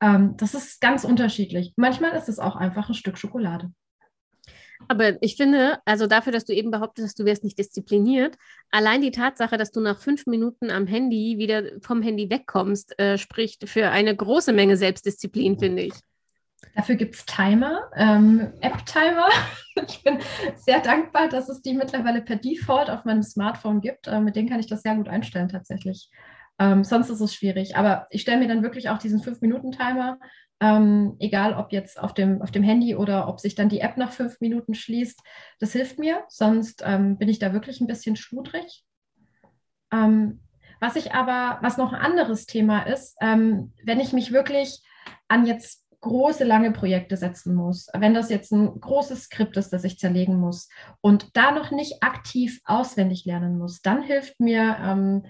Ähm, 0.00 0.34
das 0.38 0.54
ist 0.54 0.80
ganz 0.80 1.04
unterschiedlich. 1.04 1.74
Manchmal 1.76 2.12
ist 2.12 2.30
es 2.30 2.38
auch 2.38 2.56
einfach 2.56 2.88
ein 2.88 2.94
Stück 2.94 3.18
Schokolade. 3.18 3.70
Aber 4.88 5.20
ich 5.22 5.36
finde, 5.36 5.78
also 5.84 6.06
dafür, 6.06 6.32
dass 6.32 6.44
du 6.44 6.52
eben 6.52 6.70
behauptest, 6.70 7.18
du 7.18 7.24
wärst 7.24 7.44
nicht 7.44 7.58
diszipliniert, 7.58 8.36
allein 8.70 9.02
die 9.02 9.10
Tatsache, 9.10 9.56
dass 9.56 9.72
du 9.72 9.80
nach 9.80 9.98
fünf 9.98 10.26
Minuten 10.26 10.70
am 10.70 10.86
Handy 10.86 11.38
wieder 11.38 11.64
vom 11.80 12.02
Handy 12.02 12.30
wegkommst, 12.30 12.98
äh, 12.98 13.18
spricht 13.18 13.68
für 13.68 13.90
eine 13.90 14.14
große 14.14 14.52
Menge 14.52 14.76
Selbstdisziplin, 14.76 15.58
finde 15.58 15.82
ich. 15.82 15.94
Dafür 16.74 16.96
gibt 16.96 17.14
es 17.14 17.24
Timer, 17.24 17.90
ähm, 17.96 18.52
App-Timer. 18.60 19.28
Ich 19.88 20.02
bin 20.02 20.18
sehr 20.56 20.80
dankbar, 20.80 21.28
dass 21.28 21.50
es 21.50 21.60
die 21.60 21.74
mittlerweile 21.74 22.22
per 22.22 22.36
Default 22.36 22.88
auf 22.88 23.04
meinem 23.04 23.22
Smartphone 23.22 23.82
gibt. 23.82 24.06
Äh, 24.06 24.20
mit 24.20 24.34
denen 24.34 24.48
kann 24.48 24.58
ich 24.58 24.66
das 24.66 24.80
sehr 24.80 24.94
gut 24.94 25.06
einstellen 25.06 25.50
tatsächlich. 25.50 26.10
Ähm, 26.58 26.82
sonst 26.82 27.10
ist 27.10 27.20
es 27.20 27.34
schwierig. 27.34 27.76
Aber 27.76 28.06
ich 28.08 28.22
stelle 28.22 28.38
mir 28.38 28.48
dann 28.48 28.62
wirklich 28.62 28.88
auch 28.88 28.96
diesen 28.96 29.22
fünf 29.22 29.42
minuten 29.42 29.72
timer 29.72 30.18
ähm, 30.60 31.16
egal 31.18 31.54
ob 31.54 31.72
jetzt 31.72 32.00
auf 32.00 32.14
dem, 32.14 32.40
auf 32.40 32.50
dem 32.50 32.62
Handy 32.62 32.94
oder 32.94 33.28
ob 33.28 33.40
sich 33.40 33.54
dann 33.54 33.68
die 33.68 33.80
App 33.80 33.96
nach 33.96 34.12
fünf 34.12 34.40
Minuten 34.40 34.74
schließt. 34.74 35.20
Das 35.58 35.72
hilft 35.72 35.98
mir, 35.98 36.24
sonst 36.28 36.82
ähm, 36.84 37.18
bin 37.18 37.28
ich 37.28 37.38
da 37.38 37.52
wirklich 37.52 37.80
ein 37.80 37.86
bisschen 37.86 38.16
schludrig. 38.16 38.84
Ähm, 39.92 40.40
was 40.80 40.96
ich 40.96 41.12
aber, 41.12 41.58
was 41.62 41.78
noch 41.78 41.92
ein 41.92 42.00
anderes 42.00 42.46
Thema 42.46 42.82
ist, 42.82 43.16
ähm, 43.20 43.72
wenn 43.84 44.00
ich 44.00 44.12
mich 44.12 44.32
wirklich 44.32 44.82
an 45.28 45.46
jetzt 45.46 45.84
große, 46.00 46.44
lange 46.44 46.70
Projekte 46.70 47.16
setzen 47.16 47.54
muss, 47.54 47.88
wenn 47.94 48.14
das 48.14 48.30
jetzt 48.30 48.52
ein 48.52 48.80
großes 48.80 49.24
Skript 49.24 49.56
ist, 49.56 49.72
das 49.72 49.84
ich 49.84 49.98
zerlegen 49.98 50.38
muss 50.38 50.68
und 51.00 51.36
da 51.36 51.50
noch 51.50 51.70
nicht 51.70 52.02
aktiv 52.02 52.60
auswendig 52.64 53.24
lernen 53.24 53.58
muss, 53.58 53.80
dann 53.80 54.02
hilft 54.02 54.38
mir 54.38 54.76
ähm, 54.80 55.24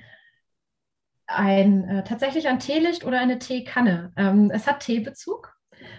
ein, 1.27 1.89
äh, 1.89 2.05
tatsächlich 2.05 2.49
ein 2.49 2.59
Teelicht 2.59 3.05
oder 3.05 3.21
eine 3.21 3.39
Teekanne. 3.39 4.13
Ähm, 4.17 4.51
es 4.53 4.67
hat 4.67 4.81
Teebezug. 4.81 5.57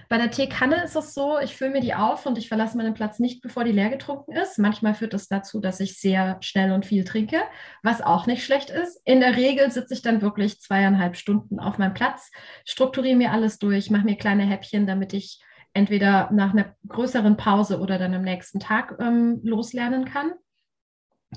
Bei 0.10 0.18
der 0.18 0.32
Teekanne 0.32 0.84
ist 0.84 0.96
es 0.96 1.14
so, 1.14 1.38
ich 1.40 1.56
fülle 1.56 1.72
mir 1.72 1.82
die 1.82 1.94
auf 1.94 2.26
und 2.26 2.38
ich 2.38 2.48
verlasse 2.48 2.78
meinen 2.78 2.94
Platz 2.94 3.20
nicht, 3.20 3.42
bevor 3.42 3.64
die 3.64 3.72
leer 3.72 3.90
getrunken 3.90 4.32
ist. 4.34 4.58
Manchmal 4.58 4.96
führt 4.96 5.14
das 5.14 5.28
dazu, 5.28 5.60
dass 5.60 5.80
ich 5.80 6.00
sehr 6.00 6.38
schnell 6.42 6.72
und 6.72 6.86
viel 6.86 7.04
trinke, 7.04 7.42
was 7.84 8.02
auch 8.02 8.26
nicht 8.26 8.44
schlecht 8.44 8.70
ist. 8.70 9.02
In 9.06 9.20
der 9.20 9.36
Regel 9.36 9.70
sitze 9.72 9.94
ich 9.94 10.02
dann 10.02 10.22
wirklich 10.22 10.60
zweieinhalb 10.62 11.16
Stunden 11.16 11.60
auf 11.60 11.78
meinem 11.78 11.94
Platz, 11.94 12.32
strukturiere 12.66 13.18
mir 13.18 13.32
alles 13.32 13.60
durch, 13.60 13.90
mache 13.90 14.06
mir 14.06 14.18
kleine 14.18 14.44
Häppchen, 14.44 14.88
damit 14.88 15.14
ich 15.14 15.42
entweder 15.74 16.30
nach 16.32 16.54
einer 16.54 16.74
größeren 16.88 17.38
Pause 17.38 17.80
oder 17.80 18.00
dann 18.00 18.14
am 18.14 18.24
nächsten 18.24 18.60
Tag 18.60 18.98
ähm, 19.00 19.42
loslernen 19.44 20.06
kann. 20.06 20.32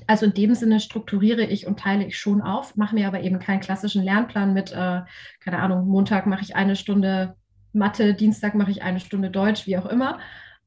Also 0.07 0.25
in 0.25 0.33
dem 0.33 0.55
Sinne 0.55 0.79
strukturiere 0.79 1.43
ich 1.43 1.67
und 1.67 1.79
teile 1.79 2.05
ich 2.05 2.17
schon 2.17 2.41
auf, 2.41 2.77
mache 2.77 2.95
mir 2.95 3.07
aber 3.07 3.21
eben 3.21 3.39
keinen 3.39 3.59
klassischen 3.59 4.03
Lernplan 4.03 4.53
mit, 4.53 4.71
äh, 4.71 5.01
keine 5.41 5.59
Ahnung, 5.59 5.87
Montag 5.87 6.27
mache 6.27 6.41
ich 6.41 6.55
eine 6.55 6.75
Stunde 6.75 7.35
Mathe, 7.73 8.13
Dienstag 8.13 8.55
mache 8.55 8.71
ich 8.71 8.81
eine 8.81 8.99
Stunde 8.99 9.29
Deutsch, 9.29 9.67
wie 9.67 9.77
auch 9.77 9.85
immer. 9.85 10.19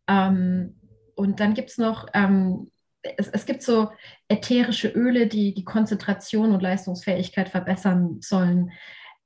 Ähm, 0.06 0.76
und 1.14 1.40
dann 1.40 1.54
gibt 1.54 1.70
es 1.70 1.78
noch, 1.78 2.06
ähm, 2.12 2.70
es, 3.02 3.28
es, 3.28 3.46
gibt 3.46 3.62
so 3.62 3.90
ätherische 4.28 4.88
Öle, 4.88 5.26
die 5.26 5.54
die 5.54 5.64
Konzentration 5.64 6.52
und 6.52 6.62
Leistungsfähigkeit 6.62 7.48
verbessern 7.48 8.18
sollen. 8.20 8.72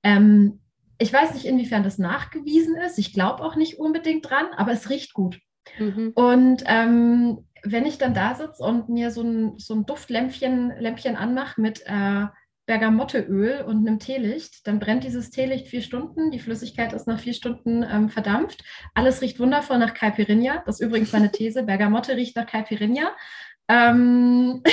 Ähm, 0.02 0.61
ich 0.98 1.12
weiß 1.12 1.34
nicht, 1.34 1.44
inwiefern 1.44 1.84
das 1.84 1.98
nachgewiesen 1.98 2.76
ist. 2.76 2.98
Ich 2.98 3.12
glaube 3.12 3.42
auch 3.44 3.54
nicht 3.54 3.78
unbedingt 3.78 4.28
dran, 4.28 4.46
aber 4.56 4.72
es 4.72 4.90
riecht 4.90 5.14
gut. 5.14 5.40
Mhm. 5.78 6.12
Und 6.14 6.64
ähm, 6.66 7.46
wenn 7.62 7.86
ich 7.86 7.98
dann 7.98 8.14
da 8.14 8.34
sitze 8.34 8.62
und 8.62 8.88
mir 8.88 9.10
so 9.10 9.22
ein, 9.22 9.58
so 9.58 9.74
ein 9.74 9.86
Duftlämpchen 9.86 10.72
Lämpchen 10.78 11.16
anmache 11.16 11.60
mit 11.60 11.82
äh, 11.86 12.26
Bergamotteöl 12.66 13.62
und 13.62 13.86
einem 13.86 13.98
Teelicht, 13.98 14.66
dann 14.66 14.78
brennt 14.78 15.02
dieses 15.02 15.30
Teelicht 15.30 15.68
vier 15.68 15.80
Stunden. 15.80 16.30
Die 16.30 16.38
Flüssigkeit 16.38 16.92
ist 16.92 17.06
nach 17.06 17.18
vier 17.18 17.32
Stunden 17.32 17.82
ähm, 17.82 18.10
verdampft. 18.10 18.62
Alles 18.94 19.22
riecht 19.22 19.40
wundervoll 19.40 19.78
nach 19.78 19.94
Caipirinha. 19.94 20.62
Das 20.66 20.78
ist 20.78 20.86
übrigens 20.86 21.12
meine 21.12 21.32
These. 21.32 21.62
Bergamotte 21.62 22.14
riecht 22.14 22.36
nach 22.36 22.46
Caipirinha. 22.46 23.10
Ähm, 23.68 24.62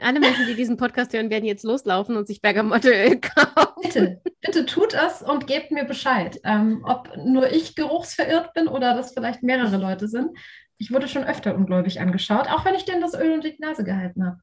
Alle 0.00 0.20
Menschen, 0.20 0.46
die 0.46 0.54
diesen 0.54 0.76
Podcast 0.76 1.12
hören, 1.12 1.28
werden 1.28 1.44
jetzt 1.44 1.64
loslaufen 1.64 2.16
und 2.16 2.28
sich 2.28 2.40
Bergamotteöl 2.40 3.20
kaufen. 3.20 3.82
Bitte, 3.82 4.22
bitte 4.40 4.64
tut 4.64 4.94
es 4.94 5.22
und 5.22 5.48
gebt 5.48 5.72
mir 5.72 5.84
Bescheid, 5.84 6.38
ähm, 6.44 6.84
ob 6.84 7.10
nur 7.16 7.50
ich 7.50 7.74
geruchsverirrt 7.74 8.54
bin 8.54 8.68
oder 8.68 8.94
das 8.94 9.12
vielleicht 9.12 9.42
mehrere 9.42 9.76
Leute 9.76 10.06
sind. 10.06 10.30
Ich 10.78 10.92
wurde 10.92 11.08
schon 11.08 11.24
öfter 11.24 11.54
ungläubig 11.54 12.00
angeschaut, 12.00 12.48
auch 12.48 12.64
wenn 12.64 12.74
ich 12.74 12.84
denen 12.84 13.00
das 13.00 13.14
Öl 13.14 13.32
unter 13.32 13.50
die 13.50 13.60
Nase 13.60 13.84
gehalten 13.84 14.24
habe. 14.24 14.38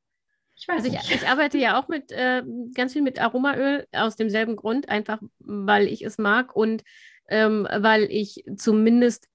Ich 0.57 0.67
weiß 0.67 0.83
also 0.83 0.91
nicht. 0.91 1.03
Ich, 1.03 1.15
ich 1.15 1.27
arbeite 1.27 1.57
ja 1.57 1.79
auch 1.79 1.87
mit 1.87 2.11
äh, 2.11 2.43
ganz 2.73 2.93
viel 2.93 3.01
mit 3.01 3.19
Aromaöl 3.19 3.85
aus 3.91 4.15
demselben 4.15 4.55
Grund, 4.55 4.89
einfach 4.89 5.19
weil 5.39 5.87
ich 5.87 6.03
es 6.03 6.17
mag 6.17 6.55
und 6.55 6.83
ähm, 7.27 7.67
weil 7.77 8.03
ich 8.03 8.43
zumindest 8.55 9.27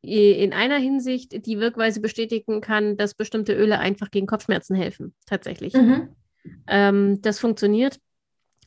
in 0.00 0.52
einer 0.52 0.78
Hinsicht 0.78 1.46
die 1.46 1.58
Wirkweise 1.58 2.00
bestätigen 2.00 2.60
kann, 2.60 2.96
dass 2.96 3.14
bestimmte 3.14 3.52
Öle 3.52 3.80
einfach 3.80 4.10
gegen 4.10 4.26
Kopfschmerzen 4.26 4.76
helfen, 4.76 5.14
tatsächlich. 5.26 5.74
Mhm. 5.74 6.14
Ähm, 6.68 7.20
das 7.20 7.40
funktioniert. 7.40 7.98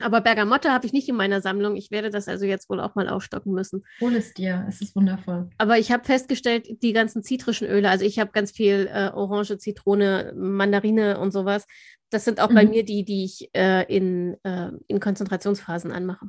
Aber 0.01 0.21
Bergamotte 0.21 0.71
habe 0.71 0.85
ich 0.85 0.93
nicht 0.93 1.07
in 1.09 1.15
meiner 1.15 1.41
Sammlung. 1.41 1.75
Ich 1.75 1.91
werde 1.91 2.09
das 2.09 2.27
also 2.27 2.45
jetzt 2.45 2.69
wohl 2.69 2.79
auch 2.79 2.95
mal 2.95 3.09
aufstocken 3.09 3.53
müssen. 3.53 3.83
Hol 3.99 4.15
es 4.15 4.33
dir, 4.33 4.65
es 4.67 4.81
ist 4.81 4.95
wundervoll. 4.95 5.49
Aber 5.57 5.77
ich 5.77 5.91
habe 5.91 6.03
festgestellt, 6.03 6.67
die 6.81 6.93
ganzen 6.93 7.23
zitrischen 7.23 7.67
Öle, 7.67 7.89
also 7.89 8.05
ich 8.05 8.19
habe 8.19 8.31
ganz 8.31 8.51
viel 8.51 8.89
äh, 8.91 9.09
Orange, 9.13 9.57
Zitrone, 9.57 10.33
Mandarine 10.35 11.19
und 11.19 11.31
sowas. 11.31 11.65
Das 12.09 12.25
sind 12.25 12.39
auch 12.39 12.49
mhm. 12.49 12.55
bei 12.55 12.65
mir 12.65 12.83
die, 12.83 13.03
die 13.03 13.23
ich 13.23 13.49
äh, 13.53 13.83
in, 13.93 14.37
äh, 14.43 14.71
in 14.87 14.99
Konzentrationsphasen 14.99 15.91
anmache. 15.91 16.27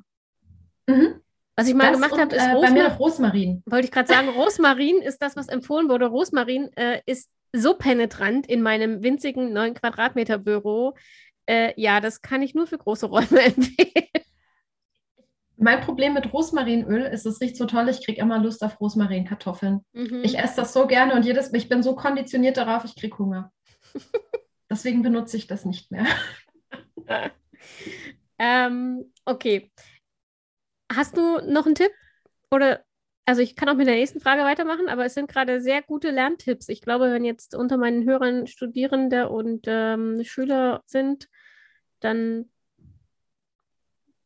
Mhm. 0.87 1.21
Was 1.57 1.69
ich 1.69 1.75
mal 1.75 1.93
das 1.93 2.01
gemacht 2.01 2.19
habe, 2.19 2.35
ist 2.35 2.43
äh, 2.43 2.53
Rosmarin. 2.53 2.75
Bei 2.75 2.81
mir 2.81 2.89
noch 2.89 2.99
Rosmarin. 2.99 3.63
Wollte 3.67 3.85
ich 3.85 3.93
gerade 3.93 4.09
sagen, 4.09 4.29
Rosmarin 4.37 5.03
ist 5.03 5.19
das, 5.19 5.37
was 5.37 5.49
empfohlen 5.49 5.89
wurde. 5.89 6.07
Rosmarin 6.07 6.71
äh, 6.77 7.01
ist 7.05 7.31
so 7.53 7.75
penetrant 7.75 8.47
in 8.47 8.63
meinem 8.63 9.03
winzigen 9.03 9.53
9 9.53 9.75
Quadratmeter 9.75 10.39
Büro. 10.39 10.95
Äh, 11.47 11.81
ja, 11.81 12.01
das 12.01 12.23
kann 12.23 12.43
ich 12.43 12.55
nur 12.55 12.67
für 12.67 12.79
große 12.79 13.07
Räume 13.07 13.43
empfehlen. 13.43 14.09
Mein 15.57 15.81
Problem 15.81 16.15
mit 16.15 16.33
Rosmarinöl 16.33 17.03
ist, 17.03 17.25
es 17.25 17.41
riecht 17.41 17.57
so 17.57 17.67
toll, 17.67 17.89
ich 17.89 18.05
kriege 18.05 18.21
immer 18.21 18.39
Lust 18.39 18.65
auf 18.65 18.81
Rosmarinkartoffeln. 18.81 19.85
Mhm. 19.93 20.23
Ich 20.25 20.37
esse 20.39 20.57
das 20.57 20.73
so 20.73 20.87
gerne 20.87 21.15
und 21.15 21.25
jedes, 21.25 21.53
ich 21.53 21.69
bin 21.69 21.83
so 21.83 21.95
konditioniert 21.95 22.57
darauf, 22.57 22.85
ich 22.85 22.97
kriege 22.97 23.17
Hunger. 23.19 23.53
Deswegen 24.71 25.03
benutze 25.03 25.37
ich 25.37 25.47
das 25.47 25.65
nicht 25.65 25.91
mehr. 25.91 26.07
ähm, 28.39 29.13
okay. 29.25 29.71
Hast 30.91 31.17
du 31.17 31.41
noch 31.47 31.67
einen 31.67 31.75
Tipp? 31.75 31.93
Oder, 32.51 32.85
also 33.25 33.41
ich 33.41 33.57
kann 33.57 33.69
auch 33.69 33.77
mit 33.77 33.87
der 33.87 33.95
nächsten 33.95 34.21
Frage 34.21 34.43
weitermachen, 34.43 34.89
aber 34.89 35.05
es 35.05 35.15
sind 35.15 35.31
gerade 35.31 35.61
sehr 35.61 35.83
gute 35.83 36.11
Lerntipps. 36.11 36.69
Ich 36.69 36.83
glaube, 36.83 37.13
wenn 37.13 37.25
jetzt 37.25 37.55
unter 37.55 37.77
meinen 37.77 38.05
Hörern 38.05 38.47
Studierende 38.47 39.29
und 39.29 39.65
ähm, 39.67 40.25
Schüler 40.25 40.83
sind, 40.87 41.29
dann 42.01 42.47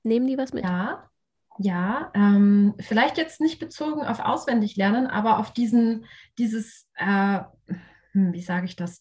nehmen 0.03 0.27
die 0.27 0.39
was 0.39 0.53
mit. 0.53 0.65
Ja, 0.65 1.11
ja, 1.59 2.11
ähm, 2.15 2.75
vielleicht 2.81 3.17
jetzt 3.17 3.41
nicht 3.41 3.59
bezogen 3.59 4.03
auf 4.03 4.21
Auswendiglernen, 4.21 5.07
aber 5.07 5.39
auf 5.39 5.53
diesen, 5.53 6.05
dieses, 6.39 6.87
äh, 6.97 7.41
hm, 8.13 8.33
wie 8.33 8.43
sage 8.43 8.67
ich 8.67 8.77
das? 8.77 9.01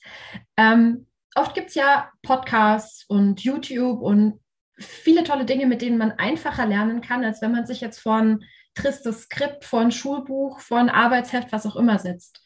Ähm, 0.55 1.07
oft 1.35 1.53
gibt 1.53 1.69
es 1.69 1.75
ja 1.75 2.09
Podcasts 2.21 3.05
und 3.07 3.41
YouTube 3.41 4.01
und 4.01 4.39
viele 4.77 5.23
tolle 5.23 5.45
Dinge, 5.45 5.65
mit 5.65 5.81
denen 5.81 5.97
man 5.97 6.13
einfacher 6.13 6.65
lernen 6.65 7.01
kann, 7.01 7.23
als 7.23 7.41
wenn 7.41 7.51
man 7.51 7.65
sich 7.65 7.81
jetzt 7.81 7.99
vor 7.99 8.39
tristes 8.75 9.23
Skript, 9.23 9.65
vor 9.65 9.81
ein 9.81 9.91
Schulbuch, 9.91 10.59
vor 10.59 10.77
ein 10.77 10.89
Arbeitsheft, 10.89 11.51
was 11.51 11.65
auch 11.65 11.75
immer 11.75 11.99
setzt. 11.99 12.43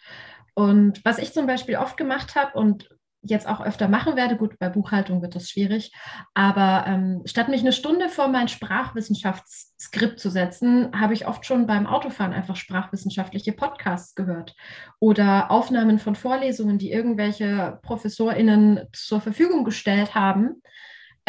Und 0.54 1.04
was 1.06 1.18
ich 1.18 1.34
zum 1.34 1.48
Beispiel 1.48 1.78
oft 1.78 1.98
gemacht 1.98 2.36
habe 2.36 2.58
und 2.58 2.90
jetzt 3.22 3.48
auch 3.48 3.62
öfter 3.62 3.88
machen 3.88 4.16
werde. 4.16 4.38
Gut, 4.38 4.58
bei 4.60 4.70
Buchhaltung 4.70 5.22
wird 5.22 5.36
das 5.36 5.50
schwierig. 5.50 5.92
Aber 6.34 6.86
ähm, 6.88 7.22
statt 7.26 7.50
mich 7.50 7.62
eine 7.62 7.74
Stunde 7.74 8.10
vor 8.10 8.28
mein 8.28 8.48
Sprachwissenschaftsskript 8.48 10.20
zu 10.20 10.30
setzen, 10.30 10.90
habe 10.98 11.14
ich 11.14 11.28
oft 11.28 11.46
schon 11.46 11.68
beim 11.68 11.86
Autofahren 11.86 12.34
einfach 12.34 12.56
sprachwissenschaftliche 12.56 13.52
Podcasts 13.52 14.16
gehört 14.16 14.56
oder 15.00 15.52
Aufnahmen 15.52 16.00
von 16.00 16.16
Vorlesungen, 16.16 16.78
die 16.78 16.92
irgendwelche 16.92 17.80
ProfessorInnen 17.82 18.88
zur 18.94 19.22
Verfügung 19.22 19.66
gestellt 19.66 20.16
haben. 20.16 20.62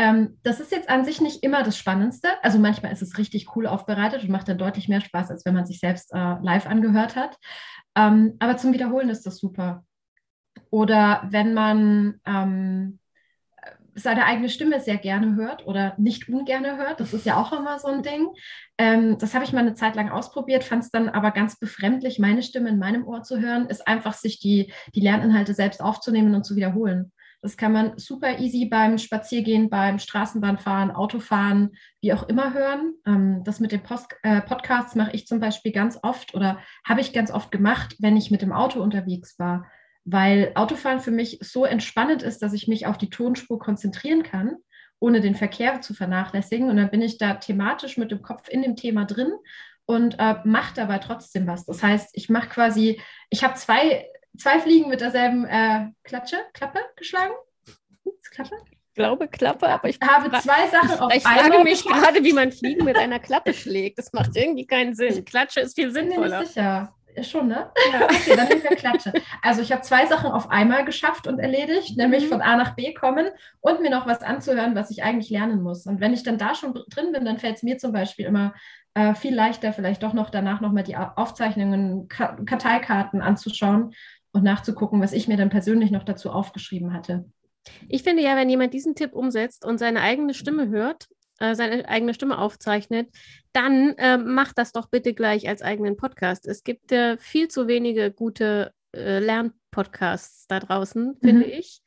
Ähm, 0.01 0.39
das 0.43 0.61
ist 0.61 0.73
jetzt 0.73 0.89
an 0.89 1.05
sich 1.05 1.21
nicht 1.21 1.43
immer 1.43 1.63
das 1.63 1.77
Spannendste. 1.77 2.29
Also 2.41 2.59
manchmal 2.59 2.91
ist 2.91 3.03
es 3.03 3.19
richtig 3.19 3.55
cool 3.55 3.67
aufbereitet 3.67 4.23
und 4.23 4.31
macht 4.31 4.49
dann 4.49 4.57
deutlich 4.57 4.89
mehr 4.89 5.03
Spaß, 5.03 5.31
als 5.31 5.45
wenn 5.45 5.53
man 5.53 5.67
sich 5.67 5.79
selbst 5.79 6.11
äh, 6.15 6.37
live 6.41 6.65
angehört 6.65 7.17
hat. 7.17 7.37
Ähm, 7.95 8.35
aber 8.39 8.57
zum 8.57 8.73
Wiederholen 8.73 9.11
ist 9.11 9.27
das 9.27 9.37
super. 9.37 9.85
Oder 10.71 11.29
wenn 11.29 11.53
man 11.53 12.19
ähm, 12.25 12.99
seine 13.95 14.25
eigene 14.25 14.49
Stimme 14.49 14.81
sehr 14.81 14.97
gerne 14.97 15.35
hört 15.35 15.67
oder 15.67 15.93
nicht 15.99 16.31
ungerne 16.31 16.79
hört, 16.79 17.01
das 17.01 17.13
ist 17.13 17.27
ja 17.27 17.37
auch 17.37 17.53
immer 17.53 17.79
so 17.79 17.89
ein 17.89 18.03
Ding. 18.03 18.29
Ähm, 18.79 19.19
das 19.19 19.35
habe 19.35 19.45
ich 19.45 19.53
mal 19.53 19.61
eine 19.61 19.75
Zeit 19.75 19.97
lang 19.97 20.09
ausprobiert, 20.09 20.65
fand 20.65 20.83
es 20.83 20.91
dann 20.91 21.11
aber 21.11 21.31
ganz 21.31 21.59
befremdlich, 21.59 22.19
meine 22.19 22.43
Stimme 22.43 22.71
in 22.71 22.79
meinem 22.79 23.07
Ohr 23.07 23.23
zu 23.23 23.39
hören, 23.39 23.67
ist 23.67 23.87
einfach 23.87 24.15
sich 24.15 24.41
die, 24.41 24.73
die 24.95 25.01
Lerninhalte 25.01 25.53
selbst 25.53 25.83
aufzunehmen 25.83 26.35
und 26.35 26.45
zu 26.45 26.57
wiederholen. 26.57 27.13
Das 27.43 27.57
kann 27.57 27.73
man 27.73 27.99
super 27.99 28.39
easy 28.39 28.67
beim 28.67 28.99
Spaziergehen, 28.99 29.71
beim 29.71 29.99
Straßenbahnfahren, 29.99 30.91
Autofahren, 30.91 31.71
wie 32.03 32.13
auch 32.13 32.29
immer 32.29 32.53
hören. 32.53 32.95
Ähm, 33.07 33.43
das 33.45 33.61
mit 33.61 33.73
den 33.73 33.83
Post 33.83 34.15
äh, 34.23 34.43
Podcasts 34.43 34.95
mache 34.95 35.13
ich 35.13 35.27
zum 35.27 35.41
Beispiel 35.41 35.73
ganz 35.73 35.99
oft 36.03 36.35
oder 36.35 36.59
habe 36.85 37.01
ich 37.01 37.13
ganz 37.13 37.31
oft 37.31 37.51
gemacht, 37.51 37.97
wenn 37.99 38.17
ich 38.17 38.31
mit 38.31 38.43
dem 38.43 38.53
Auto 38.53 38.83
unterwegs 38.83 39.39
war 39.39 39.67
weil 40.05 40.53
Autofahren 40.55 41.01
für 41.01 41.11
mich 41.11 41.39
so 41.43 41.65
entspannend 41.65 42.23
ist, 42.23 42.43
dass 42.43 42.53
ich 42.53 42.69
mich 42.69 42.87
auf 42.87 42.99
die 42.99 43.11
Tonspur 43.11 43.59
konzentrieren 43.59 44.23
kann, 44.23 44.57
ohne 44.99 45.21
den 45.21 45.35
Verkehr 45.35 45.81
zu 45.81 45.95
vernachlässigen. 45.95 46.69
Und 46.69 46.77
dann 46.77 46.91
bin 46.91 47.03
ich 47.03 47.19
da 47.19 47.35
thematisch 47.35 47.97
mit 47.97 48.11
dem 48.11 48.23
Kopf 48.23 48.49
in 48.49 48.63
dem 48.63 48.77
Thema 48.77 49.05
drin 49.05 49.33
und 49.87 50.17
äh, 50.19 50.37
mache 50.45 50.75
dabei 50.75 50.99
trotzdem 50.99 51.47
was. 51.47 51.65
Das 51.67 51.83
heißt, 51.83 52.11
ich 52.15 52.29
mache 52.29 52.49
quasi, 52.49 53.01
ich 53.29 53.45
habe 53.45 53.55
zwei, 53.55 54.07
zwei 54.39 54.61
Fliegen 54.61 54.89
mit 54.89 55.01
derselben 55.01 55.45
äh, 55.45 55.89
Klatsche, 56.05 56.39
Klappe 56.53 56.81
geschlagen. 56.97 57.35
Klappe? 58.31 58.57
Ich 58.65 58.95
glaube 58.95 59.29
Klappe, 59.29 59.69
aber 59.69 59.89
ich 59.89 59.99
habe 60.03 60.31
zwei 60.41 60.67
Sachen 60.69 60.99
auf 60.99 61.15
Ich 61.15 61.23
frage 61.23 61.63
mich 61.63 61.85
gerade, 61.85 62.23
wie 62.25 62.33
man 62.33 62.53
Fliegen 62.53 62.85
mit 62.85 62.97
einer 62.97 63.19
Klappe 63.19 63.55
schlägt. 63.55 63.99
Das 63.99 64.13
macht 64.13 64.37
irgendwie 64.37 64.67
keinen 64.67 64.95
Sinn. 64.95 65.25
Klatsche 65.25 65.61
ist 65.61 65.75
viel 65.75 65.91
sinnvoller. 65.93 66.25
Ich 66.25 66.31
bin 66.31 66.31
mir 66.31 66.41
nicht 66.41 66.49
sicher. 66.53 66.95
Schon, 67.23 67.49
ne? 67.49 67.71
Ja. 67.93 68.01
Okay, 68.05 68.37
dann 68.37 68.49
nehmen 68.49 68.63
wir 68.63 68.77
Klatsche. 68.77 69.13
Also 69.43 69.63
ich 69.63 69.73
habe 69.73 69.83
zwei 69.83 70.07
Sachen 70.07 70.31
auf 70.31 70.51
einmal 70.51 70.85
geschafft 70.85 71.27
und 71.27 71.39
erledigt, 71.39 71.97
nämlich 71.97 72.25
mhm. 72.25 72.29
von 72.29 72.41
A 72.41 72.57
nach 72.57 72.77
B 72.77 72.95
kommen 72.95 73.29
und 73.61 73.81
mir 73.81 73.91
noch 73.91 74.07
was 74.07 74.23
anzuhören, 74.23 74.75
was 74.75 74.91
ich 74.91 75.03
eigentlich 75.03 75.31
lernen 75.31 75.63
muss. 75.63 75.87
Und 75.87 76.01
wenn 76.01 76.13
ich 76.13 76.23
dann 76.23 76.39
da 76.39 76.55
schon 76.55 76.75
drin 76.75 77.13
bin, 77.13 77.25
dann 77.25 77.39
fällt 77.39 77.57
es 77.57 77.63
mir 77.63 77.79
zum 77.79 77.93
Beispiel 77.93 78.27
immer 78.27 78.55
äh, 78.95 79.15
viel 79.15 79.35
leichter, 79.35 79.73
vielleicht 79.73 80.03
doch 80.03 80.13
noch 80.13 80.31
danach 80.31 80.61
nochmal 80.61 80.85
die 80.85 80.97
Aufzeichnungen, 80.97 82.09
Ka 82.09 82.37
Karteikarten 82.45 83.23
anzuschauen 83.23 83.93
und 84.33 84.45
nachzugucken, 84.45 85.01
was 85.01 85.13
ich 85.13 85.29
mir 85.29 85.37
dann 85.37 85.51
persönlich 85.51 85.91
noch 85.91 86.05
dazu 86.05 86.31
aufgeschrieben 86.31 86.93
hatte. 86.93 87.25
Ich 87.89 88.03
finde 88.03 88.23
ja, 88.23 88.37
wenn 88.37 88.49
jemand 88.49 88.75
diesen 88.75 88.95
Tipp 88.95 89.13
umsetzt 89.13 89.65
und 89.65 89.79
seine 89.79 90.01
eigene 90.01 90.35
Stimme 90.35 90.69
hört, 90.69 91.09
äh, 91.41 91.55
seine 91.55 91.89
eigene 91.89 92.15
Stimme 92.15 92.39
aufzeichnet, 92.39 93.09
dann 93.53 93.95
äh, 93.99 94.19
macht 94.19 94.59
das 94.59 94.73
doch 94.73 94.89
bitte 94.89 95.15
gleich 95.15 95.49
als 95.49 95.63
eigenen 95.63 95.97
Podcast. 95.97 96.47
Es 96.47 96.65
gibt 96.65 96.93
äh, 96.93 97.19
viel 97.19 97.49
zu 97.49 97.67
wenige 97.67 98.13
gute 98.13 98.73
äh, 98.93 99.19
Lernpodcasts 99.19 100.47
da 100.47 100.61
draußen, 100.61 101.17
finde 101.21 101.47
mhm. 101.47 101.53
ich. 101.53 101.83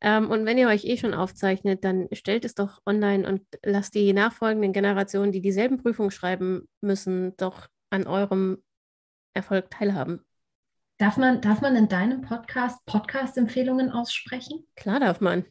Ähm, 0.00 0.30
und 0.30 0.44
wenn 0.44 0.58
ihr 0.58 0.68
euch 0.68 0.84
eh 0.84 0.96
schon 0.96 1.14
aufzeichnet, 1.14 1.84
dann 1.84 2.08
stellt 2.12 2.44
es 2.44 2.54
doch 2.54 2.82
online 2.84 3.26
und 3.26 3.42
lasst 3.62 3.94
die 3.94 4.12
nachfolgenden 4.12 4.72
Generationen, 4.72 5.32
die 5.32 5.40
dieselben 5.40 5.78
Prüfungen 5.78 6.10
schreiben 6.10 6.68
müssen, 6.80 7.36
doch 7.36 7.68
an 7.90 8.06
eurem 8.06 8.62
Erfolg 9.34 9.70
teilhaben. 9.70 10.24
Darf 10.98 11.18
man, 11.18 11.42
darf 11.42 11.60
man 11.60 11.76
in 11.76 11.88
deinem 11.88 12.22
Podcast 12.22 12.84
Podcast-Empfehlungen 12.86 13.90
aussprechen? 13.90 14.66
Klar 14.76 15.00
darf 15.00 15.20
man. 15.20 15.44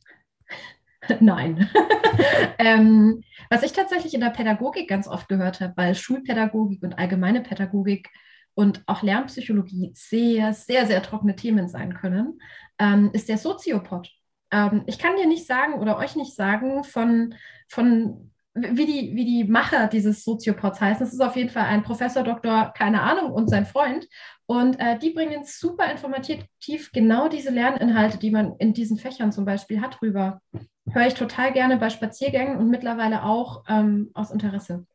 Nein. 1.20 1.70
ähm, 2.58 3.22
was 3.52 3.62
ich 3.62 3.72
tatsächlich 3.72 4.16
in 4.16 4.22
der 4.22 4.32
Pädagogik 4.32 4.90
ganz 4.90 5.08
oft 5.08 5.28
gehört 5.28 5.62
habe, 5.62 5.74
weil 5.76 5.94
Schulpädagogik 5.94 6.82
und 6.82 6.98
allgemeine 6.98 7.42
Pädagogik 7.42 8.10
und 8.56 8.82
auch 8.88 9.04
Lernpsychologie 9.04 9.92
sehr, 9.94 10.54
sehr, 10.54 10.88
sehr 10.88 11.04
trockene 11.04 11.36
Themen 11.36 11.68
sein 11.68 11.94
können, 11.94 12.40
ähm, 12.80 13.12
ist 13.14 13.30
der 13.30 13.38
Soziopod. 13.38 14.10
Ähm, 14.50 14.82
ich 14.88 14.98
kann 14.98 15.16
dir 15.16 15.28
nicht 15.28 15.46
sagen 15.46 15.76
oder 15.76 15.98
euch 15.98 16.16
nicht 16.16 16.34
sagen, 16.34 16.84
von, 16.84 17.36
von 17.68 18.32
wie 18.56 18.86
die, 18.86 19.16
wie 19.16 19.26
die 19.26 19.44
Macher 19.44 19.88
dieses 19.88 20.24
Soziopods 20.24 20.80
heißen. 20.80 21.06
Es 21.06 21.14
ist 21.14 21.20
auf 21.20 21.36
jeden 21.36 21.50
Fall 21.50 21.66
ein 21.66 21.84
Professor, 21.84 22.24
Doktor, 22.24 22.74
keine 22.76 23.02
Ahnung, 23.02 23.32
und 23.32 23.50
sein 23.50 23.66
Freund. 23.66 24.08
Und 24.46 24.80
äh, 24.80 24.98
die 24.98 25.10
bringen 25.10 25.44
super 25.44 25.92
informativ 25.92 26.92
genau 26.94 27.28
diese 27.28 27.50
Lerninhalte, 27.52 28.18
die 28.18 28.32
man 28.32 28.56
in 28.58 28.74
diesen 28.74 28.98
Fächern 28.98 29.34
zum 29.34 29.44
Beispiel 29.44 29.82
hat, 29.82 30.02
rüber. 30.02 30.42
Höre 30.90 31.08
ich 31.08 31.16
total 31.16 31.52
gerne 31.52 31.78
bei 31.78 31.90
Spaziergängen 31.90 32.58
und 32.58 32.70
mittlerweile 32.70 33.24
auch 33.24 33.66
ähm, 33.68 34.12
aus 34.14 34.32
Interesse. 34.32 34.86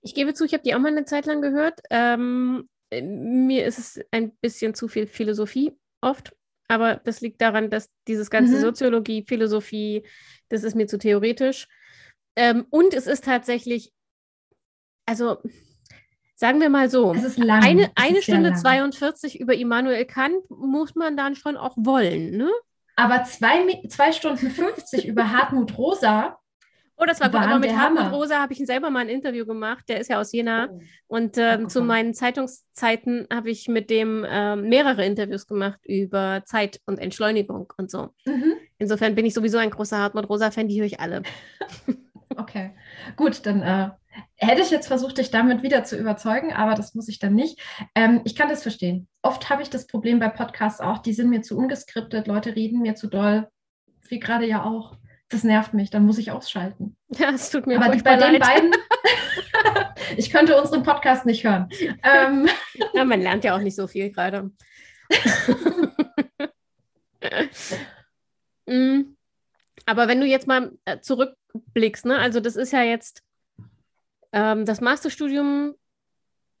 Ich 0.00 0.14
gebe 0.14 0.32
zu, 0.32 0.44
ich 0.44 0.52
habe 0.52 0.62
die 0.62 0.74
auch 0.76 0.78
mal 0.78 0.92
eine 0.92 1.04
Zeit 1.04 1.26
lang 1.26 1.42
gehört. 1.42 1.80
Ähm, 1.90 2.68
mir 2.92 3.66
ist 3.66 3.78
es 3.78 4.00
ein 4.12 4.30
bisschen 4.40 4.74
zu 4.74 4.86
viel 4.86 5.08
Philosophie 5.08 5.72
oft. 6.00 6.36
Aber 6.68 6.96
das 6.96 7.20
liegt 7.20 7.40
daran, 7.40 7.70
dass 7.70 7.90
dieses 8.06 8.30
ganze 8.30 8.56
mhm. 8.56 8.60
Soziologie, 8.60 9.24
Philosophie, 9.26 10.04
das 10.50 10.62
ist 10.62 10.76
mir 10.76 10.86
zu 10.86 10.98
theoretisch. 10.98 11.66
Ähm, 12.38 12.66
und 12.70 12.94
es 12.94 13.08
ist 13.08 13.24
tatsächlich, 13.24 13.92
also 15.06 15.38
sagen 16.36 16.60
wir 16.60 16.70
mal 16.70 16.88
so, 16.88 17.10
eine, 17.10 17.90
eine 17.96 18.22
Stunde 18.22 18.54
42 18.54 19.40
über 19.40 19.54
Immanuel 19.54 20.04
Kant 20.04 20.48
muss 20.48 20.94
man 20.94 21.16
dann 21.16 21.34
schon 21.34 21.56
auch 21.56 21.76
wollen, 21.76 22.36
ne? 22.36 22.48
Aber 22.94 23.24
zwei, 23.24 23.82
zwei 23.88 24.12
Stunden 24.12 24.50
50 24.50 25.06
über 25.06 25.32
Hartmut 25.32 25.76
Rosa. 25.76 26.38
Oh, 26.96 27.04
das 27.06 27.20
war 27.20 27.28
gut, 27.28 27.40
aber 27.40 27.58
mit 27.58 27.76
Hartmut 27.76 28.04
Hammer. 28.04 28.16
Rosa 28.16 28.40
habe 28.40 28.52
ich 28.52 28.58
selber 28.66 28.90
mal 28.90 29.00
ein 29.00 29.08
Interview 29.08 29.46
gemacht. 29.46 29.84
Der 29.88 30.00
ist 30.00 30.10
ja 30.10 30.20
aus 30.20 30.32
Jena. 30.32 30.68
Oh. 30.70 30.80
Und 31.06 31.38
ähm, 31.38 31.68
zu 31.68 31.82
meinen 31.82 32.12
Zeitungszeiten 32.14 33.26
habe 33.32 33.50
ich 33.50 33.68
mit 33.68 33.88
dem 33.90 34.24
ähm, 34.28 34.68
mehrere 34.68 35.04
Interviews 35.04 35.46
gemacht 35.46 35.78
über 35.84 36.42
Zeit 36.44 36.80
und 36.86 36.98
Entschleunigung 36.98 37.72
und 37.78 37.90
so. 37.90 38.10
Mhm. 38.26 38.54
Insofern 38.78 39.14
bin 39.14 39.26
ich 39.26 39.34
sowieso 39.34 39.58
ein 39.58 39.70
großer 39.70 39.98
Hartmut 39.98 40.28
Rosa-Fan, 40.28 40.66
die 40.68 40.80
höre 40.80 40.86
ich 40.86 40.98
alle. 40.98 41.22
Okay, 42.38 42.70
gut, 43.16 43.44
dann 43.46 43.62
äh, 43.62 43.90
hätte 44.36 44.62
ich 44.62 44.70
jetzt 44.70 44.86
versucht, 44.86 45.18
dich 45.18 45.32
damit 45.32 45.64
wieder 45.64 45.82
zu 45.82 45.98
überzeugen, 45.98 46.52
aber 46.52 46.74
das 46.74 46.94
muss 46.94 47.08
ich 47.08 47.18
dann 47.18 47.34
nicht. 47.34 47.60
Ähm, 47.96 48.20
ich 48.24 48.36
kann 48.36 48.48
das 48.48 48.62
verstehen. 48.62 49.08
Oft 49.22 49.50
habe 49.50 49.62
ich 49.62 49.70
das 49.70 49.88
Problem 49.88 50.20
bei 50.20 50.28
Podcasts 50.28 50.80
auch, 50.80 50.98
die 50.98 51.12
sind 51.12 51.30
mir 51.30 51.42
zu 51.42 51.58
ungeskriptet, 51.58 52.28
Leute 52.28 52.54
reden 52.54 52.80
mir 52.80 52.94
zu 52.94 53.08
doll, 53.08 53.48
wie 54.08 54.20
gerade 54.20 54.46
ja 54.46 54.62
auch. 54.62 54.96
Das 55.30 55.42
nervt 55.42 55.74
mich, 55.74 55.90
dann 55.90 56.06
muss 56.06 56.18
ich 56.18 56.30
ausschalten. 56.30 56.96
Ja, 57.18 57.30
es 57.30 57.50
tut 57.50 57.66
mir 57.66 57.80
aber 57.82 57.96
bei 57.96 58.16
leid. 58.16 58.34
den 58.34 58.40
beiden. 58.40 58.72
ich 60.16 60.30
könnte 60.30 60.60
unseren 60.60 60.84
Podcast 60.84 61.26
nicht 61.26 61.42
hören. 61.42 61.68
Ähm. 62.02 62.48
Ja, 62.94 63.04
man 63.04 63.20
lernt 63.20 63.44
ja 63.44 63.56
auch 63.56 63.60
nicht 63.60 63.74
so 63.74 63.86
viel 63.86 64.10
gerade. 64.12 64.50
Mm. 68.66 69.16
Aber 69.88 70.06
wenn 70.06 70.20
du 70.20 70.26
jetzt 70.26 70.46
mal 70.46 70.72
äh, 70.84 71.00
zurückblickst, 71.00 72.04
ne, 72.04 72.18
also 72.18 72.40
das 72.40 72.56
ist 72.56 72.72
ja 72.74 72.82
jetzt, 72.82 73.22
ähm, 74.32 74.66
das 74.66 74.82
Masterstudium 74.82 75.76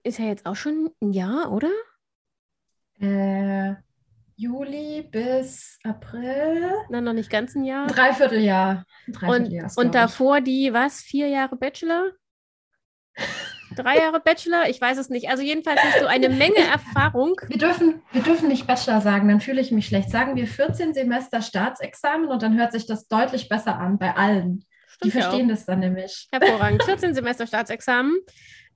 ist 0.02 0.18
ja 0.18 0.24
jetzt 0.24 0.46
auch 0.46 0.56
schon 0.56 0.88
ein 1.02 1.12
Jahr, 1.12 1.52
oder? 1.52 1.70
Äh, 2.98 3.74
Juli 4.36 5.02
bis 5.02 5.78
April. 5.84 6.72
Nein, 6.88 7.04
noch 7.04 7.12
nicht 7.12 7.28
ganz 7.28 7.54
ein 7.54 7.64
Jahr. 7.64 7.86
Dreivierteljahr. 7.88 8.86
Dreivierteljahr 9.08 9.72
und, 9.76 9.86
und 9.86 9.94
davor 9.94 10.40
die, 10.40 10.72
was, 10.72 11.02
vier 11.02 11.28
Jahre 11.28 11.56
Bachelor? 11.56 12.12
Drei 13.76 13.96
Jahre 13.96 14.20
Bachelor? 14.20 14.68
Ich 14.68 14.80
weiß 14.80 14.98
es 14.98 15.08
nicht. 15.08 15.28
Also 15.28 15.42
jedenfalls 15.42 15.82
hast 15.82 16.00
du 16.00 16.08
eine 16.08 16.28
Menge 16.28 16.58
Erfahrung. 16.72 17.40
Wir 17.48 17.58
dürfen, 17.58 18.02
wir 18.12 18.22
dürfen 18.22 18.48
nicht 18.48 18.66
Bachelor 18.66 19.00
sagen, 19.00 19.28
dann 19.28 19.40
fühle 19.40 19.60
ich 19.60 19.70
mich 19.70 19.86
schlecht. 19.86 20.10
Sagen 20.10 20.36
wir 20.36 20.46
14 20.46 20.94
Semester 20.94 21.42
Staatsexamen 21.42 22.28
und 22.28 22.42
dann 22.42 22.58
hört 22.58 22.72
sich 22.72 22.86
das 22.86 23.08
deutlich 23.08 23.48
besser 23.48 23.78
an 23.78 23.98
bei 23.98 24.14
allen. 24.14 24.64
Stimmt 24.86 25.04
Die 25.04 25.10
verstehen 25.10 25.48
ja 25.48 25.54
das 25.54 25.66
dann 25.66 25.80
nämlich. 25.80 26.28
Hervorragend. 26.32 26.82
14 26.84 27.14
Semester 27.14 27.46
Staatsexamen. 27.46 28.16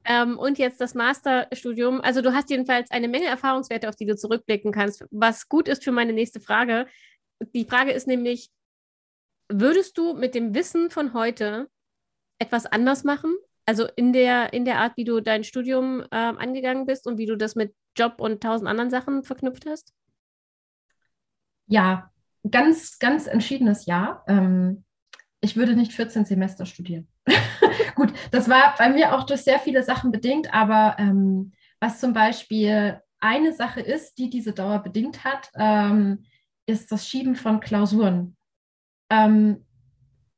Ähm, 0.05 0.39
und 0.39 0.59
jetzt 0.59 0.81
das 0.81 0.95
Masterstudium. 0.95 2.01
Also 2.01 2.23
du 2.23 2.33
hast 2.35 2.51
jedenfalls 2.51 2.91
eine 2.91 3.09
Menge 3.09 3.27
Erfahrungswerte, 3.27 3.89
auf 3.89 3.97
die 3.97 4.07
du 4.07 4.17
zurückblicken 4.17 4.73
kannst, 4.73 5.05
was 5.11 5.49
gut 5.49 5.69
ist 5.69 5.85
für 5.85 5.93
meine 5.93 6.13
nächste 6.13 6.41
Frage. 6.41 6.87
Die 7.55 7.65
Frage 7.65 7.93
ist 7.93 8.07
nämlich, 8.07 8.51
würdest 9.49 9.99
du 9.99 10.15
mit 10.15 10.35
dem 10.35 10.55
Wissen 10.55 10.91
von 10.91 11.15
heute 11.15 11.69
etwas 12.39 12.67
anders 12.67 13.05
machen? 13.05 13.35
Also 13.65 13.87
in 13.97 14.13
der, 14.13 14.53
in 14.53 14.65
der 14.65 14.79
Art, 14.79 14.97
wie 14.97 15.05
du 15.05 15.21
dein 15.21 15.45
Studium 15.45 16.03
ähm, 16.11 16.39
angegangen 16.39 16.87
bist 16.87 17.07
und 17.07 17.19
wie 17.19 17.27
du 17.27 17.37
das 17.37 17.55
mit 17.55 17.75
Job 17.97 18.15
und 18.19 18.43
tausend 18.43 18.69
anderen 18.69 18.91
Sachen 18.91 19.23
verknüpft 19.23 19.67
hast? 19.67 19.93
Ja, 21.67 22.11
ganz, 22.51 22.99
ganz 22.99 23.27
entschiedenes 23.27 23.87
Ja. 23.87 24.25
Ähm, 24.27 24.85
ich 25.41 25.57
würde 25.57 25.75
nicht 25.75 25.93
14 25.93 26.25
Semester 26.25 26.67
studieren. 26.67 27.09
Gut, 27.97 28.13
das 28.31 28.49
war 28.49 28.75
bei 28.79 28.89
mir 28.89 29.15
auch 29.15 29.25
durch 29.25 29.43
sehr 29.43 29.59
viele 29.59 29.83
Sachen 29.83 30.13
bedingt, 30.13 30.55
aber 30.55 30.97
ähm, 30.99 31.53
was 31.81 31.99
zum 31.99 32.13
Beispiel 32.13 33.01
eine 33.19 33.53
Sache 33.53 33.81
ist, 33.81 34.19
die 34.19 34.31
diese 34.31 34.53
Dauer 34.53 34.81
bedingt 34.81 35.25
hat, 35.25 35.51
ähm, 35.57 36.25
ist 36.67 36.93
das 36.93 37.09
Schieben 37.09 37.35
von 37.35 37.61
Klausuren. 37.61 38.37
Ähm, 39.11 39.65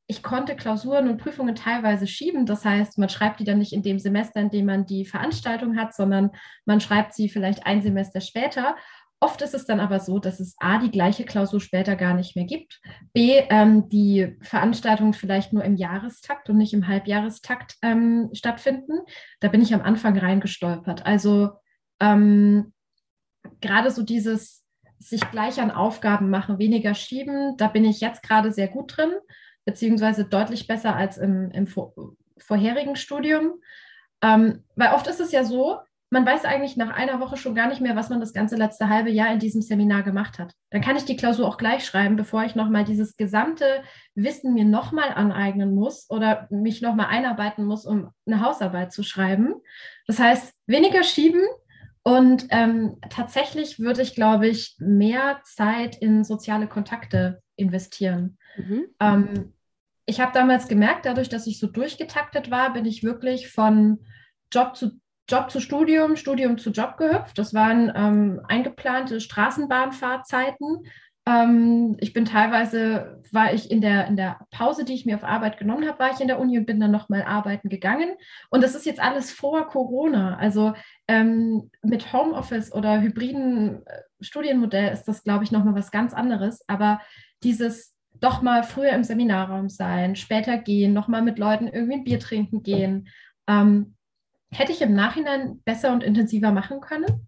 ich 0.07 0.21
konnte 0.21 0.55
Klausuren 0.55 1.09
und 1.09 1.17
Prüfungen 1.17 1.55
teilweise 1.55 2.05
schieben. 2.05 2.45
Das 2.45 2.63
heißt, 2.63 2.97
man 2.97 3.09
schreibt 3.09 3.39
die 3.39 3.43
dann 3.43 3.57
nicht 3.57 3.73
in 3.73 3.81
dem 3.81 3.99
Semester, 3.99 4.39
in 4.39 4.49
dem 4.49 4.65
man 4.65 4.85
die 4.85 5.05
Veranstaltung 5.05 5.77
hat, 5.77 5.95
sondern 5.95 6.31
man 6.65 6.79
schreibt 6.79 7.13
sie 7.13 7.27
vielleicht 7.27 7.65
ein 7.65 7.81
Semester 7.81 8.21
später. 8.21 8.75
Oft 9.19 9.41
ist 9.41 9.55
es 9.55 9.65
dann 9.65 9.79
aber 9.79 9.99
so, 9.99 10.19
dass 10.19 10.39
es 10.39 10.55
A, 10.59 10.77
die 10.77 10.91
gleiche 10.91 11.23
Klausur 11.23 11.59
später 11.59 11.95
gar 11.95 12.13
nicht 12.13 12.35
mehr 12.35 12.45
gibt, 12.45 12.81
B, 13.13 13.41
ähm, 13.49 13.89
die 13.89 14.35
Veranstaltungen 14.41 15.13
vielleicht 15.13 15.53
nur 15.53 15.63
im 15.63 15.77
Jahrestakt 15.77 16.49
und 16.49 16.57
nicht 16.57 16.73
im 16.73 16.87
Halbjahrestakt 16.87 17.77
ähm, 17.81 18.29
stattfinden. 18.33 18.99
Da 19.39 19.47
bin 19.47 19.61
ich 19.61 19.73
am 19.73 19.81
Anfang 19.81 20.17
reingestolpert. 20.17 21.05
Also 21.05 21.51
ähm, 21.99 22.73
gerade 23.61 23.89
so 23.89 24.03
dieses 24.03 24.63
sich 24.99 25.21
gleich 25.31 25.59
an 25.59 25.71
Aufgaben 25.71 26.29
machen, 26.29 26.59
weniger 26.59 26.93
schieben, 26.93 27.57
da 27.57 27.67
bin 27.67 27.85
ich 27.85 28.01
jetzt 28.01 28.21
gerade 28.23 28.51
sehr 28.51 28.67
gut 28.67 28.95
drin, 28.95 29.11
beziehungsweise 29.65 30.25
deutlich 30.25 30.67
besser 30.67 30.95
als 30.95 31.17
im, 31.17 31.51
im 31.51 31.67
vor 31.67 31.93
vorherigen 32.37 32.95
Studium. 32.95 33.53
Ähm, 34.21 34.63
weil 34.75 34.93
oft 34.93 35.07
ist 35.07 35.19
es 35.19 35.31
ja 35.31 35.43
so, 35.43 35.79
man 36.11 36.25
weiß 36.25 36.45
eigentlich 36.45 36.77
nach 36.77 36.91
einer 36.91 37.19
Woche 37.19 37.35
schon 37.35 37.55
gar 37.55 37.67
nicht 37.67 37.81
mehr, 37.81 37.95
was 37.95 38.09
man 38.09 38.19
das 38.19 38.33
ganze 38.33 38.55
letzte 38.55 38.89
halbe 38.89 39.09
Jahr 39.09 39.33
in 39.33 39.39
diesem 39.39 39.61
Seminar 39.61 40.03
gemacht 40.03 40.37
hat. 40.37 40.53
Dann 40.69 40.81
kann 40.81 40.95
ich 40.95 41.05
die 41.05 41.17
Klausur 41.17 41.47
auch 41.47 41.57
gleich 41.57 41.85
schreiben, 41.85 42.15
bevor 42.15 42.43
ich 42.43 42.55
nochmal 42.55 42.83
dieses 42.83 43.17
gesamte 43.17 43.81
Wissen 44.13 44.53
mir 44.53 44.65
nochmal 44.65 45.09
aneignen 45.09 45.73
muss 45.73 46.09
oder 46.09 46.47
mich 46.51 46.81
nochmal 46.81 47.07
einarbeiten 47.07 47.65
muss, 47.65 47.85
um 47.85 48.11
eine 48.25 48.41
Hausarbeit 48.41 48.93
zu 48.93 49.03
schreiben. 49.03 49.55
Das 50.07 50.19
heißt, 50.19 50.53
weniger 50.67 51.03
schieben 51.03 51.41
und 52.03 52.47
ähm, 52.51 52.97
tatsächlich 53.09 53.79
würde 53.79 54.03
ich, 54.03 54.13
glaube 54.13 54.47
ich, 54.47 54.75
mehr 54.77 55.41
Zeit 55.43 55.95
in 55.97 56.23
soziale 56.23 56.67
Kontakte 56.67 57.41
investieren. 57.55 58.37
Mhm. 58.57 58.85
Ähm, 58.99 59.53
ich 60.05 60.19
habe 60.19 60.31
damals 60.33 60.67
gemerkt, 60.67 61.05
dadurch, 61.05 61.29
dass 61.29 61.47
ich 61.47 61.59
so 61.59 61.67
durchgetaktet 61.67 62.51
war, 62.51 62.73
bin 62.73 62.85
ich 62.85 63.03
wirklich 63.03 63.49
von 63.49 63.99
Job 64.51 64.75
zu 64.75 64.99
Job 65.27 65.49
zu 65.49 65.59
Studium, 65.59 66.15
Studium 66.17 66.57
zu 66.59 66.69
Job 66.69 66.97
gehüpft. 66.97 67.39
Das 67.39 67.53
waren 67.53 67.91
ähm, 67.95 68.41
eingeplante 68.47 69.19
Straßenbahnfahrzeiten. 69.19 70.85
Ähm, 71.27 71.97
ich 71.99 72.13
bin 72.13 72.25
teilweise, 72.25 73.23
war 73.31 73.51
ich 73.51 73.71
in 73.71 73.81
der, 73.81 74.05
in 74.05 74.15
der 74.15 74.37
Pause, 74.51 74.85
die 74.85 74.93
ich 74.93 75.07
mir 75.07 75.15
auf 75.15 75.23
Arbeit 75.23 75.57
genommen 75.57 75.87
habe, 75.87 75.97
war 75.97 76.11
ich 76.11 76.19
in 76.19 76.27
der 76.27 76.39
Uni 76.39 76.59
und 76.59 76.67
bin 76.67 76.79
dann 76.79 76.91
nochmal 76.91 77.23
arbeiten 77.23 77.69
gegangen. 77.69 78.13
Und 78.51 78.63
das 78.63 78.75
ist 78.75 78.85
jetzt 78.85 78.99
alles 78.99 79.31
vor 79.31 79.67
Corona. 79.67 80.37
Also 80.37 80.73
ähm, 81.07 81.71
mit 81.81 82.13
Homeoffice 82.13 82.71
oder 82.71 83.01
hybriden 83.01 83.83
äh, 83.87 84.01
Studienmodell 84.21 84.93
ist 84.93 85.05
das, 85.05 85.23
glaube 85.23 85.43
ich, 85.43 85.51
nochmal 85.51 85.73
was 85.73 85.89
ganz 85.89 86.13
anderes. 86.13 86.63
Aber 86.67 87.01
dieses 87.41 87.94
doch 88.19 88.41
mal 88.41 88.63
früher 88.63 88.91
im 88.91 89.03
Seminarraum 89.03 89.69
sein, 89.69 90.15
später 90.15 90.57
gehen, 90.57 90.93
nochmal 90.93 91.21
mit 91.21 91.39
Leuten 91.39 91.67
irgendwie 91.67 91.95
ein 91.95 92.03
Bier 92.03 92.19
trinken 92.19 92.63
gehen. 92.63 93.09
Ähm, 93.47 93.95
hätte 94.51 94.71
ich 94.71 94.81
im 94.81 94.93
Nachhinein 94.93 95.61
besser 95.63 95.91
und 95.91 96.03
intensiver 96.03 96.51
machen 96.51 96.81
können, 96.81 97.27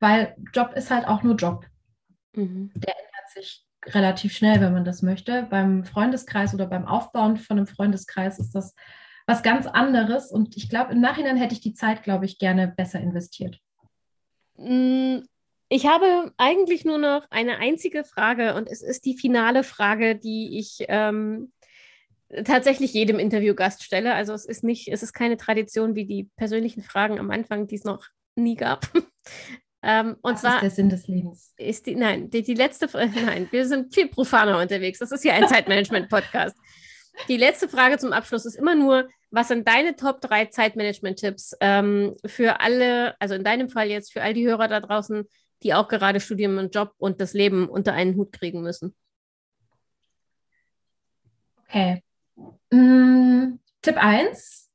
weil 0.00 0.36
Job 0.52 0.72
ist 0.74 0.90
halt 0.90 1.06
auch 1.06 1.22
nur 1.22 1.36
Job. 1.36 1.66
Mhm. 2.34 2.72
Der 2.74 2.94
ändert 2.94 3.30
sich 3.32 3.66
relativ 3.86 4.32
schnell, 4.32 4.60
wenn 4.60 4.72
man 4.72 4.84
das 4.84 5.02
möchte. 5.02 5.44
Beim 5.44 5.84
Freundeskreis 5.84 6.54
oder 6.54 6.66
beim 6.66 6.86
Aufbauen 6.86 7.36
von 7.36 7.58
einem 7.58 7.66
Freundeskreis 7.66 8.38
ist 8.38 8.54
das 8.54 8.74
was 9.26 9.42
ganz 9.42 9.66
anderes. 9.66 10.30
Und 10.30 10.56
ich 10.56 10.68
glaube, 10.68 10.92
im 10.92 11.00
Nachhinein 11.00 11.36
hätte 11.36 11.54
ich 11.54 11.60
die 11.60 11.74
Zeit, 11.74 12.02
glaube 12.02 12.24
ich, 12.24 12.38
gerne 12.38 12.68
besser 12.68 13.00
investiert. 13.00 13.60
Ich 15.68 15.86
habe 15.86 16.32
eigentlich 16.38 16.84
nur 16.84 16.98
noch 16.98 17.26
eine 17.30 17.58
einzige 17.58 18.04
Frage 18.04 18.54
und 18.54 18.68
es 18.68 18.82
ist 18.82 19.04
die 19.04 19.16
finale 19.16 19.62
Frage, 19.62 20.16
die 20.16 20.58
ich 20.58 20.84
ähm, 20.88 21.52
tatsächlich 22.44 22.94
jedem 22.94 23.18
Interviewgast 23.18 23.82
stelle. 23.82 24.14
Also 24.14 24.32
es 24.32 24.46
ist 24.46 24.64
nicht, 24.64 24.88
es 24.88 25.02
ist 25.02 25.12
keine 25.12 25.36
Tradition 25.36 25.94
wie 25.94 26.06
die 26.06 26.24
persönlichen 26.36 26.82
Fragen 26.82 27.18
am 27.18 27.30
Anfang, 27.30 27.66
die 27.66 27.76
es 27.76 27.84
noch 27.84 28.06
nie 28.34 28.56
gab. 28.56 28.88
ähm, 29.82 30.16
und 30.22 30.34
Was 30.34 30.40
zwar 30.40 30.54
ist 30.56 30.62
der 30.62 30.70
Sinn 30.70 30.88
des 30.88 31.06
Lebens. 31.06 31.52
Ist 31.58 31.86
die, 31.86 31.96
nein, 31.96 32.30
die, 32.30 32.42
die 32.42 32.54
letzte 32.54 32.88
nein, 32.94 33.48
wir 33.50 33.66
sind 33.66 33.94
viel 33.94 34.08
profaner 34.08 34.58
unterwegs. 34.58 35.00
Das 35.00 35.12
ist 35.12 35.22
hier 35.22 35.34
ein 35.34 35.48
Zeitmanagement-Podcast. 35.48 36.56
Die 37.28 37.36
letzte 37.36 37.68
Frage 37.68 37.98
zum 37.98 38.12
Abschluss 38.12 38.46
ist 38.46 38.54
immer 38.54 38.74
nur, 38.74 39.08
was 39.30 39.48
sind 39.48 39.66
deine 39.66 39.96
Top 39.96 40.20
3 40.20 40.46
Zeitmanagement-Tipps 40.46 41.56
ähm, 41.60 42.14
für 42.24 42.60
alle, 42.60 43.20
also 43.20 43.34
in 43.34 43.44
deinem 43.44 43.68
Fall 43.68 43.88
jetzt 43.88 44.12
für 44.12 44.22
all 44.22 44.32
die 44.32 44.46
Hörer 44.46 44.68
da 44.68 44.80
draußen, 44.80 45.28
die 45.62 45.74
auch 45.74 45.88
gerade 45.88 46.20
Studium 46.20 46.58
und 46.58 46.74
Job 46.74 46.94
und 46.98 47.20
das 47.20 47.32
Leben 47.32 47.68
unter 47.68 47.92
einen 47.92 48.16
Hut 48.16 48.32
kriegen 48.32 48.62
müssen? 48.62 48.94
Okay. 51.64 52.02
Mm, 52.70 53.58
Tipp 53.82 53.96
1. 53.96 54.70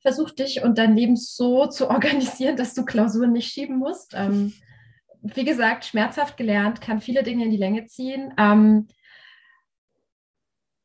Versuch 0.00 0.30
dich 0.30 0.62
und 0.62 0.76
dein 0.78 0.96
Leben 0.96 1.16
so 1.16 1.66
zu 1.66 1.88
organisieren, 1.90 2.56
dass 2.56 2.74
du 2.74 2.84
Klausuren 2.84 3.32
nicht 3.32 3.52
schieben 3.52 3.78
musst. 3.78 4.12
Ähm, 4.14 4.52
wie 5.22 5.44
gesagt, 5.44 5.86
schmerzhaft 5.86 6.36
gelernt, 6.36 6.80
kann 6.80 7.00
viele 7.00 7.22
Dinge 7.22 7.44
in 7.44 7.50
die 7.50 7.56
Länge 7.56 7.86
ziehen. 7.86 8.34
Ähm, 8.38 8.88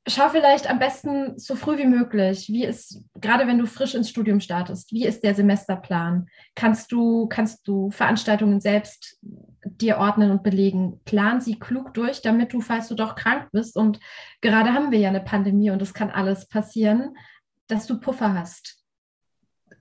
schau 0.09 0.29
vielleicht 0.29 0.69
am 0.69 0.79
besten 0.79 1.37
so 1.37 1.55
früh 1.55 1.77
wie 1.77 1.85
möglich, 1.85 2.47
wie 2.49 2.65
ist, 2.65 3.03
gerade 3.15 3.47
wenn 3.47 3.57
du 3.57 3.65
frisch 3.65 3.95
ins 3.95 4.09
Studium 4.09 4.39
startest, 4.39 4.91
wie 4.91 5.05
ist 5.05 5.23
der 5.23 5.35
Semesterplan? 5.35 6.27
Kannst 6.55 6.91
du, 6.91 7.27
kannst 7.27 7.67
du 7.67 7.89
Veranstaltungen 7.91 8.61
selbst 8.61 9.19
dir 9.63 9.97
ordnen 9.97 10.31
und 10.31 10.43
belegen? 10.43 10.99
Plan 11.05 11.41
sie 11.41 11.59
klug 11.59 11.93
durch, 11.93 12.21
damit 12.21 12.53
du, 12.53 12.61
falls 12.61 12.87
du 12.87 12.95
doch 12.95 13.15
krank 13.15 13.49
bist, 13.51 13.77
und 13.77 13.99
gerade 14.41 14.73
haben 14.73 14.91
wir 14.91 14.99
ja 14.99 15.09
eine 15.09 15.21
Pandemie 15.21 15.71
und 15.71 15.81
es 15.81 15.93
kann 15.93 16.09
alles 16.09 16.47
passieren, 16.47 17.15
dass 17.67 17.87
du 17.87 17.99
Puffer 17.99 18.33
hast. 18.33 18.83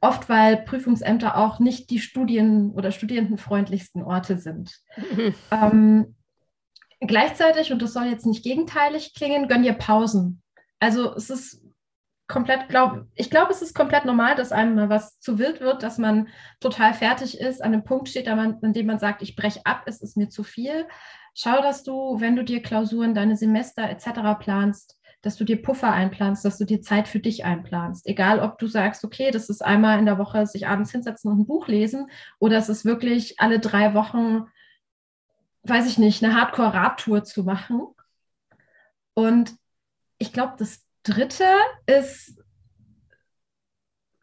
Oft, 0.01 0.29
weil 0.29 0.59
Prüfungsämter 0.59 1.37
auch 1.37 1.59
nicht 1.59 1.91
die 1.91 1.99
Studien- 1.99 2.70
oder 2.70 2.93
studierendenfreundlichsten 2.93 4.03
Orte 4.03 4.39
sind. 4.39 4.79
Mhm. 4.97 5.35
Ähm, 5.51 6.14
Gleichzeitig, 7.01 7.72
und 7.72 7.80
das 7.80 7.92
soll 7.92 8.07
jetzt 8.07 8.26
nicht 8.26 8.42
gegenteilig 8.42 9.14
klingen, 9.14 9.49
gönn 9.49 9.62
dir 9.62 9.74
Pausen. 9.74 10.42
Also 10.80 11.14
es 11.14 11.30
ist 11.30 11.62
komplett, 12.28 12.68
glaub, 12.68 13.07
ich 13.14 13.30
glaube, 13.30 13.53
es 13.53 13.62
ist 13.62 13.74
komplett 13.74 14.05
normal, 14.05 14.34
dass 14.34 14.53
einem 14.53 14.74
mal 14.74 14.90
was 14.90 15.18
zu 15.18 15.38
wild 15.38 15.61
wird, 15.61 15.82
dass 15.82 15.99
man 15.99 16.28
total 16.61 16.94
fertig 16.94 17.40
ist, 17.40 17.62
an 17.62 17.72
einem 17.72 17.84
Punkt 17.84 18.09
steht, 18.09 18.28
an 18.28 18.59
dem 18.61 18.86
man 18.86 18.99
sagt, 18.99 19.22
ich 19.22 19.34
breche 19.34 19.61
ab, 19.64 19.82
es 19.86 20.03
ist 20.03 20.16
mir 20.16 20.28
zu 20.28 20.44
viel. 20.44 20.86
Schau, 21.34 21.62
dass 21.62 21.84
du, 21.84 22.20
wenn 22.20 22.36
du 22.36 22.44
dir 22.44 22.62
Klausuren, 22.62 23.14
deine 23.14 23.36
Semester 23.36 23.88
etc. 23.88 24.38
planst, 24.38 24.99
dass 25.22 25.36
du 25.36 25.44
dir 25.44 25.62
Puffer 25.62 25.92
einplanst, 25.92 26.44
dass 26.44 26.59
du 26.59 26.64
dir 26.64 26.82
Zeit 26.82 27.09
für 27.09 27.18
dich 27.18 27.44
einplanst. 27.44 28.07
Egal, 28.07 28.40
ob 28.40 28.59
du 28.59 28.66
sagst, 28.66 29.05
okay, 29.05 29.30
das 29.30 29.49
ist 29.49 29.64
einmal 29.64 29.99
in 29.99 30.07
der 30.07 30.18
Woche 30.18 30.46
sich 30.46 30.66
abends 30.66 30.92
hinsetzen 30.92 31.30
und 31.30 31.40
ein 31.40 31.46
Buch 31.46 31.66
lesen 31.66 32.09
oder 32.38 32.59
es 32.59 32.68
ist 32.68 32.84
wirklich 32.84 33.40
alle 33.40 33.59
drei 33.59 33.94
Wochen, 33.94 34.44
weiß 35.69 35.87
ich 35.87 35.99
nicht, 35.99 36.23
eine 36.23 36.35
Hardcore-Radtour 36.35 37.25
zu 37.25 37.45
machen. 37.45 37.89
Und 39.14 39.55
ich 40.19 40.33
glaube, 40.33 40.55
das 40.59 40.85
Dritte 41.03 41.45
ist, 41.87 42.39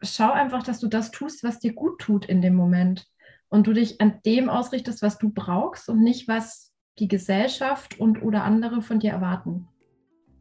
schau 0.02 0.30
einfach, 0.30 0.62
dass 0.62 0.80
du 0.80 0.88
das 0.88 1.10
tust, 1.10 1.44
was 1.44 1.58
dir 1.58 1.74
gut 1.74 2.00
tut 2.00 2.26
in 2.26 2.42
dem 2.42 2.54
Moment. 2.54 3.06
Und 3.48 3.66
du 3.66 3.72
dich 3.72 4.00
an 4.00 4.20
dem 4.24 4.48
ausrichtest, 4.48 5.02
was 5.02 5.18
du 5.18 5.30
brauchst 5.30 5.88
und 5.88 6.02
nicht, 6.02 6.28
was 6.28 6.72
die 6.98 7.08
Gesellschaft 7.08 8.00
und 8.00 8.22
oder 8.22 8.44
andere 8.44 8.82
von 8.82 9.00
dir 9.00 9.12
erwarten. 9.12 9.68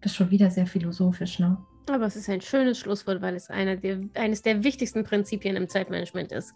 Das 0.01 0.12
ist 0.12 0.18
schon 0.18 0.32
wieder 0.32 0.49
sehr 0.49 0.68
philosophisch, 0.68 1.39
ne? 1.39 1.58
Aber 1.89 2.06
es 2.06 2.16
ist 2.16 2.30
ein 2.30 2.41
schönes 2.41 2.80
Schlusswort, 2.80 3.22
weil 3.22 3.36
es 3.36 3.49
einer 3.49 3.76
der, 3.76 4.01
eines 4.16 4.41
der 4.41 4.64
wichtigsten 4.64 5.03
Prinzipien 5.03 5.56
im 5.56 5.70
Zeitmanagement 5.70 6.32
ist. 6.32 6.53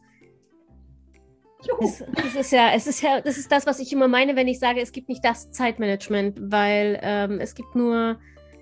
Es, 1.82 2.02
es, 2.02 2.36
ist 2.36 2.52
ja, 2.52 2.72
es 2.74 2.88
ist 2.88 3.02
ja, 3.02 3.20
das 3.22 3.38
ist 3.38 3.52
das, 3.52 3.66
was 3.66 3.80
ich 3.80 3.92
immer 3.92 4.08
meine, 4.08 4.36
wenn 4.36 4.48
ich 4.48 4.60
sage, 4.60 4.80
es 4.80 4.92
gibt 4.92 5.10
nicht 5.10 5.24
das 5.26 5.52
Zeitmanagement, 5.52 6.40
weil 6.42 7.00
ähm, 7.02 7.40
es 7.42 7.54
gibt 7.54 7.76
nur 7.76 8.18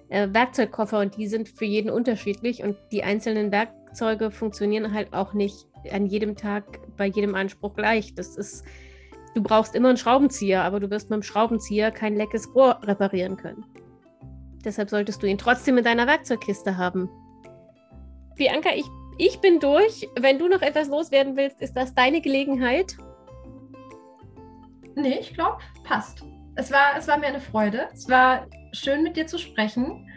äh, 0.09 0.27
Werkzeugkoffer 0.31 0.99
und 0.99 1.15
die 1.15 1.27
sind 1.27 1.47
für 1.47 1.65
jeden 1.65 1.91
unterschiedlich 1.91 2.63
und 2.63 2.75
die 2.91 3.03
einzelnen 3.03 3.51
Werkzeuge 3.51 4.31
funktionieren 4.31 4.93
halt 4.93 5.13
auch 5.13 5.33
nicht 5.33 5.67
an 5.91 6.07
jedem 6.07 6.35
Tag 6.35 6.79
bei 6.97 7.05
jedem 7.05 7.35
Anspruch 7.35 7.75
gleich. 7.75 8.15
Das 8.15 8.35
ist, 8.35 8.65
du 9.35 9.43
brauchst 9.43 9.75
immer 9.75 9.89
einen 9.89 9.97
Schraubenzieher, 9.97 10.63
aber 10.63 10.79
du 10.79 10.89
wirst 10.89 11.09
mit 11.09 11.17
dem 11.17 11.23
Schraubenzieher 11.23 11.91
kein 11.91 12.15
leckes 12.15 12.53
Rohr 12.55 12.79
reparieren 12.83 13.37
können. 13.37 13.63
Deshalb 14.65 14.89
solltest 14.89 15.21
du 15.21 15.27
ihn 15.27 15.37
trotzdem 15.37 15.77
in 15.77 15.83
deiner 15.83 16.07
Werkzeugkiste 16.07 16.77
haben. 16.77 17.09
Bianca, 18.35 18.69
ich, 18.75 18.85
ich 19.17 19.39
bin 19.39 19.59
durch. 19.59 20.07
Wenn 20.19 20.39
du 20.39 20.47
noch 20.47 20.61
etwas 20.61 20.87
loswerden 20.87 21.35
willst, 21.35 21.61
ist 21.61 21.73
das 21.75 21.93
deine 21.93 22.21
Gelegenheit. 22.21 22.95
Nee, 24.95 25.17
ich 25.19 25.33
glaube, 25.33 25.57
passt. 25.83 26.23
Es 26.55 26.71
war, 26.71 26.97
es 26.97 27.07
war 27.07 27.17
mir 27.17 27.27
eine 27.27 27.39
Freude. 27.39 27.87
Es 27.93 28.09
war 28.09 28.47
schön, 28.71 29.03
mit 29.03 29.15
dir 29.15 29.27
zu 29.27 29.37
sprechen. 29.37 30.09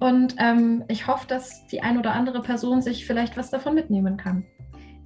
Und 0.00 0.36
ähm, 0.38 0.84
ich 0.88 1.06
hoffe, 1.06 1.26
dass 1.26 1.66
die 1.68 1.80
ein 1.80 1.98
oder 1.98 2.12
andere 2.12 2.42
Person 2.42 2.82
sich 2.82 3.06
vielleicht 3.06 3.36
was 3.36 3.50
davon 3.50 3.74
mitnehmen 3.74 4.16
kann. 4.16 4.44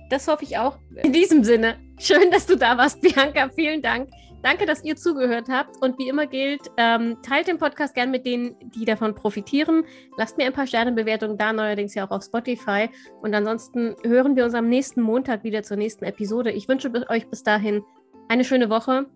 Das 0.09 0.27
hoffe 0.27 0.45
ich 0.45 0.59
auch. 0.59 0.79
In 1.05 1.13
diesem 1.13 1.45
Sinne, 1.45 1.77
schön, 1.99 2.31
dass 2.31 2.47
du 2.47 2.57
da 2.57 2.77
warst, 2.77 3.01
Bianca. 3.01 3.49
Vielen 3.55 3.83
Dank. 3.83 4.11
Danke, 4.43 4.65
dass 4.65 4.83
ihr 4.85 4.97
zugehört 4.97 5.49
habt. 5.51 5.83
Und 5.83 5.99
wie 5.99 6.09
immer 6.09 6.27
gilt, 6.27 6.63
ähm, 6.77 7.19
teilt 7.23 7.47
den 7.47 7.59
Podcast 7.59 7.95
gern 7.95 8.11
mit 8.11 8.25
denen, 8.25 8.57
die 8.75 8.85
davon 8.85 9.15
profitieren. 9.15 9.85
Lasst 10.17 10.39
mir 10.39 10.47
ein 10.47 10.53
paar 10.53 10.67
Sternebewertungen 10.67 11.37
da, 11.37 11.53
neuerdings 11.53 11.95
ja 11.95 12.07
auch 12.07 12.11
auf 12.11 12.25
Spotify. 12.25 12.89
Und 13.21 13.35
ansonsten 13.35 13.95
hören 14.05 14.37
wir 14.37 14.45
uns 14.45 14.55
am 14.55 14.69
nächsten 14.69 15.03
Montag 15.03 15.45
wieder 15.45 15.63
zur 15.63 15.77
nächsten 15.77 16.05
Episode. 16.05 16.53
Ich 16.53 16.69
wünsche 16.69 16.91
euch 17.11 17.29
bis 17.29 17.43
dahin 17.43 17.83
eine 18.29 18.45
schöne 18.45 18.71
Woche. 18.71 19.07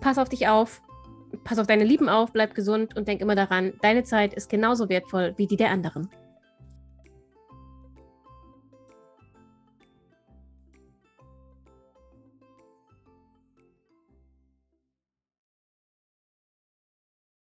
Pass 0.00 0.18
auf 0.18 0.28
dich 0.28 0.46
auf. 0.46 0.82
Pass 1.42 1.58
auf 1.58 1.66
deine 1.66 1.84
Lieben 1.84 2.08
auf, 2.08 2.32
bleib 2.32 2.54
gesund 2.54 2.96
und 2.96 3.08
denk 3.08 3.20
immer 3.20 3.34
daran, 3.34 3.72
deine 3.82 4.04
Zeit 4.04 4.34
ist 4.34 4.48
genauso 4.48 4.88
wertvoll 4.88 5.34
wie 5.36 5.48
die 5.48 5.56
der 5.56 5.70
anderen. 5.70 6.08